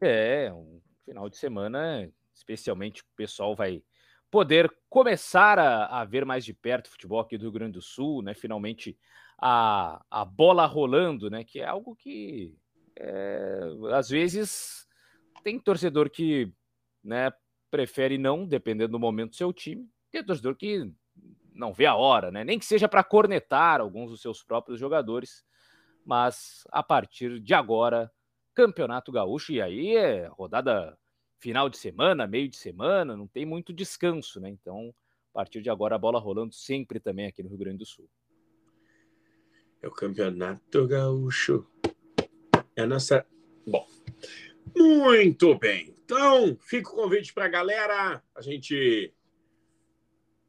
É, 0.00 0.50
um 0.50 0.80
final 1.04 1.28
de 1.28 1.36
semana, 1.36 2.10
especialmente 2.34 3.02
o 3.02 3.06
pessoal 3.14 3.54
vai 3.54 3.82
poder 4.30 4.72
começar 4.88 5.58
a, 5.58 6.00
a, 6.00 6.04
ver 6.04 6.24
mais 6.24 6.44
de 6.44 6.54
perto 6.54 6.86
o 6.86 6.90
futebol 6.90 7.20
aqui 7.20 7.36
do 7.36 7.42
Rio 7.42 7.52
Grande 7.52 7.72
do 7.72 7.82
Sul, 7.82 8.22
né? 8.22 8.34
Finalmente 8.34 8.96
a, 9.38 10.04
a 10.10 10.24
bola 10.24 10.66
rolando, 10.66 11.28
né? 11.28 11.44
Que 11.44 11.60
é 11.60 11.66
algo 11.66 11.96
que 11.96 12.54
é, 12.96 13.60
às 13.92 14.08
vezes 14.08 14.86
tem 15.42 15.58
torcedor 15.58 16.10
que 16.10 16.52
né, 17.02 17.32
prefere 17.70 18.18
não, 18.18 18.46
dependendo 18.46 18.92
do 18.92 18.98
momento 18.98 19.30
do 19.30 19.36
seu 19.36 19.52
time. 19.52 19.88
Tem 20.10 20.24
torcedor 20.24 20.54
que 20.54 20.92
não 21.54 21.72
vê 21.72 21.86
a 21.86 21.94
hora, 21.94 22.30
né? 22.30 22.44
Nem 22.44 22.58
que 22.58 22.64
seja 22.64 22.88
para 22.88 23.04
cornetar 23.04 23.80
alguns 23.80 24.10
dos 24.10 24.20
seus 24.20 24.42
próprios 24.42 24.78
jogadores. 24.78 25.44
Mas 26.04 26.64
a 26.70 26.82
partir 26.82 27.40
de 27.40 27.54
agora, 27.54 28.10
Campeonato 28.54 29.12
Gaúcho, 29.12 29.52
e 29.52 29.60
aí 29.60 29.96
é 29.96 30.26
rodada 30.26 30.98
final 31.40 31.70
de 31.70 31.78
semana, 31.78 32.26
meio 32.26 32.48
de 32.48 32.56
semana, 32.56 33.16
não 33.16 33.26
tem 33.26 33.46
muito 33.46 33.72
descanso, 33.72 34.38
né? 34.38 34.50
Então, 34.50 34.94
a 35.32 35.38
partir 35.38 35.62
de 35.62 35.70
agora, 35.70 35.96
a 35.96 35.98
bola 35.98 36.20
rolando 36.20 36.54
sempre 36.54 37.00
também 37.00 37.26
aqui 37.26 37.42
no 37.42 37.48
Rio 37.48 37.58
Grande 37.58 37.78
do 37.78 37.86
Sul. 37.86 38.08
É 39.82 39.88
o 39.88 39.90
Campeonato 39.90 40.86
Gaúcho. 40.86 41.66
É 42.76 42.82
a 42.82 42.86
nossa. 42.86 43.26
Bom, 43.66 43.86
muito 44.76 45.58
bem. 45.58 45.94
Então, 46.04 46.56
fica 46.60 46.90
o 46.90 46.94
convite 46.94 47.32
para 47.32 47.46
a 47.46 47.48
galera. 47.48 48.22
A 48.34 48.42
gente 48.42 49.14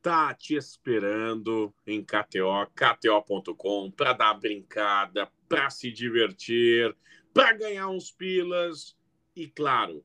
tá 0.01 0.33
te 0.33 0.55
esperando 0.55 1.73
em 1.87 2.03
KTO, 2.03 2.67
kto.com, 2.75 3.91
para 3.91 4.13
dar 4.13 4.33
brincada, 4.33 5.31
para 5.47 5.69
se 5.69 5.89
divertir, 5.91 6.93
para 7.33 7.53
ganhar 7.53 7.87
uns 7.87 8.11
pilas 8.11 8.97
e, 9.35 9.47
claro, 9.47 10.03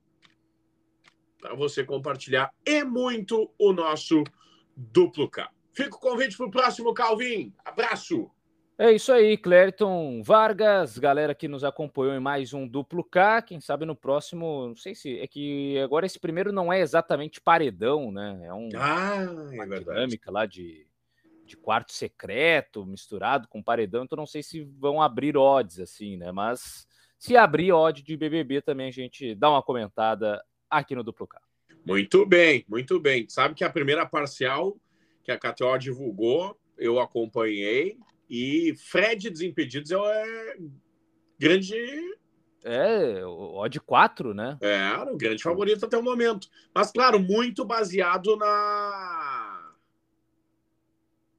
para 1.46 1.54
você 1.54 1.84
compartilhar 1.84 2.52
e 2.66 2.82
muito 2.82 3.48
o 3.56 3.72
nosso 3.72 4.24
duplo 4.76 5.30
K. 5.30 5.48
Fica 5.72 5.94
o 5.94 6.00
convite 6.00 6.36
para 6.36 6.46
o 6.46 6.50
próximo, 6.50 6.92
Calvin. 6.92 7.54
Abraço! 7.64 8.28
É 8.76 8.90
isso 8.90 9.12
aí, 9.12 9.38
Clériton 9.38 10.22
Vargas, 10.24 10.98
galera 10.98 11.36
que 11.36 11.46
nos 11.46 11.62
acompanhou 11.62 12.14
em 12.14 12.20
mais 12.20 12.52
um 12.52 12.66
duplo 12.66 13.04
K. 13.04 13.42
Quem 13.42 13.60
sabe 13.60 13.86
no 13.86 13.94
próximo, 13.94 14.66
não 14.68 14.76
sei 14.76 14.94
se 14.96 15.20
é 15.20 15.26
que 15.28 15.78
agora 15.78 16.04
esse 16.04 16.18
primeiro 16.18 16.52
não 16.52 16.72
é 16.72 16.80
exatamente 16.80 17.40
paredão, 17.40 18.10
né? 18.10 18.40
É 18.44 18.52
um, 18.52 18.68
ah, 18.74 19.22
é 19.22 19.30
uma 19.30 19.66
verdade. 19.66 19.84
dinâmica 19.84 20.32
lá 20.32 20.46
de, 20.46 20.84
de 21.44 21.56
quarto 21.56 21.92
secreto 21.92 22.84
misturado 22.84 23.46
com 23.46 23.62
paredão, 23.62 24.02
então 24.02 24.16
não 24.16 24.26
sei 24.26 24.42
se 24.42 24.64
vão 24.64 25.00
abrir 25.00 25.36
odds 25.36 25.78
assim, 25.78 26.16
né? 26.16 26.32
Mas 26.32 26.88
se 27.16 27.36
abrir 27.36 27.70
odd 27.72 28.02
de 28.02 28.16
BBB 28.16 28.62
também 28.62 28.88
a 28.88 28.92
gente 28.92 29.32
dá 29.36 29.48
uma 29.48 29.62
comentada 29.62 30.42
aqui 30.70 30.94
no 30.94 31.02
Duplo 31.02 31.26
K. 31.26 31.40
Muito 31.84 32.26
bem, 32.26 32.64
muito 32.68 32.98
bem. 32.98 33.28
Sabe 33.28 33.54
que 33.54 33.64
a 33.64 33.70
primeira 33.70 34.04
parcial 34.04 34.76
que 35.22 35.32
a 35.32 35.38
KTO 35.38 35.76
divulgou, 35.78 36.56
eu 36.78 37.00
acompanhei, 37.00 37.98
e 38.30 38.74
Fred 38.76 39.28
Desimpedidos 39.30 39.90
é 39.90 40.56
grande. 41.38 41.74
É, 42.64 43.24
o 43.24 43.56
odd 43.58 43.80
4, 43.80 44.34
né? 44.34 44.58
É, 44.60 44.96
o 44.98 45.16
grande 45.16 45.42
favorito 45.42 45.84
até 45.84 45.96
o 45.96 46.02
momento. 46.02 46.48
Mas, 46.74 46.90
claro, 46.90 47.18
muito 47.18 47.64
baseado 47.64 48.36
na. 48.36 49.72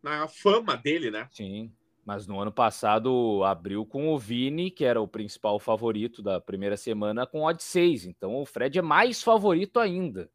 na 0.02 0.28
fama 0.28 0.76
dele, 0.78 1.12
né? 1.12 1.28
Sim. 1.32 1.72
Mas 2.08 2.26
no 2.26 2.40
ano 2.40 2.54
passado 2.54 3.44
abriu 3.44 3.86
com 3.86 4.08
o 4.14 4.18
Vini, 4.18 4.72
que 4.72 4.86
era 4.86 5.02
o 5.02 5.08
principal 5.10 5.60
favorito 5.60 6.24
da 6.24 6.40
primeira 6.40 6.78
semana, 6.78 7.28
com 7.28 7.44
odd 7.44 7.62
6. 7.62 8.06
Então 8.06 8.38
o 8.38 8.46
Fred 8.46 8.80
é 8.80 8.82
mais 8.82 9.22
favorito 9.22 9.78
ainda. 9.78 10.32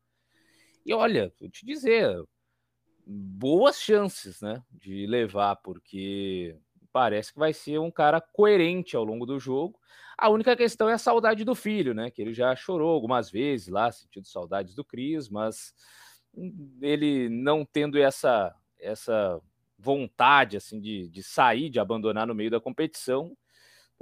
E 0.84 0.92
olha, 0.92 1.32
vou 1.40 1.48
te 1.48 1.64
dizer, 1.64 2.22
boas 3.06 3.80
chances, 3.80 4.42
né, 4.42 4.62
de 4.70 5.06
levar, 5.06 5.56
porque 5.56 6.54
parece 6.92 7.32
que 7.32 7.38
vai 7.38 7.54
ser 7.54 7.78
um 7.78 7.90
cara 7.90 8.20
coerente 8.20 8.94
ao 8.94 9.02
longo 9.02 9.24
do 9.24 9.40
jogo. 9.40 9.80
A 10.18 10.28
única 10.28 10.54
questão 10.54 10.90
é 10.90 10.92
a 10.92 10.98
saudade 10.98 11.42
do 11.42 11.54
filho, 11.54 11.94
né, 11.94 12.10
que 12.10 12.20
ele 12.20 12.34
já 12.34 12.54
chorou 12.54 12.90
algumas 12.90 13.30
vezes 13.30 13.68
lá, 13.68 13.90
sentindo 13.90 14.26
saudades 14.26 14.74
do 14.74 14.84
Cris, 14.84 15.26
mas 15.30 15.72
ele 16.82 17.30
não 17.30 17.64
tendo 17.64 17.98
essa 17.98 18.54
essa 18.78 19.40
vontade 19.82 20.56
assim 20.56 20.80
de, 20.80 21.08
de 21.08 21.22
sair, 21.22 21.68
de 21.68 21.80
abandonar 21.80 22.26
no 22.26 22.34
meio 22.34 22.50
da 22.50 22.60
competição, 22.60 23.36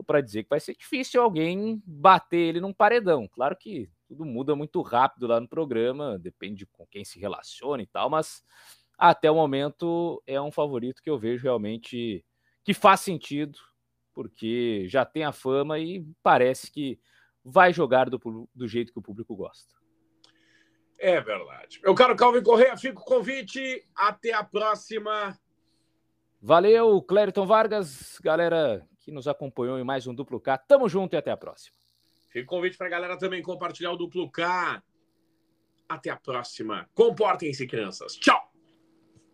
para 0.07 0.20
dizer 0.20 0.45
que 0.45 0.51
vai 0.51 0.61
ser 0.61 0.74
difícil 0.74 1.20
alguém 1.20 1.83
bater 1.85 2.39
ele 2.39 2.61
num 2.61 2.72
paredão. 2.72 3.28
Claro 3.28 3.57
que 3.57 3.91
tudo 4.07 4.24
muda 4.24 4.55
muito 4.57 4.81
rápido 4.83 5.26
lá 5.26 5.41
no 5.41 5.49
programa, 5.49 6.18
depende 6.18 6.66
com 6.66 6.87
quem 6.87 7.05
se 7.05 7.18
relaciona 7.18 7.83
e 7.83 7.87
tal, 7.87 8.09
mas 8.09 8.43
até 8.99 9.31
o 9.31 9.35
momento 9.35 10.22
é 10.26 10.41
um 10.41 10.53
favorito 10.53 11.03
que 11.03 11.11
eu 11.11 11.18
vejo 11.18 11.43
realmente 11.43 12.24
que 12.64 12.74
faz 12.74 13.01
sentido, 13.01 13.59
porque 14.12 14.87
já 14.89 15.05
tem 15.05 15.24
a 15.24 15.33
fama 15.33 15.78
e 15.78 16.07
parece 16.22 16.70
que 16.70 16.99
vai 17.43 17.72
jogar 17.72 18.11
do, 18.11 18.49
do 18.55 18.68
jeito 18.68 18.93
que 18.93 18.99
o 18.99 19.03
público 19.03 19.35
gosta. 19.35 19.74
É 20.99 21.18
verdade. 21.18 21.81
Meu 21.83 21.95
caro 21.95 22.14
Calvin 22.14 22.43
Correia, 22.43 22.76
fica 22.76 23.01
o 23.01 23.05
convite. 23.05 23.83
Até 23.95 24.35
a 24.35 24.45
próxima. 24.45 25.35
Valeu, 26.43 27.03
Clériton 27.03 27.45
Vargas, 27.45 28.18
galera 28.22 28.86
que 29.01 29.12
nos 29.12 29.28
acompanhou 29.28 29.78
em 29.78 29.84
mais 29.84 30.07
um 30.07 30.14
Duplo 30.14 30.41
K. 30.41 30.57
Tamo 30.57 30.88
junto 30.88 31.14
e 31.14 31.16
até 31.18 31.30
a 31.30 31.36
próxima. 31.36 31.76
Fica 32.30 32.45
o 32.45 32.47
convite 32.47 32.78
para 32.78 32.86
a 32.86 32.91
galera 32.91 33.18
também 33.18 33.43
compartilhar 33.43 33.93
o 33.93 33.97
Duplo 33.97 34.30
K. 34.30 34.82
Até 35.86 36.09
a 36.09 36.16
próxima. 36.16 36.88
Comportem-se, 36.95 37.66
crianças. 37.66 38.14
Tchau! 38.14 38.49